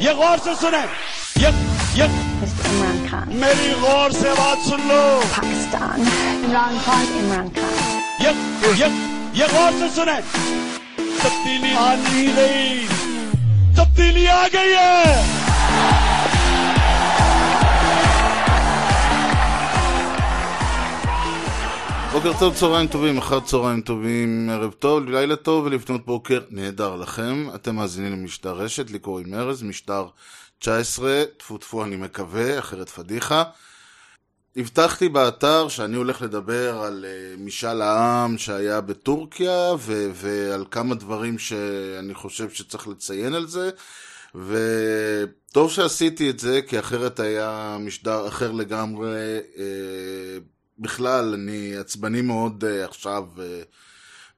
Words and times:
ये 0.00 0.12
गौर 0.14 0.38
से 0.38 0.54
सुने। 0.54 0.80
ये 1.42 1.50
ये। 1.98 2.06
इमरान 2.68 2.98
खान 3.06 3.32
मेरी 3.36 3.70
गौर 3.80 4.12
से 4.12 4.32
बात 4.34 4.58
सुन 4.68 4.80
लो। 4.88 5.00
पाकिस्तान 5.32 6.00
इमरान 6.44 6.78
खान 6.84 7.06
इमरान 7.18 7.48
खान 7.56 7.72
ये 8.22 8.30
ये 8.80 8.88
ये 9.40 9.48
गौर 9.54 9.72
से 9.80 9.88
सुने। 9.96 10.16
तब्दीली 11.18 11.74
आ 11.74 11.88
नहीं 11.96 12.28
गई 12.36 12.86
तब्दीली 13.78 14.26
आ 14.26 14.46
गई 14.54 14.72
है। 14.74 15.37
בוקר 22.18 22.38
טוב, 22.38 22.54
צהריים 22.54 22.88
טובים, 22.88 23.18
אחר 23.18 23.40
צהריים 23.40 23.80
טובים, 23.80 24.50
ערב 24.50 24.72
טוב, 24.72 25.04
לילה 25.04 25.36
טוב 25.36 25.64
ולפנות 25.64 26.06
בוקר 26.06 26.40
נהדר 26.50 26.96
לכם. 26.96 27.46
אתם 27.54 27.76
מאזינים 27.76 28.12
למשדר 28.12 28.52
רשת, 28.52 28.90
לי 28.90 28.98
קוראים 28.98 29.34
ארז, 29.34 29.62
משדר 29.62 30.06
19, 30.58 31.24
טפו 31.36 31.58
טפו 31.58 31.84
אני 31.84 31.96
מקווה, 31.96 32.58
אחרת 32.58 32.88
פדיחה. 32.88 33.42
הבטחתי 34.56 35.08
באתר 35.08 35.68
שאני 35.68 35.96
הולך 35.96 36.22
לדבר 36.22 36.82
על 36.82 37.04
uh, 37.04 37.40
משאל 37.40 37.82
העם 37.82 38.38
שהיה 38.38 38.80
בטורקיה 38.80 39.74
ו- 39.78 40.10
ועל 40.14 40.64
כמה 40.70 40.94
דברים 40.94 41.38
שאני 41.38 42.14
חושב 42.14 42.50
שצריך 42.50 42.88
לציין 42.88 43.34
על 43.34 43.46
זה 43.46 43.70
וטוב 44.34 45.70
שעשיתי 45.70 46.30
את 46.30 46.38
זה 46.38 46.60
כי 46.62 46.78
אחרת 46.78 47.20
היה 47.20 47.76
משדר 47.80 48.28
אחר 48.28 48.52
לגמרי 48.52 49.38
uh, 49.54 50.57
בכלל 50.78 51.34
אני 51.34 51.76
עצבני 51.76 52.22
מאוד 52.22 52.64
uh, 52.64 52.88
עכשיו 52.88 53.24
uh, 53.36 53.40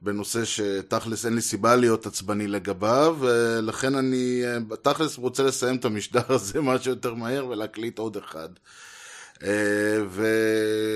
בנושא 0.01 0.45
שתכלס 0.45 1.25
אין 1.25 1.35
לי 1.35 1.41
סיבה 1.41 1.75
להיות 1.75 2.05
עצבני 2.05 2.47
לגביו 2.47 3.17
ולכן 3.19 3.95
אני 3.95 4.43
uh, 4.71 4.75
תכלס 4.75 5.17
רוצה 5.17 5.43
לסיים 5.43 5.75
את 5.75 5.85
המשדר 5.85 6.21
הזה 6.35 6.61
מה 6.61 6.79
שיותר 6.79 7.13
מהר 7.13 7.47
ולהקליט 7.47 7.99
עוד 7.99 8.17
אחד. 8.17 8.49
אה, 9.43 10.03
ו... 10.07 10.25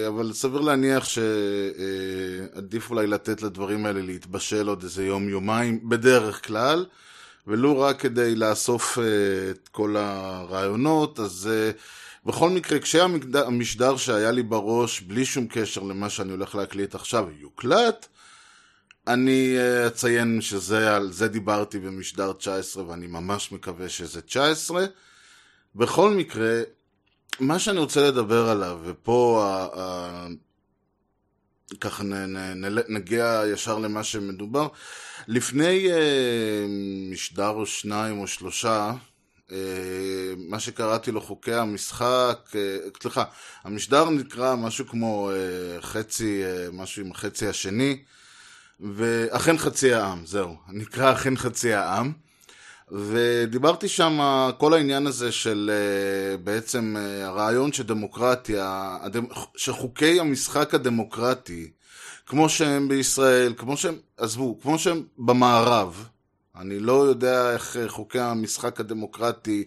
אבל 0.07 0.33
סביר 0.33 0.61
להניח 0.61 1.05
שעדיף 1.05 2.89
אולי 2.89 3.07
לתת 3.07 3.41
לדברים 3.41 3.85
האלה 3.85 4.01
להתבשל 4.01 4.67
עוד 4.67 4.83
איזה 4.83 5.05
יום-יומיים 5.05 5.89
בדרך 5.89 6.47
כלל, 6.47 6.85
ולו 7.47 7.79
רק 7.79 7.99
כדי 7.99 8.35
לאסוף 8.35 8.99
אה, 8.99 9.03
את 9.51 9.67
כל 9.67 9.95
הרעיונות, 9.97 11.19
אז 11.19 11.49
אה, 11.51 11.71
בכל 12.25 12.49
מקרה, 12.49 12.79
כשהמשדר 12.79 13.97
שהיה 13.97 14.31
לי 14.31 14.43
בראש, 14.43 15.01
בלי 15.01 15.25
שום 15.25 15.47
קשר 15.47 15.83
למה 15.83 16.09
שאני 16.09 16.31
הולך 16.31 16.55
להקליט 16.55 16.95
עכשיו, 16.95 17.27
יוקלט, 17.39 18.07
אני 19.07 19.57
אציין 19.87 20.41
שזה, 20.41 20.95
על 20.95 21.11
זה 21.11 21.27
דיברתי 21.27 21.79
במשדר 21.79 22.33
19 22.33 22.87
ואני 22.87 23.07
ממש 23.07 23.51
מקווה 23.51 23.89
שזה 23.89 24.21
19. 24.21 24.85
בכל 25.75 26.09
מקרה, 26.09 26.61
מה 27.39 27.59
שאני 27.59 27.79
רוצה 27.79 28.07
לדבר 28.07 28.49
עליו, 28.49 28.79
ופה 28.83 29.43
ה, 29.45 29.79
ה, 29.79 30.27
ככה 31.81 32.03
נ, 32.03 32.13
נ, 32.13 32.65
נ, 32.65 32.79
נגיע 32.89 33.43
ישר 33.53 33.79
למה 33.79 34.03
שמדובר, 34.03 34.67
לפני 35.27 35.91
אה, 35.91 36.65
משדר 37.11 37.49
או 37.49 37.65
שניים 37.65 38.19
או 38.19 38.27
שלושה, 38.27 38.69
אה, 38.69 38.95
מה 40.37 40.59
שקראתי 40.59 41.11
לו 41.11 41.21
חוקי 41.21 41.53
המשחק, 41.53 42.39
אה, 42.55 42.77
סליחה, 43.01 43.23
המשדר 43.63 44.09
נקרא 44.09 44.55
משהו 44.55 44.87
כמו 44.87 45.31
אה, 45.31 45.81
חצי, 45.81 46.43
אה, 46.43 46.67
משהו 46.73 47.05
עם 47.05 47.11
החצי 47.11 47.47
השני, 47.47 47.97
ואכן 48.79 49.57
חצי 49.57 49.93
העם, 49.93 50.25
זהו, 50.25 50.55
נקרא 50.69 51.13
אכן 51.13 51.37
חצי 51.37 51.73
העם. 51.73 52.11
ודיברתי 52.91 53.87
שם 53.87 54.19
כל 54.57 54.73
העניין 54.73 55.07
הזה 55.07 55.31
של 55.31 55.71
בעצם 56.43 56.95
הרעיון 57.23 57.73
שדמוקרטיה, 57.73 58.97
שחוקי 59.57 60.19
המשחק 60.19 60.73
הדמוקרטי, 60.73 61.71
כמו 62.25 62.49
שהם 62.49 62.87
בישראל, 62.87 63.53
כמו 63.57 63.77
שהם, 63.77 63.95
עזבו, 64.17 64.59
כמו 64.61 64.79
שהם 64.79 65.03
במערב, 65.17 66.07
אני 66.57 66.79
לא 66.79 67.05
יודע 67.07 67.51
איך 67.53 67.77
חוקי 67.87 68.19
המשחק 68.19 68.79
הדמוקרטי 68.79 69.63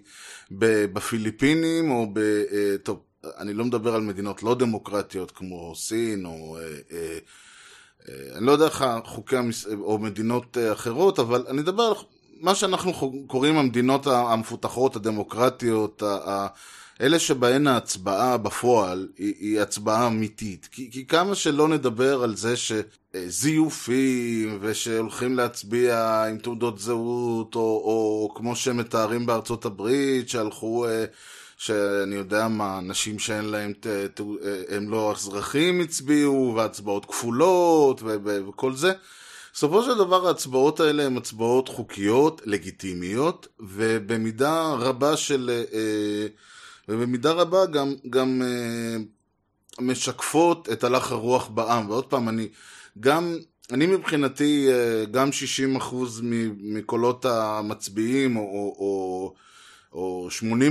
בפיליפינים 0.92 1.90
או 1.90 2.06
ב... 2.12 2.20
טוב, 2.82 3.00
אני 3.38 3.54
לא 3.54 3.64
מדבר 3.64 3.94
על 3.94 4.00
מדינות 4.00 4.42
לא 4.42 4.54
דמוקרטיות 4.54 5.30
כמו 5.30 5.74
סין 5.76 6.26
או... 6.26 6.58
אני 8.08 8.46
לא 8.46 8.52
יודע 8.52 8.64
איך 8.64 8.84
חוקי 9.04 9.36
המש... 9.36 9.66
או 9.66 9.98
מדינות 9.98 10.56
אחרות, 10.72 11.18
אבל 11.18 11.44
אני 11.48 11.60
מדבר 11.60 11.82
על 11.82 11.94
מה 12.40 12.54
שאנחנו 12.54 13.12
קוראים 13.26 13.58
המדינות 13.58 14.06
המפותחות, 14.06 14.96
הדמוקרטיות, 14.96 16.02
אלה 17.00 17.18
שבהן 17.18 17.66
ההצבעה 17.66 18.36
בפועל 18.36 19.08
היא, 19.18 19.34
היא 19.40 19.60
הצבעה 19.60 20.06
אמיתית. 20.06 20.68
כי, 20.72 20.90
כי 20.90 21.06
כמה 21.06 21.34
שלא 21.34 21.68
נדבר 21.68 22.22
על 22.22 22.36
זה 22.36 22.54
שזיופים 22.56 24.58
ושהולכים 24.60 25.36
להצביע 25.36 26.24
עם 26.30 26.38
תעודות 26.38 26.78
זהות, 26.78 27.54
או, 27.54 27.60
או 27.60 28.34
כמו 28.34 28.56
שמתארים 28.56 29.26
בארצות 29.26 29.64
הברית, 29.64 30.28
שהלכו, 30.28 30.86
שאני 31.58 32.14
יודע 32.14 32.48
מה, 32.48 32.78
אנשים 32.78 33.18
שאין 33.18 33.44
להם, 33.44 33.72
הם 34.68 34.90
לא 34.90 35.12
אזרחים 35.16 35.80
הצביעו, 35.80 36.52
והצבעות 36.56 37.04
כפולות 37.04 38.02
וכל 38.04 38.74
זה. 38.74 38.92
בסופו 39.54 39.82
של 39.82 39.98
דבר 39.98 40.26
ההצבעות 40.26 40.80
האלה 40.80 41.06
הן 41.06 41.16
הצבעות 41.16 41.68
חוקיות, 41.68 42.42
לגיטימיות, 42.44 43.48
ובמידה 43.60 44.72
רבה 44.72 45.16
של... 45.16 45.64
ובמידה 46.88 47.32
רבה 47.32 47.66
גם, 47.66 47.94
גם 48.10 48.42
משקפות 49.80 50.68
את 50.72 50.84
הלך 50.84 51.12
הרוח 51.12 51.48
בעם. 51.48 51.90
ועוד 51.90 52.06
פעם, 52.06 52.28
אני 52.28 52.48
גם, 53.00 53.36
אני 53.72 53.86
מבחינתי, 53.86 54.68
גם 55.10 55.28
60% 55.80 55.94
מקולות 56.60 57.24
המצביעים, 57.24 58.36
או, 58.36 58.42
או, 58.42 59.34
או 59.92 60.28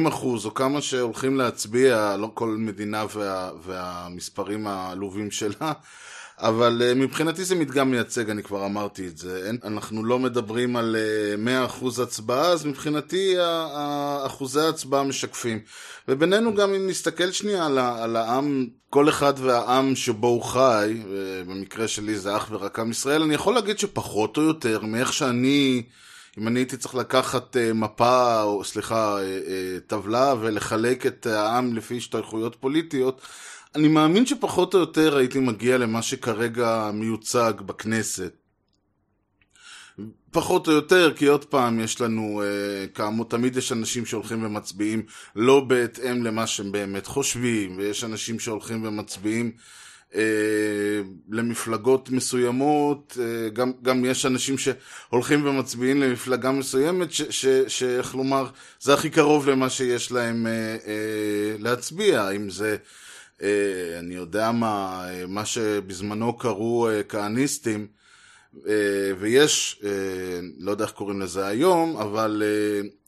80%, 0.10 0.14
או 0.46 0.54
כמה 0.54 0.82
שהולכים 0.82 1.38
להצביע, 1.38 2.16
לא 2.18 2.32
כל 2.34 2.50
מדינה 2.50 3.06
וה, 3.14 3.52
והמספרים 3.64 4.68
העלובים 4.68 5.32
שלה, 5.32 5.74
אבל 6.40 6.82
uh, 6.82 6.96
מבחינתי 6.96 7.44
זה 7.44 7.56
מדגם 7.56 7.92
מייצג, 7.92 8.30
אני 8.30 8.44
כבר 8.44 8.66
אמרתי 8.66 9.08
את 9.08 9.18
זה. 9.18 9.52
אנחנו 9.64 10.06
לא 10.06 10.20
מדברים 10.20 10.76
על 10.76 10.96
uh, 11.46 11.72
100% 12.00 12.02
הצבעה, 12.02 12.48
אז 12.48 12.66
מבחינתי 12.66 13.36
אחוזי 14.26 14.62
ההצבעה 14.62 15.04
משקפים. 15.04 15.60
ובינינו 16.08 16.56
גם 16.56 16.74
אם 16.74 16.88
נסתכל 16.88 17.32
שנייה 17.32 17.66
על, 17.66 17.78
על 17.78 18.16
העם, 18.16 18.68
כל 18.90 19.10
אחד 19.10 19.34
והעם 19.38 19.96
שבו 19.96 20.28
הוא 20.28 20.44
חי, 20.44 21.02
במקרה 21.48 21.88
שלי 21.88 22.20
זה 22.20 22.38
אך 22.38 22.48
ורק 22.52 22.80
עם 22.80 22.92
ישראל, 22.92 23.22
אני 23.22 23.34
יכול 23.34 23.54
להגיד 23.54 23.80
שפחות 23.80 24.38
או 24.38 24.42
יותר, 24.42 24.82
מאיך 24.82 25.14
שאני... 25.14 25.84
אם 26.40 26.48
אני 26.48 26.60
הייתי 26.60 26.78
צריך 26.78 26.96
לקחת 26.96 27.58
מפה, 27.76 28.42
או 28.42 28.64
סליחה, 28.64 29.18
טבלה 29.88 30.34
ולחלק 30.40 31.06
את 31.06 31.26
העם 31.26 31.76
לפי 31.76 31.98
השתייכויות 31.98 32.56
פוליטיות, 32.60 33.22
אני 33.78 33.88
מאמין 33.88 34.26
שפחות 34.26 34.74
או 34.74 34.80
יותר 34.80 35.18
הייתי 35.18 35.40
מגיע 35.40 35.78
למה 35.78 36.02
שכרגע 36.02 36.92
מיוצג 36.94 37.54
בכנסת. 37.66 38.34
פחות 40.32 40.68
או 40.68 40.74
יותר, 40.74 41.14
כי 41.16 41.26
עוד 41.26 41.46
פעם 41.46 41.80
יש 41.80 42.02
לנו, 42.02 42.42
uh, 42.44 42.96
כאמור, 42.96 43.30
תמיד 43.30 43.58
יש 43.58 43.72
אנשים 43.72 44.06
שהולכים 44.06 44.44
ומצביעים 44.44 45.04
לא 45.36 45.60
בהתאם 45.60 46.24
למה 46.24 46.48
שהם 46.48 46.72
באמת 46.72 47.08
חושבים, 47.08 47.78
ויש 47.78 48.04
אנשים 48.04 48.40
שהולכים 48.40 48.86
ומצביעים 48.86 49.52
uh, 50.12 50.16
למפלגות 51.30 52.10
מסוימות, 52.10 53.18
uh, 53.18 53.50
גם, 53.54 53.72
גם 53.82 54.06
יש 54.06 54.26
אנשים 54.26 54.56
שהולכים 54.58 55.46
ומצביעים 55.46 56.02
למפלגה 56.02 56.52
מסוימת, 56.52 57.10
שאיך 57.68 58.16
לומר, 58.16 58.50
זה 58.80 58.94
הכי 58.94 59.10
קרוב 59.10 59.50
למה 59.50 59.70
שיש 59.70 60.12
להם 60.12 60.46
uh, 60.46 60.84
uh, 60.84 61.64
להצביע, 61.64 62.30
אם 62.30 62.50
זה... 62.50 62.78
אני 64.00 64.16
יודע 64.16 64.52
מה, 64.52 65.06
מה 65.28 65.46
שבזמנו 65.46 66.38
קראו 66.38 66.90
כהניסטים, 67.10 67.88
ויש, 69.20 69.84
לא 70.60 70.72
יודע 70.72 70.84
איך 70.84 70.92
קוראים 70.92 71.22
לזה 71.22 71.48
היום, 71.48 71.98
אבל 71.98 72.44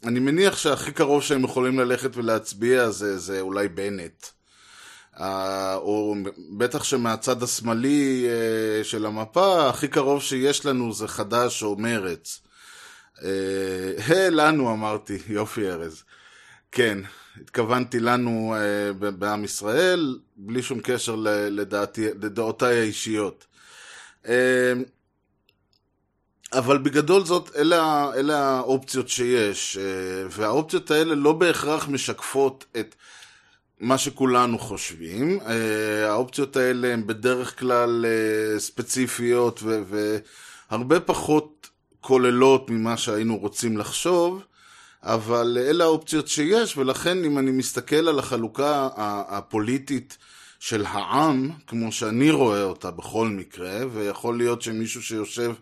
אני 0.04 0.20
מניח 0.20 0.58
שהכי 0.58 0.92
קרוב 0.92 1.24
שהם 1.24 1.44
יכולים 1.44 1.80
ללכת 1.80 2.18
ולהצביע 2.18 2.90
זה, 2.90 3.18
זה 3.18 3.42
אולי 3.42 3.68
בנט. 3.68 4.26
או 5.76 6.16
בטח 6.58 6.84
שמהצד 6.84 7.44
השמאלי 7.44 8.26
של 8.84 9.06
המפה, 9.06 9.70
הכי 9.70 9.88
קרוב 9.88 10.22
שיש 10.22 10.66
לנו 10.66 10.94
זה 10.94 11.08
חד"ש 11.08 11.64
או 11.64 11.76
מרץ. 11.76 12.42
לנו 14.31 14.74
אמרתי, 14.74 15.18
יופי 15.30 15.70
ארז. 15.70 16.04
כן, 16.72 16.98
התכוונתי 17.41 18.00
לנו 18.00 18.56
uh, 18.56 19.12
בעם 19.12 19.44
ישראל, 19.44 20.19
בלי 20.38 20.62
שום 20.62 20.80
קשר 20.83 21.15
לדעתי, 21.50 22.07
לדעותיי 22.21 22.80
האישיות. 22.80 23.45
Uh, 24.24 24.30
אבל 26.53 26.77
בגדול 26.77 27.25
זאת, 27.25 27.56
אלה, 27.56 28.12
אלה 28.15 28.39
האופציות 28.39 29.09
שיש, 29.09 29.77
אה, 29.77 30.27
והאופציות 30.30 30.91
האלה 30.91 31.15
לא 31.15 31.33
בהכרח 31.33 31.88
משקפות 31.88 32.65
את 32.80 32.95
מה 33.80 33.97
שכולנו 33.97 34.59
חושבים. 34.59 35.39
אה, 35.42 36.09
האופציות 36.09 36.57
האלה 36.57 36.94
הן 36.94 37.07
בדרך 37.07 37.59
כלל 37.59 38.06
אה, 38.06 38.59
ספציפיות 38.59 39.59
ו- 39.63 39.81
והרבה 40.69 41.00
פחות 41.00 41.69
כוללות 42.01 42.69
ממה 42.69 42.97
שהיינו 42.97 43.38
רוצים 43.38 43.77
לחשוב, 43.77 44.44
אבל 45.04 45.57
אלה 45.62 45.84
האופציות 45.84 46.28
שיש, 46.28 46.78
ולכן 46.78 47.25
אם 47.25 47.38
אני 47.38 47.51
מסתכל 47.51 48.07
על 48.07 48.19
החלוקה 48.19 48.90
הפוליטית 49.28 50.18
של 50.60 50.86
העם, 50.86 51.50
כמו 51.68 51.92
שאני 51.92 52.31
רואה 52.31 52.63
אותה 52.63 52.92
בכל 52.92 53.28
מקרה, 53.28 53.80
ויכול 53.94 54.38
להיות 54.38 54.62
שמישהו 54.62 55.04
שיושב 55.04 55.54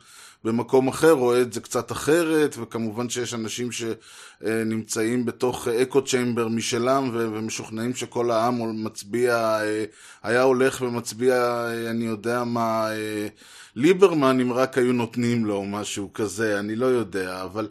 במקום 0.44 0.88
אחר 0.88 1.12
רואה 1.12 1.42
את 1.42 1.54
זה 1.54 1.62
קצת 1.62 1.92
אחרת, 1.92 2.56
וכמובן 2.60 3.10
שיש 3.10 3.34
אנשים 3.34 3.70
שנמצאים 3.72 5.26
בתוך 5.26 5.68
אקו 5.68 6.02
צ'יימבר 6.02 6.48
משלם 6.48 7.10
ומשוכנעים 7.14 7.96
שכל 7.96 8.32
העם 8.32 8.84
מצביע, 8.84 9.36
אה, 9.36 9.86
היה 10.24 10.42
הולך 10.42 10.82
ומצביע, 10.82 11.36
אה, 11.36 11.90
אני 11.90 12.06
יודע 12.06 12.44
מה, 12.44 12.92
אה, 12.92 13.28
ליברמן, 13.76 14.40
אם 14.40 14.54
רק 14.54 14.78
היו 14.78 14.94
נותנים 14.94 15.46
לו 15.46 15.64
משהו 15.64 16.14
כזה, 16.14 16.60
אני 16.60 16.76
לא 16.76 16.86
יודע, 16.86 17.44
אבל 17.44 17.68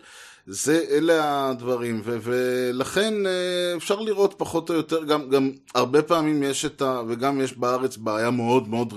זה, 0.47 0.85
אלה 0.91 1.49
הדברים, 1.51 2.01
ו- 2.05 2.19
ולכן 2.23 3.27
אה, 3.27 3.77
אפשר 3.77 4.01
לראות 4.01 4.35
פחות 4.39 4.71
או 4.71 4.75
יותר, 4.75 5.05
גם, 5.05 5.31
גם 5.31 5.51
הרבה 5.75 6.03
פעמים 6.03 6.43
יש 6.43 6.65
את 6.65 6.83
ה... 6.83 7.03
וגם 7.09 7.41
יש 7.41 7.59
בארץ 7.59 7.97
בעיה 7.97 8.31
מאוד 8.31 8.69
מאוד, 8.69 8.95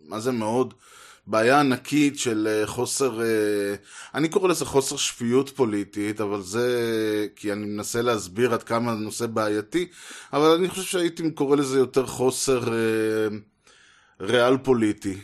מה 0.00 0.20
זה 0.20 0.32
מאוד? 0.32 0.74
בעיה 1.26 1.60
ענקית 1.60 2.18
של 2.18 2.48
אה, 2.50 2.66
חוסר, 2.66 3.22
אה, 3.22 3.74
אני 4.14 4.28
קורא 4.28 4.48
לזה 4.48 4.64
חוסר 4.64 4.96
שפיות 4.96 5.50
פוליטית, 5.50 6.20
אבל 6.20 6.42
זה 6.42 7.26
כי 7.36 7.52
אני 7.52 7.66
מנסה 7.66 8.02
להסביר 8.02 8.54
עד 8.54 8.62
כמה 8.62 8.92
הנושא 8.92 9.26
בעייתי, 9.26 9.88
אבל 10.32 10.50
אני 10.50 10.68
חושב 10.68 10.82
שהייתי 10.82 11.30
קורא 11.30 11.56
לזה 11.56 11.78
יותר 11.78 12.06
חוסר 12.06 12.64
ריאל 14.20 14.56
פוליטי. 14.56 15.16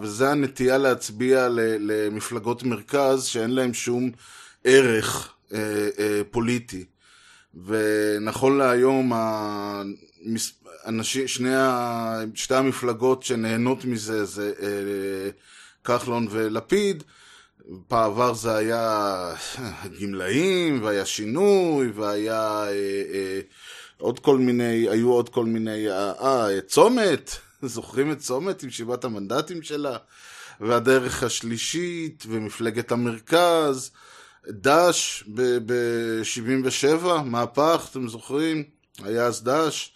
וזה 0.00 0.30
הנטייה 0.30 0.78
להצביע 0.78 1.48
למפלגות 1.80 2.62
מרכז 2.62 3.24
שאין 3.24 3.50
להם 3.50 3.74
שום 3.74 4.10
ערך 4.64 5.34
אה, 5.52 5.88
אה, 5.98 6.20
פוליטי. 6.30 6.84
ונכון 7.66 8.58
להיום, 8.58 9.12
המס... 9.14 10.52
אנשים, 10.86 11.28
שני 11.28 11.54
ה... 11.54 12.20
שתי 12.34 12.54
המפלגות 12.54 13.22
שנהנות 13.22 13.84
מזה 13.84 14.24
זה 14.24 14.52
אה, 14.62 15.30
כחלון 15.84 16.26
ולפיד. 16.30 17.02
בעבר 17.90 18.34
זה 18.34 18.56
היה 18.56 19.34
גמלאים, 20.00 20.82
והיה 20.82 21.06
שינוי, 21.06 21.90
והיה 21.94 22.64
אה, 22.64 22.70
אה, 23.12 23.40
עוד 23.98 24.18
כל 24.18 24.38
מיני, 24.38 24.88
היו 24.88 25.12
עוד 25.12 25.28
כל 25.28 25.44
מיני, 25.44 25.90
אה, 25.90 26.12
אה, 26.20 26.60
צומת, 26.60 27.36
זוכרים 27.62 28.12
את 28.12 28.18
צומת 28.18 28.62
עם 28.62 28.70
שבעת 28.70 29.04
המנדטים 29.04 29.62
שלה? 29.62 29.96
והדרך 30.60 31.22
השלישית, 31.22 32.24
ומפלגת 32.28 32.92
המרכז, 32.92 33.90
דש 34.48 35.24
ב-77, 35.34 37.06
מהפך, 37.24 37.88
אתם 37.90 38.08
זוכרים? 38.08 38.62
היה 39.04 39.26
אז 39.26 39.44
דש. 39.44 39.92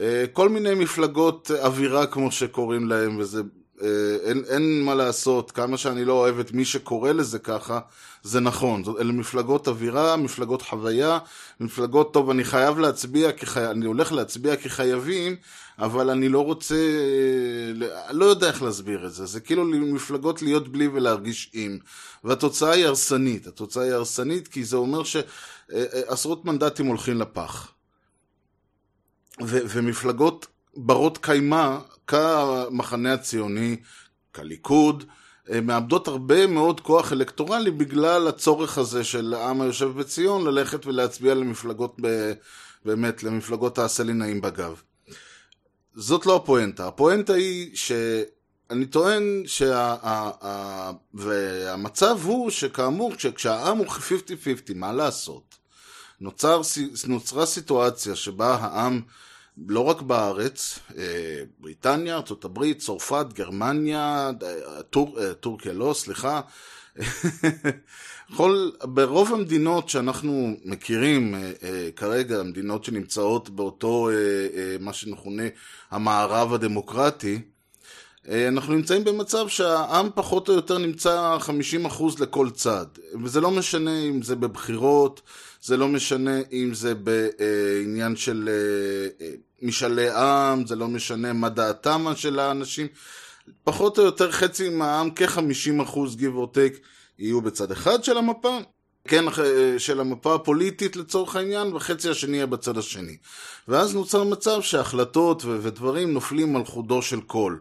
אה, 0.00 0.24
כל 0.32 0.48
מיני 0.48 0.74
מפלגות 0.74 1.50
אווירה 1.50 2.06
כמו 2.06 2.32
שקוראים 2.32 2.88
להם, 2.88 3.18
וזה... 3.18 3.42
אה, 3.82 3.88
אין, 4.22 4.44
אין 4.48 4.82
מה 4.84 4.94
לעשות, 4.94 5.50
כמה 5.50 5.76
שאני 5.76 6.04
לא 6.04 6.12
אוהב 6.12 6.38
את 6.38 6.52
מי 6.52 6.64
שקורא 6.64 7.12
לזה 7.12 7.38
ככה, 7.38 7.80
זה 8.22 8.40
נכון. 8.40 8.84
זאת- 8.84 9.00
אלה 9.00 9.12
מפלגות 9.12 9.68
אווירה, 9.68 10.16
מפלגות 10.16 10.62
חוויה, 10.62 11.18
מפלגות, 11.60 12.12
טוב, 12.14 12.30
אני 12.30 12.44
חייב 12.44 12.78
להצביע, 12.78 13.32
כחי... 13.32 13.66
אני 13.66 13.86
הולך 13.86 14.12
להצביע 14.12 14.56
כחייבים, 14.56 15.36
אבל 15.78 16.10
אני 16.10 16.28
לא 16.28 16.44
רוצה, 16.44 16.74
אה, 16.74 18.12
לא 18.12 18.24
יודע 18.24 18.46
איך 18.48 18.62
להסביר 18.62 19.06
את 19.06 19.12
זה. 19.12 19.26
זה 19.26 19.40
כאילו 19.40 19.64
מפלגות 19.64 20.42
להיות 20.42 20.68
בלי 20.68 20.88
ולהרגיש 20.88 21.50
עם. 21.52 21.78
והתוצאה 22.24 22.70
היא 22.70 22.86
הרסנית. 22.86 23.46
התוצאה 23.46 23.82
היא 23.84 23.92
הרסנית 23.92 24.48
כי 24.48 24.64
זה 24.64 24.76
אומר 24.76 25.02
שעשרות 25.04 26.44
מנדטים 26.44 26.86
הולכים 26.86 27.20
לפח. 27.20 27.72
ו- 29.42 29.60
ומפלגות 29.68 30.46
ברות 30.76 31.18
קיימא, 31.18 31.78
כמחנה 32.06 33.12
הציוני, 33.12 33.76
כליכוד, 34.34 35.04
אה, 35.52 35.60
מאבדות 35.60 36.08
הרבה 36.08 36.46
מאוד 36.46 36.80
כוח 36.80 37.12
אלקטורלי 37.12 37.70
בגלל 37.70 38.28
הצורך 38.28 38.78
הזה 38.78 39.04
של 39.04 39.34
העם 39.34 39.60
היושב 39.60 39.86
בציון 39.98 40.44
ללכת 40.44 40.86
ולהצביע 40.86 41.34
למפלגות, 41.34 41.96
ב- 42.00 42.32
באמת, 42.84 43.22
למפלגות 43.22 43.74
תעשה 43.74 44.02
לי 44.02 44.12
נעים 44.12 44.40
בגב. 44.40 44.80
זאת 45.94 46.26
לא 46.26 46.36
הפואנטה. 46.36 46.88
הפואנטה 46.88 47.34
היא 47.34 47.76
שאני 47.76 48.86
טוען 48.86 49.42
שה... 49.46 49.96
והמצב 51.14 52.18
הוא 52.22 52.50
שכאמור, 52.50 53.12
כש- 53.16 53.26
כשהעם 53.26 53.78
הוא 53.78 53.86
50-50, 53.86 53.98
מה 54.74 54.92
לעשות? 54.92 55.54
נוצר, 56.20 56.60
נוצרה 57.08 57.46
סיטואציה 57.46 58.16
שבה 58.16 58.54
העם, 58.54 59.00
לא 59.68 59.80
רק 59.80 60.02
בארץ, 60.02 60.78
אה, 60.98 61.42
בריטניה, 61.58 62.16
ארה"ב, 62.16 62.72
צרפת, 62.72 63.26
גרמניה, 63.32 64.30
אה, 64.42 64.82
טור, 64.82 65.18
אה, 65.20 65.34
טורקיה 65.34 65.72
לא, 65.72 65.94
סליחה, 65.94 66.40
כל, 68.36 68.70
ברוב 68.82 69.34
המדינות 69.34 69.88
שאנחנו 69.88 70.56
מכירים 70.64 71.34
כרגע, 71.96 72.40
המדינות 72.40 72.84
שנמצאות 72.84 73.50
באותו, 73.50 74.08
מה 74.80 74.92
שמכונה 74.92 75.42
המערב 75.90 76.54
הדמוקרטי, 76.54 77.40
אנחנו 78.48 78.74
נמצאים 78.74 79.04
במצב 79.04 79.48
שהעם 79.48 80.08
פחות 80.14 80.48
או 80.48 80.54
יותר 80.54 80.78
נמצא 80.78 81.38
50% 81.86 82.02
לכל 82.20 82.50
צד. 82.50 82.86
וזה 83.24 83.40
לא 83.40 83.50
משנה 83.50 83.98
אם 83.98 84.22
זה 84.22 84.36
בבחירות, 84.36 85.22
זה 85.66 85.76
לא 85.76 85.88
משנה 85.88 86.40
אם 86.52 86.74
זה 86.74 86.94
בעניין 86.94 88.16
של 88.16 88.48
אה, 88.48 89.26
אה, 89.26 89.32
משאלי 89.62 90.10
עם, 90.10 90.66
זה 90.66 90.76
לא 90.76 90.88
משנה 90.88 91.32
מה 91.32 91.48
דעתם 91.48 92.06
של 92.16 92.38
האנשים. 92.38 92.86
פחות 93.64 93.98
או 93.98 94.04
יותר 94.04 94.32
חצי 94.32 94.68
מהעם, 94.68 95.10
כ-50% 95.16 95.94
give 95.94 96.36
or 96.36 96.56
take, 96.56 96.78
יהיו 97.18 97.40
בצד 97.40 97.70
אחד 97.70 98.04
של 98.04 98.18
המפה, 98.18 98.58
כן, 99.08 99.24
אה, 99.28 99.78
של 99.78 100.00
המפה 100.00 100.34
הפוליטית 100.34 100.96
לצורך 100.96 101.36
העניין, 101.36 101.74
וחצי 101.74 102.10
השני 102.10 102.36
יהיה 102.36 102.46
בצד 102.46 102.78
השני. 102.78 103.16
ואז 103.68 103.94
נוצר 103.94 104.24
מצב 104.24 104.62
שהחלטות 104.62 105.44
ו- 105.44 105.58
ודברים 105.62 106.12
נופלים 106.12 106.56
על 106.56 106.64
חודו 106.64 107.02
של 107.02 107.20
קול. 107.20 107.60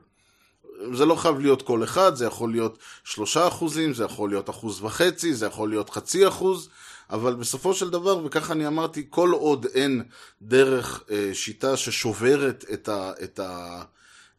זה 0.93 1.05
לא 1.05 1.15
חייב 1.15 1.39
להיות 1.39 1.61
כל 1.61 1.83
אחד, 1.83 2.15
זה 2.15 2.25
יכול 2.25 2.51
להיות 2.51 2.77
שלושה 3.03 3.47
אחוזים, 3.47 3.93
זה 3.93 4.03
יכול 4.03 4.29
להיות 4.29 4.49
אחוז 4.49 4.83
וחצי, 4.83 5.33
זה 5.33 5.45
יכול 5.45 5.69
להיות 5.69 5.89
חצי 5.89 6.27
אחוז, 6.27 6.69
אבל 7.09 7.35
בסופו 7.35 7.73
של 7.73 7.89
דבר, 7.89 8.25
וככה 8.25 8.53
אני 8.53 8.67
אמרתי, 8.67 9.05
כל 9.09 9.31
עוד 9.31 9.65
אין 9.73 10.03
דרך, 10.41 11.03
אה, 11.11 11.29
שיטה 11.33 11.77
ששוברת 11.77 12.65
את, 12.73 12.89
ה, 12.89 13.11
את, 13.23 13.39
ה, 13.39 13.81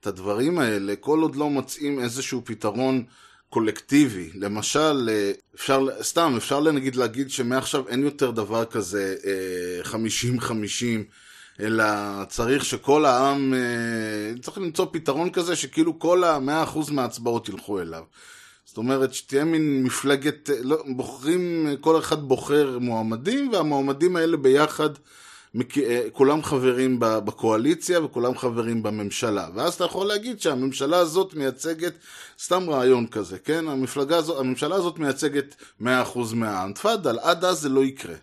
את 0.00 0.06
הדברים 0.06 0.58
האלה, 0.58 0.96
כל 0.96 1.22
עוד 1.22 1.36
לא 1.36 1.50
מוצאים 1.50 2.00
איזשהו 2.00 2.42
פתרון 2.44 3.04
קולקטיבי. 3.48 4.30
למשל, 4.34 5.08
אה, 5.12 5.32
אפשר, 5.54 5.86
סתם, 6.02 6.34
אפשר 6.36 6.72
נגיד 6.72 6.96
להגיד 6.96 7.30
שמעכשיו 7.30 7.88
אין 7.88 8.02
יותר 8.02 8.30
דבר 8.30 8.64
כזה 8.64 9.16
אה, 9.24 9.90
50-50, 10.40 10.44
אלא 11.60 11.84
צריך 12.28 12.64
שכל 12.64 13.04
העם, 13.04 13.54
אה, 13.54 14.40
צריך 14.42 14.58
למצוא 14.58 14.86
פתרון 14.92 15.30
כזה 15.30 15.56
שכאילו 15.56 15.98
כל 15.98 16.24
ה-100% 16.24 16.92
מההצבעות 16.92 17.48
ילכו 17.48 17.80
אליו. 17.80 18.02
זאת 18.76 18.78
אומרת, 18.78 19.14
שתהיה 19.14 19.44
מין 19.44 19.82
מפלגת, 19.82 20.50
אה, 20.50 20.56
לא, 20.62 20.82
בוחרים, 20.86 21.66
אה, 21.68 21.76
כל 21.80 21.98
אחד 21.98 22.22
בוחר 22.22 22.78
מועמדים, 22.78 23.52
והמועמדים 23.52 24.16
האלה 24.16 24.36
ביחד, 24.36 24.90
אה, 25.76 26.02
כולם 26.12 26.42
חברים 26.42 26.96
בקואליציה 27.00 28.04
וכולם 28.04 28.38
חברים 28.38 28.82
בממשלה. 28.82 29.48
ואז 29.54 29.74
אתה 29.74 29.84
יכול 29.84 30.06
להגיד 30.06 30.40
שהממשלה 30.40 30.98
הזאת 30.98 31.34
מייצגת, 31.34 31.92
סתם 32.42 32.70
רעיון 32.70 33.06
כזה, 33.06 33.38
כן? 33.38 33.68
המפלגה 33.68 34.16
הזאת, 34.16 34.40
הממשלה 34.40 34.74
הזאת 34.74 34.98
מייצגת 34.98 35.54
100% 35.80 35.84
מהעם. 36.34 36.72
תפאדל, 36.72 37.18
עד 37.22 37.44
אז 37.44 37.60
זה 37.60 37.68
לא 37.68 37.84
יקרה. 37.84 38.16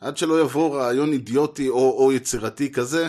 עד 0.00 0.16
שלא 0.16 0.40
יבוא 0.40 0.76
רעיון 0.76 1.12
אידיוטי 1.12 1.68
או, 1.68 2.04
או 2.04 2.12
יצירתי 2.12 2.72
כזה, 2.72 3.08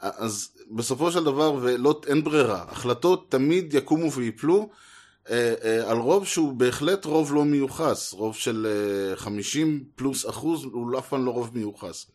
אז 0.00 0.48
בסופו 0.70 1.12
של 1.12 1.24
דבר, 1.24 1.54
ואין 1.54 2.24
ברירה, 2.24 2.64
החלטות 2.68 3.30
תמיד 3.30 3.74
יקומו 3.74 4.12
ויפלו 4.12 4.70
על 5.86 5.98
רוב 5.98 6.26
שהוא 6.26 6.52
בהחלט 6.52 7.04
רוב 7.04 7.34
לא 7.34 7.44
מיוחס, 7.44 8.12
רוב 8.12 8.36
של 8.36 8.66
אה, 9.10 9.16
50 9.16 9.84
פלוס 9.94 10.28
אחוז 10.28 10.64
הוא 10.64 10.98
אף 10.98 11.08
פעם 11.08 11.24
לא 11.24 11.30
רוב 11.30 11.50
מיוחס. 11.54 12.06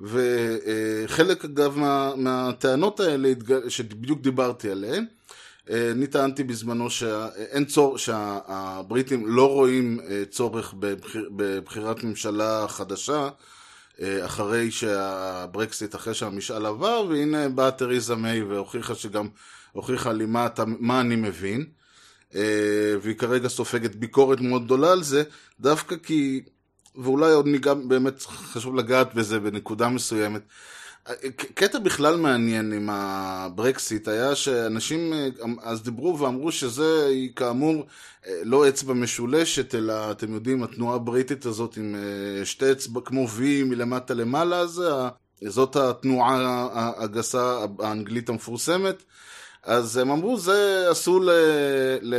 וחלק 0.00 1.44
אגב 1.44 1.78
מה, 1.78 2.12
מהטענות 2.16 3.00
האלה 3.00 3.32
שבדיוק 3.68 4.20
דיברתי 4.20 4.70
עליהן, 4.70 5.06
אה, 5.70 5.90
אני 5.90 6.06
טענתי 6.06 6.44
בזמנו 6.44 6.90
שאין 6.90 7.64
צור, 7.64 7.98
שהבריטים 7.98 9.26
לא 9.26 9.52
רואים 9.52 10.00
אה, 10.00 10.22
צורך 10.30 10.74
בבחיר, 10.78 11.30
בבחירת 11.36 12.04
ממשלה 12.04 12.68
חדשה 12.68 13.28
אה, 14.00 14.24
אחרי 14.24 14.70
שהברקסיט, 14.70 15.94
אחרי 15.94 16.14
שהמשאל 16.14 16.66
עבר, 16.66 17.06
והנה 17.08 17.48
באה 17.48 17.70
תריזה 17.70 18.14
מיי 18.14 18.42
והוכיחה 18.42 18.94
שגם, 18.94 19.28
הוכיחה 19.72 20.12
לי 20.12 20.26
מה, 20.26 20.46
אתה, 20.46 20.64
מה 20.66 21.00
אני 21.00 21.16
מבין. 21.16 21.66
והיא 23.02 23.16
כרגע 23.18 23.48
סופגת 23.48 23.94
ביקורת 23.94 24.40
מאוד 24.40 24.64
גדולה 24.64 24.92
על 24.92 25.02
זה, 25.02 25.22
דווקא 25.60 25.96
כי, 26.02 26.42
ואולי 26.96 27.32
עוד 27.32 27.46
ניגע, 27.46 27.74
באמת 27.74 28.22
חשוב 28.22 28.74
לגעת 28.74 29.14
בזה 29.14 29.40
בנקודה 29.40 29.88
מסוימת, 29.88 30.42
קטע 31.54 31.78
בכלל 31.78 32.16
מעניין 32.16 32.72
עם 32.72 32.88
הברקסיט 32.92 34.08
היה 34.08 34.34
שאנשים 34.34 35.12
אז 35.62 35.82
דיברו 35.82 36.18
ואמרו 36.18 36.52
שזה 36.52 37.12
כאמור 37.36 37.86
לא 38.42 38.68
אצבע 38.68 38.94
משולשת 38.94 39.74
אלא 39.74 40.10
אתם 40.10 40.34
יודעים 40.34 40.62
התנועה 40.62 40.96
הבריטית 40.96 41.46
הזאת 41.46 41.76
עם 41.76 41.96
שתי 42.44 42.72
אצבע 42.72 43.00
כמו 43.04 43.26
V 43.26 43.40
מלמטה 43.64 44.14
למעלה 44.14 44.66
זה 44.66 44.88
זאת 45.46 45.76
התנועה 45.76 46.68
הגסה 46.96 47.64
האנגלית 47.78 48.28
המפורסמת 48.28 49.02
אז 49.66 49.96
הם 49.96 50.10
אמרו 50.10 50.38
זה 50.38 50.86
עשו 50.90 51.20
ל... 51.20 51.30
ל... 52.02 52.14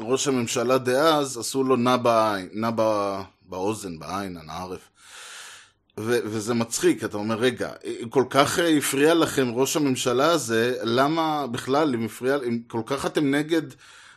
ראש 0.00 0.28
הממשלה 0.28 0.78
דאז 0.78 1.38
עשו 1.38 1.64
לו 1.64 1.76
נע 1.76 1.96
בעין, 1.96 2.48
נע 2.52 2.70
באוזן, 3.42 3.98
בעין, 3.98 4.36
הנערף. 4.36 4.90
ו- 6.00 6.18
וזה 6.24 6.54
מצחיק, 6.54 7.04
אתה 7.04 7.16
אומר, 7.16 7.34
רגע, 7.34 7.72
כל 8.10 8.24
כך 8.30 8.58
הפריע 8.78 9.14
לכם 9.14 9.50
ראש 9.54 9.76
הממשלה 9.76 10.30
הזה, 10.30 10.76
למה 10.82 11.46
בכלל, 11.46 11.94
אם 11.94 12.04
הפריע, 12.04 12.36
אם 12.48 12.60
כל 12.68 12.82
כך 12.86 13.06
אתם 13.06 13.34
נגד 13.34 13.62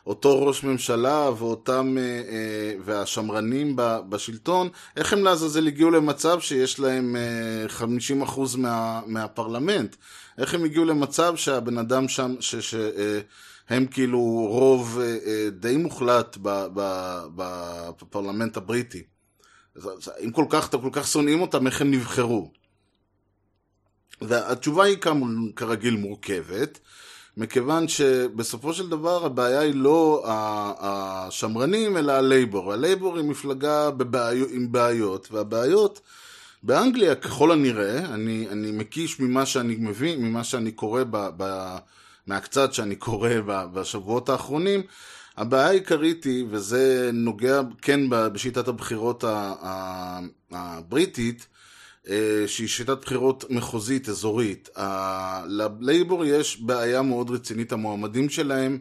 אותו 0.07 0.45
ראש 0.45 0.63
ממשלה 0.63 1.29
ואותם, 1.37 1.95
אה, 1.97 2.03
אה, 2.03 2.73
והשמרנים 2.85 3.73
בשלטון, 4.09 4.69
איך 4.97 5.13
הם 5.13 5.23
לעזאזל 5.23 5.67
הגיעו 5.67 5.89
למצב 5.91 6.39
שיש 6.39 6.79
להם 6.79 7.15
אה, 7.15 7.65
50% 7.69 8.57
מה- 8.57 9.01
מהפרלמנט? 9.05 9.95
איך 10.37 10.53
הם 10.53 10.63
הגיעו 10.63 10.85
למצב 10.85 11.35
שהבן 11.35 11.77
אדם 11.77 12.07
שם, 12.07 12.35
ש... 12.39 12.55
ש- 12.55 12.75
אה, 12.75 13.19
הם 13.69 13.85
כאילו 13.87 14.19
רוב 14.49 14.99
אה, 15.01 15.17
אה, 15.25 15.49
די 15.51 15.77
מוחלט 15.77 16.37
בפרלמנט 17.35 18.57
הבריטי. 18.57 19.03
אם 20.25 20.31
כל 20.31 20.45
כך, 20.49 20.69
אתם 20.69 20.81
כל 20.81 20.89
כך 20.91 21.07
שונאים 21.07 21.41
אותם, 21.41 21.67
איך 21.67 21.81
הם 21.81 21.91
נבחרו? 21.91 22.51
והתשובה 24.21 24.83
היא 24.83 24.97
כרגיל 25.55 25.95
מורכבת, 25.95 26.79
מכיוון 27.37 27.87
שבסופו 27.87 28.73
של 28.73 28.89
דבר 28.89 29.25
הבעיה 29.25 29.59
היא 29.59 29.75
לא 29.75 30.23
השמרנים, 30.79 31.97
אלא 31.97 32.11
הלייבור. 32.11 32.73
הלייבור 32.73 33.17
היא 33.17 33.25
מפלגה 33.25 33.91
בבעיות, 33.91 34.49
עם 34.51 34.71
בעיות, 34.71 35.27
והבעיות 35.31 36.01
באנגליה, 36.63 37.15
ככל 37.15 37.51
הנראה, 37.51 37.99
אני, 37.99 38.47
אני 38.51 38.71
מקיש 38.71 39.19
ממה 39.19 39.45
שאני 39.45 39.75
מבין, 39.79 40.21
ממה 40.21 40.43
שאני 40.43 40.71
קורא, 40.71 41.03
ב, 41.03 41.29
ב, 41.37 41.75
מהקצת 42.27 42.73
שאני 42.73 42.95
קורא 42.95 43.29
בשבועות 43.45 44.29
האחרונים, 44.29 44.81
הבעיה 45.37 45.67
העיקרית 45.67 46.23
היא, 46.23 46.45
וזה 46.49 47.09
נוגע 47.13 47.61
כן 47.81 47.99
בשיטת 48.09 48.67
הבחירות 48.67 49.23
הבריטית, 50.51 51.47
שהיא 52.47 52.67
שיטת 52.67 53.01
בחירות 53.01 53.45
מחוזית, 53.49 54.09
אזורית. 54.09 54.69
ללייבור 55.47 56.25
יש 56.25 56.61
בעיה 56.61 57.01
מאוד 57.01 57.29
רצינית, 57.29 57.71
המועמדים 57.71 58.29
שלהם 58.29 58.79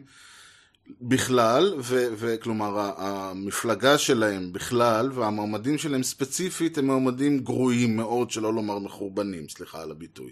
בכלל, 1.01 1.73
וכלומר 2.17 2.91
המפלגה 2.97 3.97
שלהם 3.97 4.53
בכלל, 4.53 5.11
והמועמדים 5.13 5.77
שלהם 5.77 6.03
ספציפית 6.03 6.77
הם 6.77 6.85
מועמדים 6.85 7.39
גרועים 7.39 7.97
מאוד, 7.97 8.31
שלא 8.31 8.53
לומר 8.53 8.79
מחורבנים, 8.79 9.49
סליחה 9.49 9.81
על 9.81 9.91
הביטוי. 9.91 10.31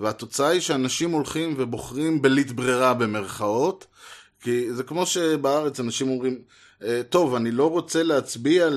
והתוצאה 0.00 0.48
היא 0.48 0.60
שאנשים 0.60 1.10
הולכים 1.10 1.54
ובוחרים 1.58 2.22
בלית 2.22 2.52
ברירה 2.52 2.94
במרכאות, 2.94 3.86
כי 4.40 4.72
זה 4.72 4.82
כמו 4.82 5.06
שבארץ 5.06 5.80
אנשים 5.80 6.08
אומרים, 6.08 6.32
אה, 6.32 6.63
טוב, 7.08 7.34
אני 7.34 7.50
לא 7.50 7.70
רוצה 7.70 8.02
להצביע 8.02 8.68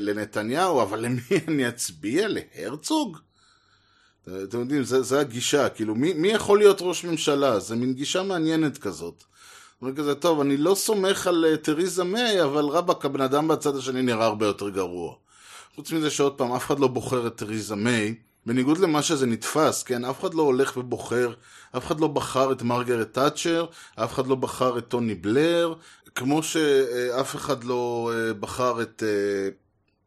לנתניהו, 0.00 0.82
אבל 0.82 1.00
למי 1.00 1.20
אני 1.48 1.68
אצביע? 1.68 2.26
להרצוג? 2.28 3.18
אתם 4.24 4.60
יודעים, 4.60 4.84
זה, 4.84 5.02
זה 5.02 5.20
הגישה, 5.20 5.68
כאילו, 5.68 5.94
מי, 5.94 6.12
מי 6.12 6.28
יכול 6.28 6.58
להיות 6.58 6.78
ראש 6.80 7.04
ממשלה? 7.04 7.58
זה 7.58 7.76
מין 7.76 7.94
גישה 7.94 8.22
מעניינת 8.22 8.78
כזאת. 8.78 9.24
אומרים 9.82 9.96
כזה, 9.96 10.14
טוב, 10.14 10.40
אני 10.40 10.56
לא 10.56 10.74
סומך 10.74 11.26
על 11.26 11.44
uh, 11.54 11.56
תריזה 11.56 12.04
מיי, 12.04 12.42
אבל 12.42 12.64
רבאק, 12.64 13.04
הבן 13.04 13.20
אדם 13.20 13.48
בצד 13.48 13.76
השני 13.76 14.02
נראה 14.02 14.24
הרבה 14.24 14.46
יותר 14.46 14.68
גרוע. 14.68 15.14
חוץ 15.74 15.92
מזה 15.92 16.10
שעוד 16.10 16.32
פעם, 16.34 16.52
אף 16.52 16.66
אחד 16.66 16.78
לא 16.78 16.88
בוחר 16.88 17.26
את 17.26 17.36
תריזה 17.36 17.76
מיי, 17.76 18.14
בניגוד 18.46 18.78
למה 18.78 19.02
שזה 19.02 19.26
נתפס, 19.26 19.82
כן? 19.82 20.04
אף 20.04 20.20
אחד 20.20 20.34
לא 20.34 20.42
הולך 20.42 20.76
ובוחר, 20.76 21.32
אף 21.76 21.86
אחד 21.86 22.00
לא 22.00 22.08
בחר 22.08 22.52
את 22.52 22.62
מרגרט 22.62 23.12
תאצ'ר, 23.12 23.66
אף 23.96 24.14
אחד 24.14 24.26
לא 24.26 24.34
בחר 24.34 24.78
את 24.78 24.88
טוני 24.88 25.14
בלר, 25.14 25.74
כמו 26.14 26.42
שאף 26.42 27.36
אחד 27.36 27.64
לא 27.64 28.12
אה, 28.14 28.34
בחר 28.34 28.82
את 28.82 29.02
אה, 29.06 29.48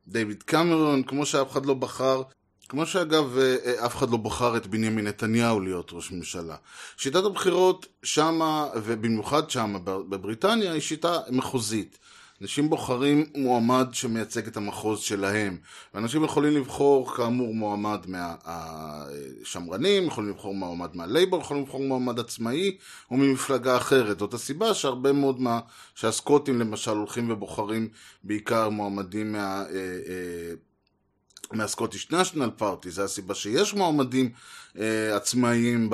דיוויד 0.07 0.43
קמרון, 0.43 1.03
כמו 1.03 1.25
שאף 1.25 1.51
אחד 1.51 1.65
לא 1.65 1.73
בחר, 1.73 2.21
כמו 2.69 2.85
שאגב 2.85 3.37
אה, 3.37 3.85
אף 3.85 3.95
אחד 3.95 4.09
לא 4.09 4.17
בחר 4.17 4.57
את 4.57 4.67
בנימין 4.67 5.07
נתניהו 5.07 5.59
להיות 5.59 5.89
ראש 5.93 6.11
ממשלה. 6.11 6.55
שיטת 6.97 7.23
הבחירות 7.23 7.85
שמה, 8.03 8.67
ובמיוחד 8.75 9.49
שמה 9.49 9.79
בבריטניה, 9.79 10.71
היא 10.71 10.81
שיטה 10.81 11.19
מחוזית. 11.29 11.97
אנשים 12.41 12.69
בוחרים 12.69 13.25
מועמד 13.35 13.87
שמייצג 13.91 14.47
את 14.47 14.57
המחוז 14.57 14.99
שלהם. 14.99 15.57
ואנשים 15.93 16.23
יכולים 16.23 16.55
לבחור, 16.57 17.15
כאמור, 17.15 17.53
מועמד 17.53 17.99
מהשמרנים, 19.43 20.07
יכולים 20.07 20.29
לבחור 20.29 20.55
מועמד 20.55 20.89
מהלייבור, 20.93 21.41
יכולים 21.41 21.63
לבחור 21.63 21.81
מועמד 21.81 22.19
עצמאי 22.19 22.77
או 23.11 23.17
ממפלגה 23.17 23.77
אחרת. 23.77 24.19
זאת 24.19 24.33
הסיבה 24.33 24.73
שהרבה 24.73 25.11
מאוד 25.11 25.41
מה... 25.41 25.59
שהסקוטים 25.95 26.59
למשל 26.59 26.91
הולכים 26.91 27.29
ובוחרים 27.31 27.87
בעיקר 28.23 28.69
מועמדים 28.69 29.31
מה... 29.31 29.63
מהסקוטיש 31.51 32.11
נשיונל 32.11 32.49
פארטי, 32.57 32.91
זה 32.91 33.03
הסיבה 33.03 33.35
שיש 33.35 33.73
מועמדים 33.73 34.31
אה, 34.79 35.15
עצמאיים 35.15 35.89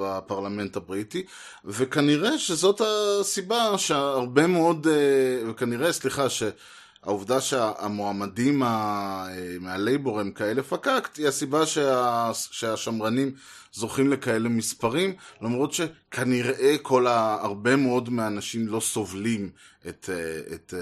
בפרלמנט 0.00 0.76
הבריטי, 0.76 1.24
וכנראה 1.64 2.38
שזאת 2.38 2.80
הסיבה 2.84 3.78
שהרבה 3.78 4.46
מאוד, 4.46 4.86
אה, 4.86 5.50
וכנראה, 5.50 5.92
סליחה, 5.92 6.26
שהעובדה 6.28 7.40
שהמועמדים 7.40 8.62
אה, 8.62 9.26
מהלייבור 9.60 10.20
הם 10.20 10.30
כאלה 10.30 10.62
פקקט, 10.62 11.18
היא 11.18 11.28
הסיבה 11.28 11.66
שה, 11.66 12.30
שהשמרנים 12.50 13.32
זוכים 13.76 14.12
לכאלה 14.12 14.48
מספרים, 14.48 15.14
למרות 15.42 15.72
שכנראה 15.72 16.76
כל 16.82 17.06
הרבה 17.06 17.76
מאוד 17.76 18.10
מהאנשים 18.10 18.68
לא 18.68 18.80
סובלים 18.80 19.50
את, 19.88 20.10
אה, 20.12 20.54
את, 20.54 20.74
אה, 20.76 20.80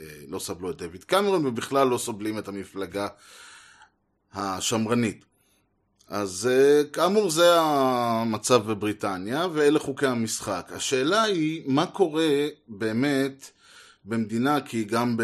אה, 0.00 0.06
לא 0.28 0.38
סבלו 0.38 0.70
את 0.70 0.76
דויד 0.76 1.04
קמרון, 1.04 1.46
ובכלל 1.46 1.88
לא 1.88 1.98
סובלים 1.98 2.38
את 2.38 2.48
המפלגה 2.48 3.08
השמרנית. 4.34 5.24
אז 6.08 6.50
כאמור 6.92 7.30
זה 7.30 7.60
המצב 7.60 8.70
בבריטניה, 8.70 9.46
ואלה 9.52 9.78
חוקי 9.78 10.06
המשחק. 10.06 10.70
השאלה 10.74 11.22
היא, 11.22 11.62
מה 11.66 11.86
קורה 11.86 12.46
באמת 12.68 13.50
במדינה, 14.04 14.60
כי 14.60 14.84
גם, 14.84 15.16
ב, 15.16 15.22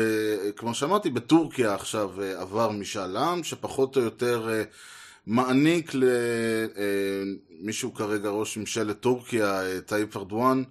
כמו 0.57 0.75
שאמרתי, 0.75 1.11
בטורקיה 1.11 1.75
עכשיו 1.75 2.23
עבר 2.23 2.71
משאל 2.71 3.17
עם, 3.17 3.45
שפחות 3.45 3.97
או 3.97 4.03
יותר 4.03 4.51
מעניק 5.26 5.92
למישהו 7.61 7.95
כרגע 7.95 8.28
ראש 8.28 8.56
ממשלת 8.56 9.00
טורקיה, 9.00 9.61
טייפ 9.87 10.16
ארדואן, 10.16 10.62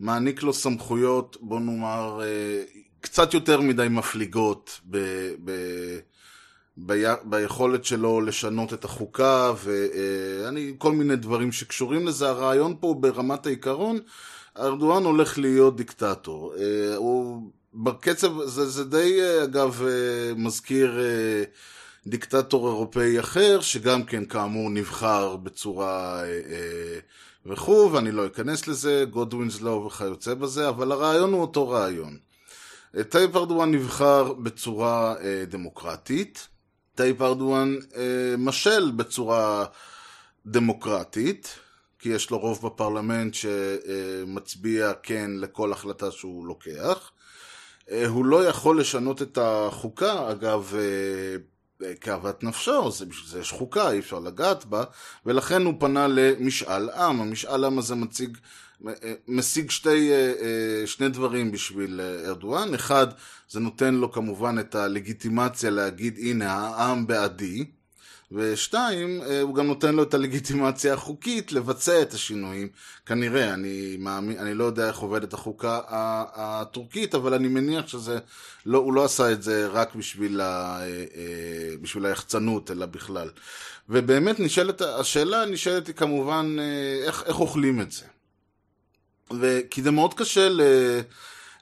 מעניק 0.00 0.42
לו 0.42 0.52
סמכויות, 0.52 1.36
בוא 1.40 1.60
נאמר, 1.60 2.20
קצת 3.00 3.34
יותר 3.34 3.60
מדי 3.60 3.86
מפליגות 3.90 4.80
ב... 4.90 4.98
ב 5.44 5.50
בי, 6.76 7.04
ביכולת 7.24 7.84
שלו 7.84 8.20
לשנות 8.20 8.74
את 8.74 8.84
החוקה 8.84 9.52
ואני, 9.64 10.74
כל 10.78 10.92
מיני 10.92 11.16
דברים 11.16 11.52
שקשורים 11.52 12.06
לזה. 12.06 12.28
הרעיון 12.28 12.76
פה 12.80 12.94
ברמת 13.00 13.46
העיקרון, 13.46 13.98
ארדואן 14.58 15.04
הולך 15.04 15.38
להיות 15.38 15.76
דיקטטור. 15.76 16.54
הוא 16.96 17.50
בקצב, 17.74 18.44
זה, 18.44 18.66
זה 18.66 18.84
די 18.84 19.20
אגב 19.44 19.82
מזכיר 20.36 20.98
דיקטטור 22.06 22.68
אירופאי 22.68 23.20
אחר, 23.20 23.60
שגם 23.60 24.04
כן 24.04 24.24
כאמור 24.24 24.70
נבחר 24.70 25.36
בצורה 25.36 26.22
וכו', 27.46 27.90
ואני 27.92 28.12
לא 28.12 28.26
אכנס 28.26 28.68
לזה, 28.68 29.04
גודווינסלו 29.10 29.84
וכיוצא 29.86 30.34
בזה, 30.34 30.68
אבל 30.68 30.92
הרעיון 30.92 31.32
הוא 31.32 31.40
אותו 31.40 31.68
רעיון. 31.68 32.18
טייפ 33.08 33.36
ארדואן 33.36 33.70
נבחר 33.74 34.32
בצורה 34.32 35.14
דמוקרטית. 35.48 36.48
טייפ 36.96 37.22
ארדואן 37.22 37.76
אה, 37.96 38.34
משל 38.38 38.90
בצורה 38.96 39.64
דמוקרטית, 40.46 41.58
כי 41.98 42.08
יש 42.08 42.30
לו 42.30 42.38
רוב 42.38 42.66
בפרלמנט 42.66 43.34
שמצביע 43.34 44.92
כן 45.02 45.30
לכל 45.34 45.72
החלטה 45.72 46.10
שהוא 46.10 46.46
לוקח. 46.46 47.10
אה, 47.90 48.06
הוא 48.06 48.24
לא 48.24 48.44
יכול 48.44 48.80
לשנות 48.80 49.22
את 49.22 49.38
החוקה, 49.40 50.30
אגב, 50.30 50.72
אה, 50.78 51.36
כאוות 52.00 52.44
נפשו, 52.44 52.90
זה, 52.90 53.04
זה 53.26 53.40
יש 53.40 53.52
חוקה, 53.52 53.90
אי 53.90 53.98
אפשר 53.98 54.18
לגעת 54.18 54.64
בה, 54.64 54.84
ולכן 55.26 55.62
הוא 55.62 55.74
פנה 55.78 56.06
למשאל 56.08 56.90
עם. 56.90 57.20
המשאל 57.20 57.64
עם 57.64 57.78
הזה 57.78 57.94
מציג, 57.94 58.38
אה, 58.86 58.92
משיג 59.28 59.70
שתי, 59.70 60.10
שני 60.86 61.08
דברים 61.08 61.52
בשביל 61.52 62.00
ארדואן. 62.26 62.74
אחד, 62.74 63.06
זה 63.48 63.60
נותן 63.60 63.94
לו 63.94 64.12
כמובן 64.12 64.58
את 64.58 64.74
הלגיטימציה 64.74 65.70
להגיד, 65.70 66.18
הנה, 66.18 66.52
העם 66.52 67.06
בעדי. 67.06 67.64
ושתיים, 68.32 69.22
אה, 69.22 69.40
הוא 69.40 69.54
גם 69.54 69.66
נותן 69.66 69.94
לו 69.94 70.02
את 70.02 70.14
הלגיטימציה 70.14 70.94
החוקית 70.94 71.52
לבצע 71.52 72.02
את 72.02 72.14
השינויים. 72.14 72.68
כנראה, 73.06 73.54
אני, 73.54 73.96
מאמין, 73.98 74.38
אני 74.38 74.54
לא 74.54 74.64
יודע 74.64 74.88
איך 74.88 74.98
עובדת 74.98 75.32
החוקה 75.32 75.80
הטורקית, 76.34 77.14
אבל 77.14 77.34
אני 77.34 77.48
מניח 77.48 77.86
שזה, 77.86 78.18
לא, 78.66 78.78
הוא 78.78 78.92
לא 78.92 79.04
עשה 79.04 79.32
את 79.32 79.42
זה 79.42 79.66
רק 79.66 79.94
בשביל, 79.94 80.40
ה, 80.40 80.78
אה, 80.80 80.86
אה, 80.86 81.76
בשביל 81.82 82.06
היחצנות, 82.06 82.70
אלא 82.70 82.86
בכלל. 82.86 83.30
ובאמת 83.88 84.40
נשאלת, 84.40 84.82
השאלה 84.82 85.44
נשאלת 85.44 85.86
היא 85.86 85.94
כמובן, 85.94 86.56
איך, 87.06 87.22
איך 87.26 87.40
אוכלים 87.40 87.80
את 87.80 87.92
זה. 87.92 88.04
כי 89.70 89.82
זה 89.82 89.90
מאוד 89.90 90.14
קשה 90.14 90.48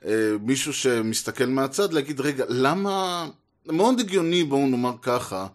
למישהו 0.04 0.72
שמסתכל 0.72 1.46
מהצד 1.46 1.92
להגיד, 1.92 2.20
רגע, 2.20 2.44
למה... 2.48 3.26
מאוד 3.66 4.00
הגיוני, 4.00 4.44
בואו 4.44 4.66
נאמר 4.66 4.94
ככה, 5.02 5.46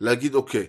להגיד, 0.00 0.34
אוקיי, 0.34 0.66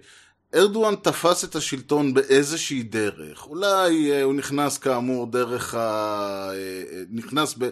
ארדואן 0.55 0.95
תפס 0.95 1.43
את 1.43 1.55
השלטון 1.55 2.13
באיזושהי 2.13 2.83
דרך. 2.83 3.47
אולי 3.47 4.11
אה, 4.11 4.23
הוא 4.23 4.33
נכנס 4.33 4.77
כאמור 4.77 5.27
דרך 5.31 5.75
ה... 5.75 5.79
אה, 5.79 6.53
אה, 6.53 7.03
נכנס 7.09 7.55
ב... 7.57 7.69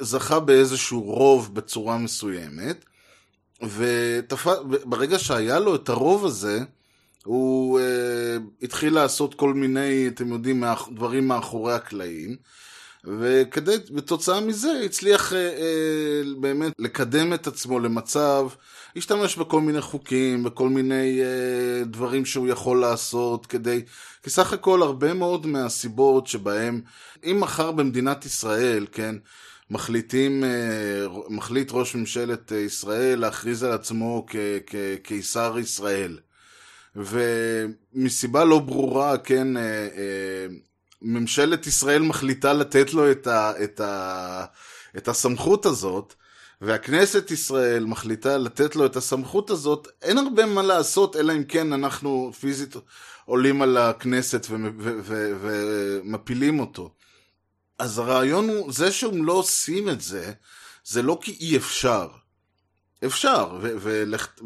זכה 0.00 0.40
באיזשהו 0.40 1.02
רוב 1.02 1.54
בצורה 1.54 1.98
מסוימת, 1.98 2.84
וברגע 3.62 5.18
שהיה 5.18 5.58
לו 5.58 5.74
את 5.74 5.88
הרוב 5.88 6.26
הזה, 6.26 6.60
הוא 7.24 7.80
uh, 7.80 7.82
התחיל 8.62 8.94
לעשות 8.94 9.34
כל 9.34 9.54
מיני, 9.54 10.08
אתם 10.08 10.32
יודעים, 10.32 10.64
דברים 10.92 11.28
מאחורי 11.28 11.72
הקלעים, 11.72 12.36
וכדי, 13.04 13.76
בתוצאה 13.90 14.40
מזה 14.40 14.80
הצליח 14.84 15.32
uh, 15.32 15.34
uh, 15.34 16.40
באמת 16.40 16.72
לקדם 16.78 17.34
את 17.34 17.46
עצמו 17.46 17.80
למצב 17.80 18.48
השתמש 18.96 19.36
בכל 19.36 19.60
מיני 19.60 19.80
חוקים, 19.80 20.44
בכל 20.44 20.68
מיני 20.68 21.20
אה, 21.20 21.84
דברים 21.84 22.24
שהוא 22.24 22.48
יכול 22.48 22.80
לעשות 22.80 23.46
כדי... 23.46 23.82
כי 24.22 24.30
סך 24.30 24.52
הכל 24.52 24.82
הרבה 24.82 25.14
מאוד 25.14 25.46
מהסיבות 25.46 26.26
שבהם, 26.26 26.80
אם 27.24 27.36
מחר 27.40 27.72
במדינת 27.72 28.26
ישראל, 28.26 28.86
כן, 28.92 29.16
מחליטים, 29.70 30.44
אה, 30.44 31.06
מחליט 31.28 31.72
ראש 31.72 31.94
ממשלת 31.94 32.52
ישראל 32.52 33.18
להכריז 33.18 33.62
על 33.62 33.72
עצמו 33.72 34.26
כקיסר 34.66 35.58
ישראל, 35.58 36.18
ומסיבה 36.96 38.44
לא 38.44 38.58
ברורה, 38.58 39.18
כן, 39.18 39.56
אה, 39.56 39.62
אה, 39.62 40.46
ממשלת 41.02 41.66
ישראל 41.66 42.02
מחליטה 42.02 42.52
לתת 42.52 42.94
לו 42.94 43.10
את, 43.10 43.26
ה, 43.26 43.52
את, 43.64 43.80
ה, 43.80 44.44
את 44.96 45.08
הסמכות 45.08 45.66
הזאת, 45.66 46.14
והכנסת 46.60 47.30
ישראל 47.30 47.84
מחליטה 47.84 48.38
לתת 48.38 48.76
לו 48.76 48.86
את 48.86 48.96
הסמכות 48.96 49.50
הזאת, 49.50 49.88
אין 50.02 50.18
הרבה 50.18 50.46
מה 50.46 50.62
לעשות, 50.62 51.16
אלא 51.16 51.32
אם 51.32 51.44
כן 51.44 51.72
אנחנו 51.72 52.32
פיזית 52.40 52.74
עולים 53.24 53.62
על 53.62 53.76
הכנסת 53.76 54.46
ומפילים 55.40 56.60
אותו. 56.60 56.94
אז 57.78 57.98
הרעיון 57.98 58.48
הוא, 58.48 58.72
זה 58.72 58.92
שהם 58.92 59.24
לא 59.24 59.32
עושים 59.32 59.88
את 59.88 60.00
זה, 60.00 60.32
זה 60.84 61.02
לא 61.02 61.18
כי 61.22 61.36
אי 61.40 61.56
אפשר. 61.56 62.08
אפשר, 63.06 63.58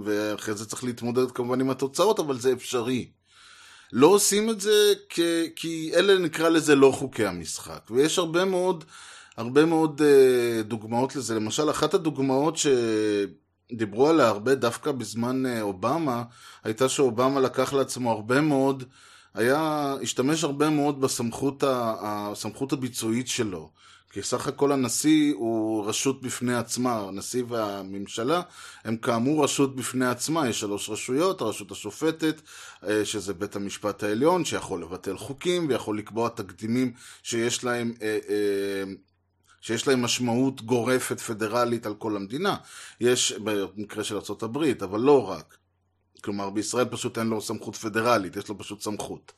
ואחרי 0.05 0.55
זה 0.55 0.67
צריך 0.67 0.85
להתמודד 0.85 1.31
כמובן 1.31 1.61
עם 1.61 1.71
התוצאות, 1.71 2.19
אבל 2.19 2.39
זה 2.39 2.53
אפשרי. 2.53 3.11
לא 3.93 4.07
עושים 4.07 4.51
את 4.51 4.61
זה 4.61 4.93
כי, 5.57 5.91
אלה 5.95 6.19
נקרא 6.19 6.49
לזה 6.49 6.75
לא 6.75 6.93
חוקי 6.99 7.27
המשחק. 7.27 7.91
ויש 7.91 8.19
הרבה 8.19 8.45
מאוד 8.45 8.85
הרבה 9.37 9.65
מאוד 9.65 10.01
uh, 10.01 10.63
דוגמאות 10.63 11.17
לזה. 11.17 11.35
למשל, 11.35 11.71
אחת 11.71 11.95
הדוגמאות 11.95 12.57
שדיברו 12.57 14.09
עליה 14.09 14.29
הרבה 14.29 14.55
דווקא 14.55 14.93
בזמן 14.93 15.43
uh, 15.47 15.63
אובמה, 15.63 16.23
הייתה 16.65 16.89
שאובמה 16.89 17.41
לקח 17.41 17.73
לעצמו 17.73 18.11
הרבה 18.11 18.41
מאוד, 18.41 18.85
היה, 19.35 19.95
השתמש 20.03 20.45
הרבה 20.45 20.71
מאוד 20.71 21.01
בסמכות 21.01 21.63
ה, 21.63 21.95
הסמכות 22.01 22.73
הביצועית 22.73 23.29
שלו. 23.29 23.71
כי 24.15 24.23
סך 24.23 24.47
הכל 24.47 24.73
הנשיא 24.73 25.35
הוא 25.35 25.87
רשות 25.87 26.23
בפני 26.23 26.55
עצמה, 26.55 26.99
הנשיא 26.99 27.45
והממשלה 27.49 28.43
הם 28.85 28.97
כאמור 28.97 29.45
רשות 29.45 29.77
בפני 29.77 30.07
עצמה, 30.07 30.49
יש 30.49 30.61
שלוש 30.61 30.91
רשויות, 30.91 31.41
הרשות 31.41 31.71
השופטת, 31.71 32.41
אה, 32.89 33.05
שזה 33.05 33.35
בית 33.35 33.57
המשפט 33.57 34.03
העליון, 34.03 34.45
שיכול 34.45 34.83
לבטל 34.83 35.17
חוקים 35.17 35.69
ויכול 35.69 35.99
לקבוע 35.99 36.29
תקדימים 36.29 36.93
שיש 37.23 37.65
להם 37.65 37.95
שיש 39.65 39.89
להם 39.89 40.03
משמעות 40.03 40.63
גורפת 40.63 41.21
פדרלית 41.21 41.87
על 41.87 41.95
כל 41.95 42.17
המדינה. 42.17 42.57
יש 43.01 43.33
במקרה 43.33 44.05
של 44.05 44.17
ארה"ב, 44.17 44.83
אבל 44.83 45.01
לא 45.01 45.31
רק. 45.31 45.57
כלומר, 46.25 46.51
בישראל 46.51 46.85
פשוט 46.85 47.19
אין 47.19 47.27
לו 47.27 47.41
סמכות 47.41 47.77
פדרלית, 47.77 48.37
יש 48.37 48.49
לו 48.49 48.59
פשוט 48.59 48.83
סמכות. 48.83 49.33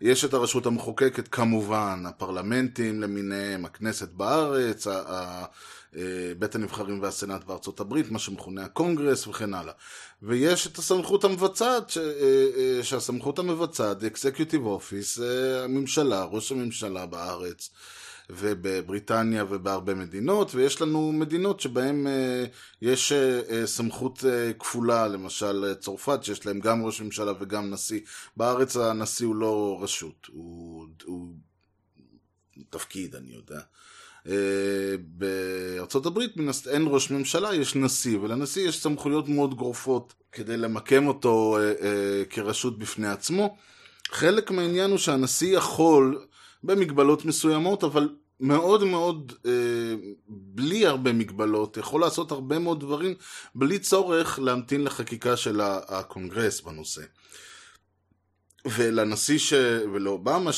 יש 0.00 0.24
את 0.24 0.34
הרשות 0.34 0.66
המחוקקת 0.66 1.28
כמובן, 1.28 2.02
הפרלמנטים 2.06 3.02
למיניהם, 3.02 3.64
הכנסת 3.64 4.08
בארץ, 4.08 4.86
אה, 4.86 5.44
בית 6.38 6.54
הנבחרים 6.54 7.02
והסנאט 7.02 7.44
בארצות 7.44 7.80
הברית, 7.80 8.10
מה 8.10 8.18
שמכונה 8.18 8.64
הקונגרס 8.64 9.26
וכן 9.26 9.54
הלאה. 9.54 9.72
ויש 10.22 10.66
את 10.66 10.78
הסמכות 10.78 11.24
המבצעת, 11.24 11.90
ש, 11.90 11.98
אה, 11.98 12.04
אה, 12.56 12.82
שהסמכות 12.82 13.38
המבצעת, 13.38 14.02
Executive 14.02 14.64
Office, 14.64 15.22
הממשלה, 15.64 16.24
ראש 16.24 16.52
הממשלה 16.52 17.06
בארץ. 17.06 17.70
ובבריטניה 18.30 19.44
ובהרבה 19.48 19.94
מדינות, 19.94 20.54
ויש 20.54 20.82
לנו 20.82 21.12
מדינות 21.12 21.60
שבהן 21.60 22.06
אה, 22.06 22.44
יש 22.82 23.12
אה, 23.12 23.40
אה, 23.50 23.66
סמכות 23.66 24.24
כפולה, 24.58 25.08
למשל 25.08 25.74
צרפת, 25.80 26.24
שיש 26.24 26.46
להם 26.46 26.60
גם 26.60 26.84
ראש 26.84 27.00
ממשלה 27.00 27.32
וגם 27.40 27.70
נשיא. 27.70 28.00
בארץ 28.36 28.76
הנשיא 28.76 29.26
הוא 29.26 29.36
לא 29.36 29.78
רשות, 29.82 30.26
הוא, 30.32 30.86
הוא 31.04 31.28
תפקיד, 32.70 33.14
אני 33.14 33.32
יודע. 33.32 33.60
בארצות 34.98 36.06
הברית 36.06 36.32
אין 36.70 36.84
ראש 36.86 37.10
ממשלה, 37.10 37.54
יש 37.54 37.76
נשיא, 37.76 38.18
ולנשיא 38.18 38.68
יש 38.68 38.82
סמכויות 38.82 39.28
מאוד 39.28 39.54
גרופות 39.56 40.14
כדי 40.32 40.56
למקם 40.56 41.06
אותו 41.06 41.58
כרשות 42.30 42.78
בפני 42.78 43.08
עצמו. 43.08 43.56
חלק 44.10 44.50
מהעניין 44.50 44.90
הוא 44.90 44.98
שהנשיא 44.98 45.56
יכול 45.56 46.26
במגבלות 46.64 47.24
מסוימות, 47.24 47.84
אבל 47.84 48.08
מאוד 48.40 48.84
מאוד, 48.84 49.32
אה, 49.46 49.50
בלי 50.28 50.86
הרבה 50.86 51.12
מגבלות, 51.12 51.76
יכול 51.76 52.00
לעשות 52.00 52.32
הרבה 52.32 52.58
מאוד 52.58 52.80
דברים 52.80 53.14
בלי 53.54 53.78
צורך 53.78 54.38
להמתין 54.38 54.84
לחקיקה 54.84 55.36
של 55.36 55.60
הקונגרס 55.60 56.60
בנושא. 56.60 57.02
ולנשיא 58.66 59.38
ש... 59.38 59.52
ולאובמה 59.92 60.50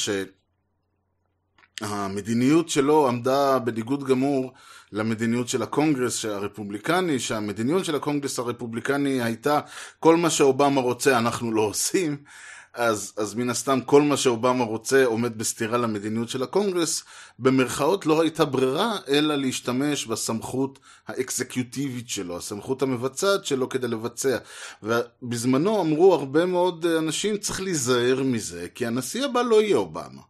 שהמדיניות 1.81 2.69
שלו 2.69 3.09
עמדה 3.09 3.59
בניגוד 3.59 4.05
גמור 4.05 4.53
למדיניות 4.92 5.49
של 5.49 5.62
הקונגרס 5.62 6.25
הרפובליקני, 6.25 7.19
שהמדיניות 7.19 7.85
של 7.85 7.95
הקונגרס 7.95 8.38
הרפובליקני 8.38 9.23
הייתה 9.23 9.61
כל 10.01 10.16
מה 10.16 10.31
שאובמה 10.31 10.81
רוצה 10.81 11.19
אנחנו 11.19 11.53
לא 11.53 11.61
עושים. 11.61 12.16
אז, 12.77 13.12
אז 13.17 13.35
מן 13.35 13.51
הסתם 13.51 13.81
כל 13.81 14.03
מה 14.03 14.17
שאובמה 14.17 14.65
רוצה 14.65 15.05
עומד 15.05 15.39
בסתירה 15.39 15.79
למדיניות 15.79 16.29
של 16.29 16.43
הקונגרס, 16.43 17.05
במרכאות 17.39 18.07
לא 18.07 18.21
הייתה 18.21 18.45
ברירה 18.45 18.97
אלא 19.09 19.35
להשתמש 19.35 20.07
בסמכות 20.07 20.79
האקזקיוטיבית 21.09 22.09
שלו, 22.09 22.37
הסמכות 22.37 22.83
המבצעת 22.83 23.45
שלו 23.45 23.69
כדי 23.69 23.89
לבצע. 23.89 24.39
ובזמנו 24.83 25.81
אמרו 25.81 26.15
הרבה 26.15 26.47
מאוד 26.47 26.87
אנשים 26.87 27.37
צריך 27.37 27.61
להיזהר 27.61 28.23
מזה, 28.23 28.67
כי 28.75 28.87
הנשיא 28.87 29.25
הבא 29.25 29.43
לא 29.43 29.62
יהיה 29.62 29.77
אובמה. 29.77 30.23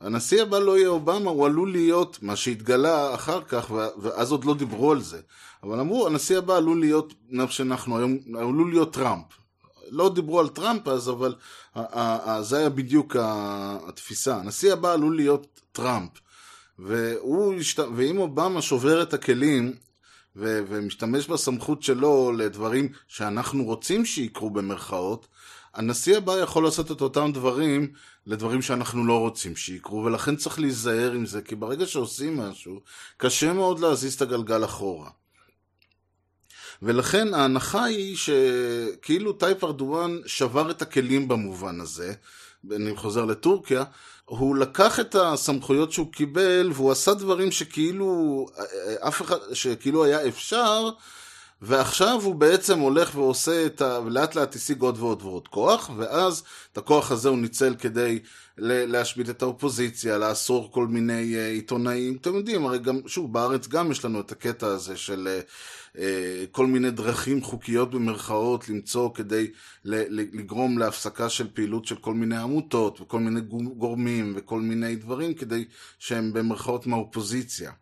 הנשיא 0.00 0.42
הבא 0.42 0.58
לא 0.58 0.78
יהיה 0.78 0.88
אובמה, 0.88 1.30
הוא 1.30 1.46
עלול 1.46 1.72
להיות, 1.72 2.18
מה 2.22 2.36
שהתגלה 2.36 3.14
אחר 3.14 3.40
כך, 3.48 3.70
ואז 4.02 4.30
עוד 4.30 4.44
לא 4.44 4.54
דיברו 4.54 4.92
על 4.92 5.00
זה, 5.00 5.20
אבל 5.62 5.80
אמרו, 5.80 6.06
הנשיא 6.06 6.38
הבא 6.38 6.56
עלול 6.56 6.80
להיות, 6.80 7.14
שאנחנו 7.48 7.98
היום, 7.98 8.18
עלול 8.38 8.70
להיות 8.70 8.92
טראמפ. 8.92 9.39
לא 9.90 10.14
דיברו 10.14 10.40
על 10.40 10.48
טראמפ 10.48 10.88
אז, 10.88 11.08
אבל 11.08 11.34
זה 12.40 12.58
היה 12.58 12.68
בדיוק 12.68 13.16
התפיסה. 13.88 14.36
הנשיא 14.36 14.72
הבא 14.72 14.92
עלול 14.92 15.16
להיות 15.16 15.60
טראמפ. 15.72 16.10
והוא, 16.78 17.54
ואם 17.96 18.18
אובמה 18.18 18.62
שובר 18.62 19.02
את 19.02 19.14
הכלים 19.14 19.74
ו, 20.36 20.60
ומשתמש 20.68 21.26
בסמכות 21.26 21.82
שלו 21.82 22.32
לדברים 22.32 22.88
שאנחנו 23.08 23.64
רוצים 23.64 24.04
שיקרו 24.04 24.50
במרכאות, 24.50 25.26
הנשיא 25.74 26.16
הבא 26.16 26.38
יכול 26.38 26.64
לעשות 26.64 26.90
את 26.90 27.00
אותם 27.00 27.30
דברים 27.34 27.92
לדברים 28.26 28.62
שאנחנו 28.62 29.06
לא 29.06 29.18
רוצים 29.18 29.56
שיקרו, 29.56 30.04
ולכן 30.04 30.36
צריך 30.36 30.60
להיזהר 30.60 31.12
עם 31.12 31.26
זה, 31.26 31.42
כי 31.42 31.54
ברגע 31.54 31.86
שעושים 31.86 32.36
משהו, 32.36 32.80
קשה 33.16 33.52
מאוד 33.52 33.80
להזיז 33.80 34.14
את 34.14 34.22
הגלגל 34.22 34.64
אחורה. 34.64 35.10
ולכן 36.82 37.34
ההנחה 37.34 37.84
היא 37.84 38.16
שכאילו 38.16 39.32
טייפ 39.32 39.64
ארדואן 39.64 40.18
שבר 40.26 40.70
את 40.70 40.82
הכלים 40.82 41.28
במובן 41.28 41.80
הזה, 41.80 42.12
אני 42.70 42.96
חוזר 42.96 43.24
לטורקיה, 43.24 43.84
הוא 44.24 44.56
לקח 44.56 45.00
את 45.00 45.14
הסמכויות 45.14 45.92
שהוא 45.92 46.12
קיבל 46.12 46.70
והוא 46.74 46.92
עשה 46.92 47.14
דברים 47.14 47.50
שכאילו 47.50 48.46
אף 49.00 49.22
אחד, 49.22 49.36
שכאילו 49.52 50.04
היה 50.04 50.28
אפשר 50.28 50.90
ועכשיו 51.62 52.20
הוא 52.22 52.34
בעצם 52.34 52.78
הולך 52.78 53.14
ועושה 53.14 53.66
את 53.66 53.82
ה... 53.82 53.98
לאט 54.06 54.34
לאט 54.34 54.54
השיג 54.54 54.82
עוד 54.82 54.98
ועוד 54.98 55.22
ועוד 55.22 55.48
כוח, 55.48 55.90
ואז 55.96 56.42
את 56.72 56.78
הכוח 56.78 57.10
הזה 57.10 57.28
הוא 57.28 57.38
ניצל 57.38 57.74
כדי 57.78 58.18
להשבית 58.58 59.30
את 59.30 59.42
האופוזיציה, 59.42 60.18
לאסור 60.18 60.72
כל 60.72 60.86
מיני 60.86 61.34
uh, 61.34 61.38
עיתונאים. 61.38 62.16
אתם 62.20 62.34
יודעים, 62.34 62.66
הרי 62.66 62.78
גם, 62.78 63.00
שוב, 63.06 63.32
בארץ 63.32 63.68
גם 63.68 63.90
יש 63.90 64.04
לנו 64.04 64.20
את 64.20 64.32
הקטע 64.32 64.66
הזה 64.66 64.96
של 64.96 65.28
uh, 65.28 65.50
כל 66.50 66.66
מיני 66.66 66.90
דרכים 66.90 67.42
חוקיות 67.42 67.90
במרכאות 67.90 68.68
למצוא 68.68 69.10
כדי 69.14 69.50
לגרום 69.84 70.78
להפסקה 70.78 71.28
של 71.28 71.46
פעילות 71.54 71.84
של 71.84 71.96
כל 71.96 72.14
מיני 72.14 72.36
עמותות 72.36 73.00
וכל 73.00 73.20
מיני 73.20 73.40
גורמים 73.76 74.32
וכל 74.36 74.60
מיני 74.60 74.96
דברים 74.96 75.34
כדי 75.34 75.64
שהם 75.98 76.32
במרכאות 76.32 76.86
מהאופוזיציה. 76.86 77.72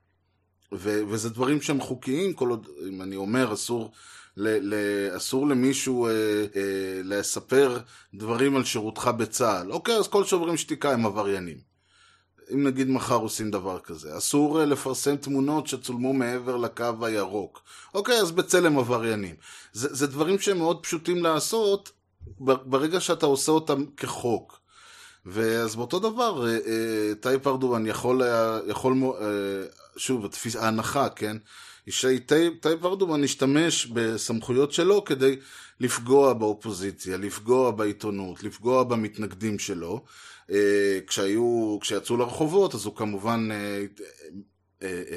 ו- 0.73 1.01
וזה 1.09 1.31
דברים 1.31 1.61
שהם 1.63 1.81
חוקיים, 1.81 2.33
כל 2.33 2.51
עוד, 2.51 2.67
אם 2.89 3.03
אני 3.03 3.17
אומר, 3.17 3.53
אסור, 3.53 3.93
ל- 4.37 4.75
ל- 4.75 5.17
אסור 5.17 5.47
למישהו 5.47 6.07
אה, 6.07 6.13
אה, 6.57 7.01
לספר 7.05 7.79
דברים 8.15 8.57
על 8.57 8.65
שירותך 8.65 9.11
בצה"ל. 9.19 9.73
אוקיי, 9.73 9.97
אז 9.97 10.09
כל 10.09 10.25
שוברים 10.25 10.57
שתיקה 10.57 10.93
הם 10.93 11.07
עבריינים. 11.07 11.68
אם 12.55 12.67
נגיד 12.67 12.91
מחר 12.91 13.15
עושים 13.15 13.51
דבר 13.51 13.79
כזה. 13.79 14.19
אסור 14.19 14.61
אה, 14.61 14.67
לפרסם 14.67 15.17
תמונות 15.17 15.67
שצולמו 15.67 16.13
מעבר 16.13 16.57
לקו 16.57 16.85
הירוק. 17.03 17.63
אוקיי, 17.95 18.21
אז 18.21 18.31
בצלם 18.31 18.79
עבריינים. 18.79 19.35
זה, 19.73 19.95
זה 19.95 20.07
דברים 20.07 20.39
שהם 20.39 20.59
מאוד 20.59 20.83
פשוטים 20.83 21.23
לעשות 21.23 21.93
ברגע 22.41 23.01
שאתה 23.01 23.27
עושה 23.27 23.53
אותם 23.53 23.85
כחוק. 23.97 24.59
ואז 25.27 25.77
באותו 25.77 25.99
דבר, 25.99 26.47
אה, 26.47 26.53
אה, 26.53 27.15
טייפ 27.21 27.47
ארדואן 27.47 27.87
יכול, 27.87 28.23
יכול 28.67 28.97
שוב, 29.97 30.25
התפיס, 30.25 30.57
ההנחה, 30.57 31.09
כן? 31.09 31.37
שטייפ 31.91 32.85
ארדואן 32.85 33.25
השתמש 33.25 33.87
בסמכויות 33.87 34.73
שלו 34.73 35.05
כדי 35.05 35.37
לפגוע 35.81 36.33
באופוזיציה, 36.33 37.17
לפגוע 37.17 37.71
בעיתונות, 37.71 38.43
לפגוע 38.43 38.85
במתנגדים 38.85 39.59
שלו. 39.59 40.05
כשהיו, 41.07 41.79
כשיצאו 41.81 42.17
לרחובות, 42.17 42.75
אז 42.75 42.85
הוא 42.85 42.97
כמובן 42.97 43.49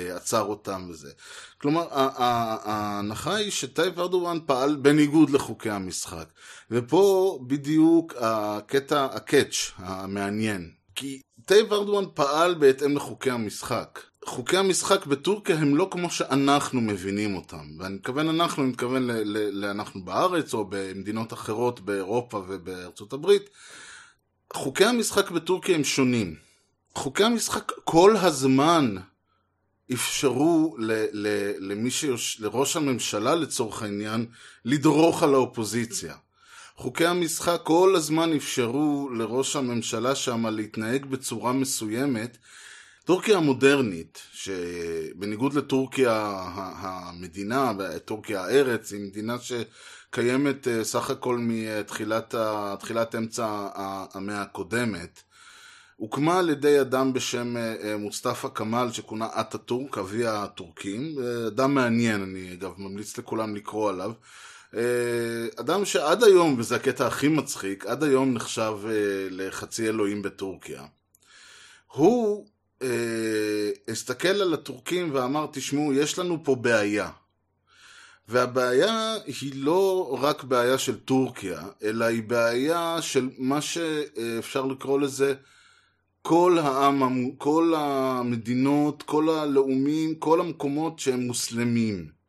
עצר 0.09 0.41
אותם 0.41 0.87
וזה. 0.89 1.11
כלומר, 1.61 1.87
ההנחה 1.91 3.35
היא 3.35 3.51
שטייפ 3.51 3.99
ארדואן 3.99 4.37
פעל 4.45 4.75
בניגוד 4.75 5.29
לחוקי 5.29 5.69
המשחק. 5.69 6.29
ופה 6.71 7.39
בדיוק 7.47 8.13
הקטע, 8.19 9.05
ה 9.05 9.16
catch 9.16 9.71
המעניין. 9.77 10.71
כי 10.95 11.21
טייפ 11.45 11.71
ארדואן 11.71 12.05
פעל 12.13 12.53
בהתאם 12.53 12.95
לחוקי 12.95 13.31
המשחק. 13.31 13.99
חוקי 14.25 14.57
המשחק 14.57 15.05
בטורקיה 15.05 15.55
הם 15.55 15.75
לא 15.75 15.87
כמו 15.91 16.09
שאנחנו 16.09 16.81
מבינים 16.81 17.35
אותם. 17.35 17.65
ואני 17.79 17.95
מתכוון 17.95 18.29
אנחנו, 18.29 18.63
אני 18.63 18.71
מתכוון 18.71 19.07
לאנחנו 19.51 20.05
בארץ 20.05 20.53
או 20.53 20.65
במדינות 20.69 21.33
אחרות 21.33 21.79
באירופה 21.79 22.43
ובארצות 22.47 23.13
הברית. 23.13 23.49
חוקי 24.53 24.85
המשחק 24.85 25.31
בטורקיה 25.31 25.75
הם 25.75 25.83
שונים. 25.83 26.35
חוקי 26.95 27.23
המשחק 27.23 27.71
כל 27.83 28.15
הזמן 28.17 28.95
אפשרו 29.93 30.75
ל, 30.79 30.91
ל, 31.11 31.51
למי 31.59 31.91
שיוש... 31.91 32.39
לראש 32.39 32.75
הממשלה 32.75 33.35
לצורך 33.35 33.81
העניין 33.81 34.25
לדרוך 34.65 35.23
על 35.23 35.33
האופוזיציה. 35.33 36.15
חוקי 36.75 37.05
המשחק 37.05 37.59
כל 37.63 37.93
הזמן 37.95 38.33
אפשרו 38.33 39.09
לראש 39.17 39.55
הממשלה 39.55 40.15
שם 40.15 40.47
להתנהג 40.47 41.05
בצורה 41.05 41.53
מסוימת. 41.53 42.37
טורקיה 43.05 43.37
המודרנית, 43.37 44.21
שבניגוד 44.33 45.53
לטורקיה 45.53 46.41
המדינה, 46.55 47.73
טורקיה 48.05 48.41
הארץ, 48.41 48.93
היא 48.93 49.01
מדינה 49.01 49.35
שקיימת 49.39 49.67
אה, 50.19 50.83
סך 50.83 51.09
הכל 51.09 51.37
מתחילת 51.41 53.15
אמצע 53.17 53.67
המאה 54.13 54.41
הקודמת, 54.41 55.21
הוקמה 55.95 56.39
על 56.39 56.49
ידי 56.49 56.81
אדם 56.81 57.13
בשם 57.13 57.57
אה, 57.57 57.75
אה, 57.83 57.97
מוסטפא 57.97 58.47
כמאל 58.55 58.91
שכונה 58.91 59.27
אטאטורק, 59.39 59.97
אבי 59.97 60.27
הטורקים, 60.27 61.15
אדם 61.47 61.73
מעניין, 61.73 62.21
אני 62.21 62.53
אגב 62.53 62.71
ממליץ 62.77 63.17
לכולם 63.17 63.55
לקרוא 63.55 63.89
עליו. 63.89 64.11
אדם 65.59 65.85
שעד 65.85 66.23
היום, 66.23 66.55
וזה 66.59 66.75
הקטע 66.75 67.07
הכי 67.07 67.27
מצחיק, 67.27 67.85
עד 67.85 68.03
היום 68.03 68.33
נחשב 68.33 68.73
לחצי 69.29 69.87
אלוהים 69.87 70.21
בטורקיה. 70.21 70.83
הוא 71.87 72.47
הסתכל 73.87 74.27
על 74.27 74.53
הטורקים 74.53 75.09
ואמר, 75.13 75.45
תשמעו, 75.51 75.93
יש 75.93 76.19
לנו 76.19 76.43
פה 76.43 76.55
בעיה. 76.55 77.09
והבעיה 78.31 79.15
היא 79.25 79.51
לא 79.55 80.17
רק 80.21 80.43
בעיה 80.43 80.77
של 80.77 80.99
טורקיה, 80.99 81.61
אלא 81.83 82.05
היא 82.05 82.23
בעיה 82.23 82.97
של 83.01 83.29
מה 83.37 83.61
שאפשר 83.61 84.65
לקרוא 84.65 84.99
לזה 84.99 85.33
כל 86.21 86.57
העם, 86.61 87.31
כל 87.37 87.73
המדינות, 87.77 89.03
כל 89.03 89.29
הלאומים, 89.29 90.15
כל 90.15 90.39
המקומות 90.39 90.99
שהם 90.99 91.19
מוסלמים. 91.19 92.20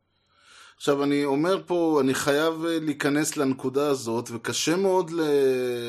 עכשיו 0.82 1.04
אני 1.04 1.24
אומר 1.24 1.62
פה, 1.66 1.98
אני 2.00 2.14
חייב 2.14 2.64
אה, 2.64 2.78
להיכנס 2.80 3.36
לנקודה 3.36 3.88
הזאת, 3.88 4.28
וקשה 4.32 4.76
מאוד 4.76 5.10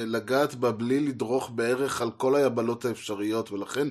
לגעת 0.05 0.55
בה 0.55 0.71
בלי 0.71 0.99
לדרוך 0.99 1.49
בערך 1.55 2.01
על 2.01 2.11
כל 2.17 2.35
היבלות 2.35 2.85
האפשריות, 2.85 3.51
ולכן 3.51 3.87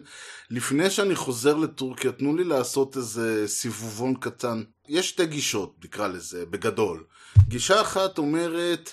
לפני 0.50 0.90
שאני 0.90 1.14
חוזר 1.14 1.56
לטורקיה, 1.56 2.12
תנו 2.12 2.36
לי 2.36 2.44
לעשות 2.44 2.96
איזה 2.96 3.48
סיבובון 3.48 4.14
קטן. 4.14 4.62
יש 4.88 5.08
שתי 5.08 5.26
גישות, 5.26 5.74
נקרא 5.84 6.08
לזה, 6.08 6.46
בגדול. 6.46 7.04
גישה 7.48 7.80
אחת 7.80 8.18
אומרת 8.18 8.92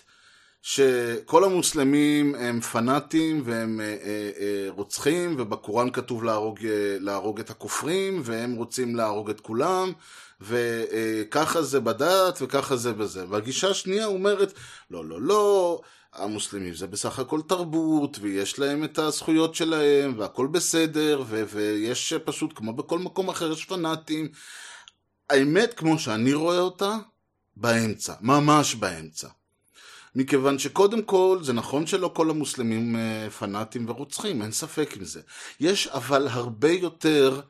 שכל 0.62 1.44
המוסלמים 1.44 2.36
הם 2.36 2.62
פנאטים 2.62 3.42
והם 3.46 3.82
אה, 3.82 3.86
אה, 3.86 4.32
אה, 4.40 4.68
רוצחים, 4.70 5.36
ובקוראן 5.38 5.92
כתוב 5.92 6.24
להרוג, 6.24 6.66
אה, 6.66 6.98
להרוג 7.00 7.40
את 7.40 7.50
הכופרים, 7.50 8.22
והם 8.24 8.56
רוצים 8.56 8.96
להרוג 8.96 9.30
את 9.30 9.40
כולם, 9.40 9.92
וככה 10.42 11.62
זה 11.62 11.80
בדת 11.80 12.38
וככה 12.42 12.76
זה 12.76 12.94
בזה. 12.94 13.26
והגישה 13.30 13.70
השנייה 13.70 14.06
אומרת, 14.06 14.54
לא, 14.92 15.06
לא, 15.06 15.22
לא, 15.22 15.82
המוסלמים 16.14 16.74
זה 16.74 16.88
בסך 16.88 17.20
הכל 17.20 17.42
תרבות, 17.48 18.18
ויש 18.22 18.60
להם 18.60 18.84
את 18.84 19.00
הזכויות 19.00 19.56
שלהם, 19.56 20.14
והכל 20.18 20.48
בסדר, 20.48 21.24
ו- 21.28 21.44
ויש 21.54 22.14
פשוט, 22.14 22.52
כמו 22.56 22.74
בכל 22.74 23.00
מקום 23.00 23.30
אחר, 23.30 23.52
יש 23.52 23.66
פנאטים. 23.66 24.28
האמת, 25.30 25.74
כמו 25.74 26.00
שאני 26.00 26.34
רואה 26.34 26.60
אותה, 26.60 26.98
באמצע, 27.56 28.14
ממש 28.22 28.76
באמצע. 28.76 29.28
מכיוון 30.16 30.60
שקודם 30.60 31.02
כל, 31.02 31.40
זה 31.42 31.54
נכון 31.54 31.88
שלא 31.88 32.12
כל 32.16 32.30
המוסלמים 32.30 32.96
אה, 32.96 33.30
פנאטים 33.30 33.90
ורוצחים, 33.90 34.42
אין 34.42 34.52
ספק 34.52 34.94
עם 34.98 35.04
זה. 35.04 35.22
יש 35.60 35.88
אבל 35.88 36.28
הרבה 36.28 36.72
יותר 36.72 37.42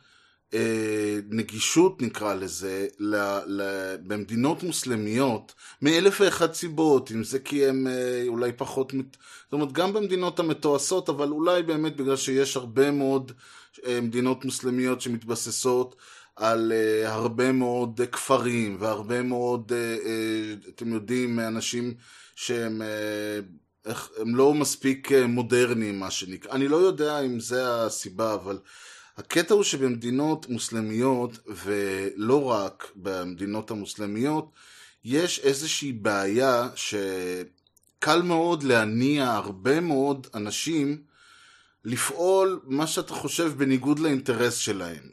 נגישות 1.30 2.02
נקרא 2.02 2.34
לזה, 2.34 2.88
ל, 3.00 3.16
ל, 3.46 3.62
במדינות 4.08 4.64
מוסלמיות, 4.64 5.54
מאלף 5.82 6.22
ואחת 6.22 6.54
סיבות, 6.54 7.12
אם 7.12 7.24
זה 7.24 7.40
כי 7.40 7.66
הם 7.66 7.88
אה, 7.88 8.24
אולי 8.28 8.52
פחות, 8.54 8.92
זאת 9.44 9.54
אומרת 9.54 9.72
גם 9.72 9.94
במדינות 9.94 10.40
המתועשות, 10.40 11.10
אבל 11.10 11.30
אולי 11.30 11.64
באמת 11.64 11.96
בגלל 11.96 12.16
שיש 12.16 12.56
הרבה 12.58 12.92
מאוד 12.92 13.32
אה, 13.86 14.02
מדינות 14.02 14.46
מוסלמיות 14.46 15.02
שמתבססות 15.02 15.96
על 16.40 16.72
uh, 16.72 17.08
הרבה 17.08 17.52
מאוד 17.52 18.02
uh, 18.02 18.06
כפרים 18.06 18.78
והרבה 18.80 19.22
מאוד, 19.22 19.72
uh, 19.72 20.06
uh, 20.06 20.70
אתם 20.70 20.94
יודעים, 20.94 21.40
אנשים 21.40 21.94
שהם 22.36 22.82
uh, 22.82 23.90
הם 24.18 24.36
לא 24.36 24.54
מספיק 24.54 25.12
מודרניים, 25.12 26.00
מה 26.00 26.12
שנקרא. 26.12 26.52
אני 26.52 26.68
לא 26.68 26.78
יודע 26.78 27.20
אם 27.20 27.40
זה 27.40 27.86
הסיבה, 27.86 28.34
אבל 28.34 28.60
הקטע 29.20 29.54
הוא 29.54 29.64
שבמדינות 29.64 30.50
מוסלמיות, 30.50 31.40
ולא 31.48 32.44
רק 32.44 32.92
במדינות 32.96 33.72
המוסלמיות, 33.72 34.52
יש 35.04 35.40
איזושהי 35.40 35.92
בעיה 35.92 36.70
שקל 36.76 38.22
מאוד 38.22 38.64
להניע 38.64 39.32
הרבה 39.32 39.80
מאוד 39.80 40.28
אנשים 40.34 41.02
לפעול 41.86 42.60
מה 42.64 42.88
שאתה 42.88 43.14
חושב 43.14 43.54
בניגוד 43.58 44.00
לאינטרס 44.00 44.56
שלהם. 44.56 45.04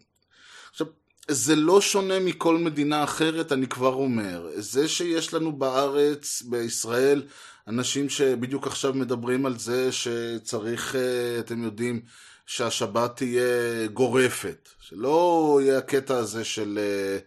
עכשיו, 0.71 0.87
זה 1.29 1.57
לא 1.57 1.81
שונה 1.81 2.21
מכל 2.21 2.59
מדינה 2.59 3.05
אחרת, 3.05 3.53
אני 3.53 3.66
כבר 3.66 3.95
אומר. 3.95 4.49
זה 4.55 4.88
שיש 4.88 5.35
לנו 5.35 5.53
בארץ, 5.53 6.42
בישראל, 6.42 7.23
אנשים 7.69 8.09
שבדיוק 8.09 8.66
עכשיו 8.66 8.95
מדברים 8.95 9.47
על 9.47 9.59
זה 9.59 9.92
שצריך, 9.92 10.97
אה, 10.97 11.38
אתם 11.38 11.62
יודעים, 11.62 12.01
שהשבת 12.46 13.16
תהיה 13.16 13.87
גורפת. 13.92 14.68
שלא 14.80 15.59
יהיה 15.62 15.78
הקטע 15.78 16.16
הזה 16.16 16.44
של... 16.44 16.78
אה, 16.78 17.18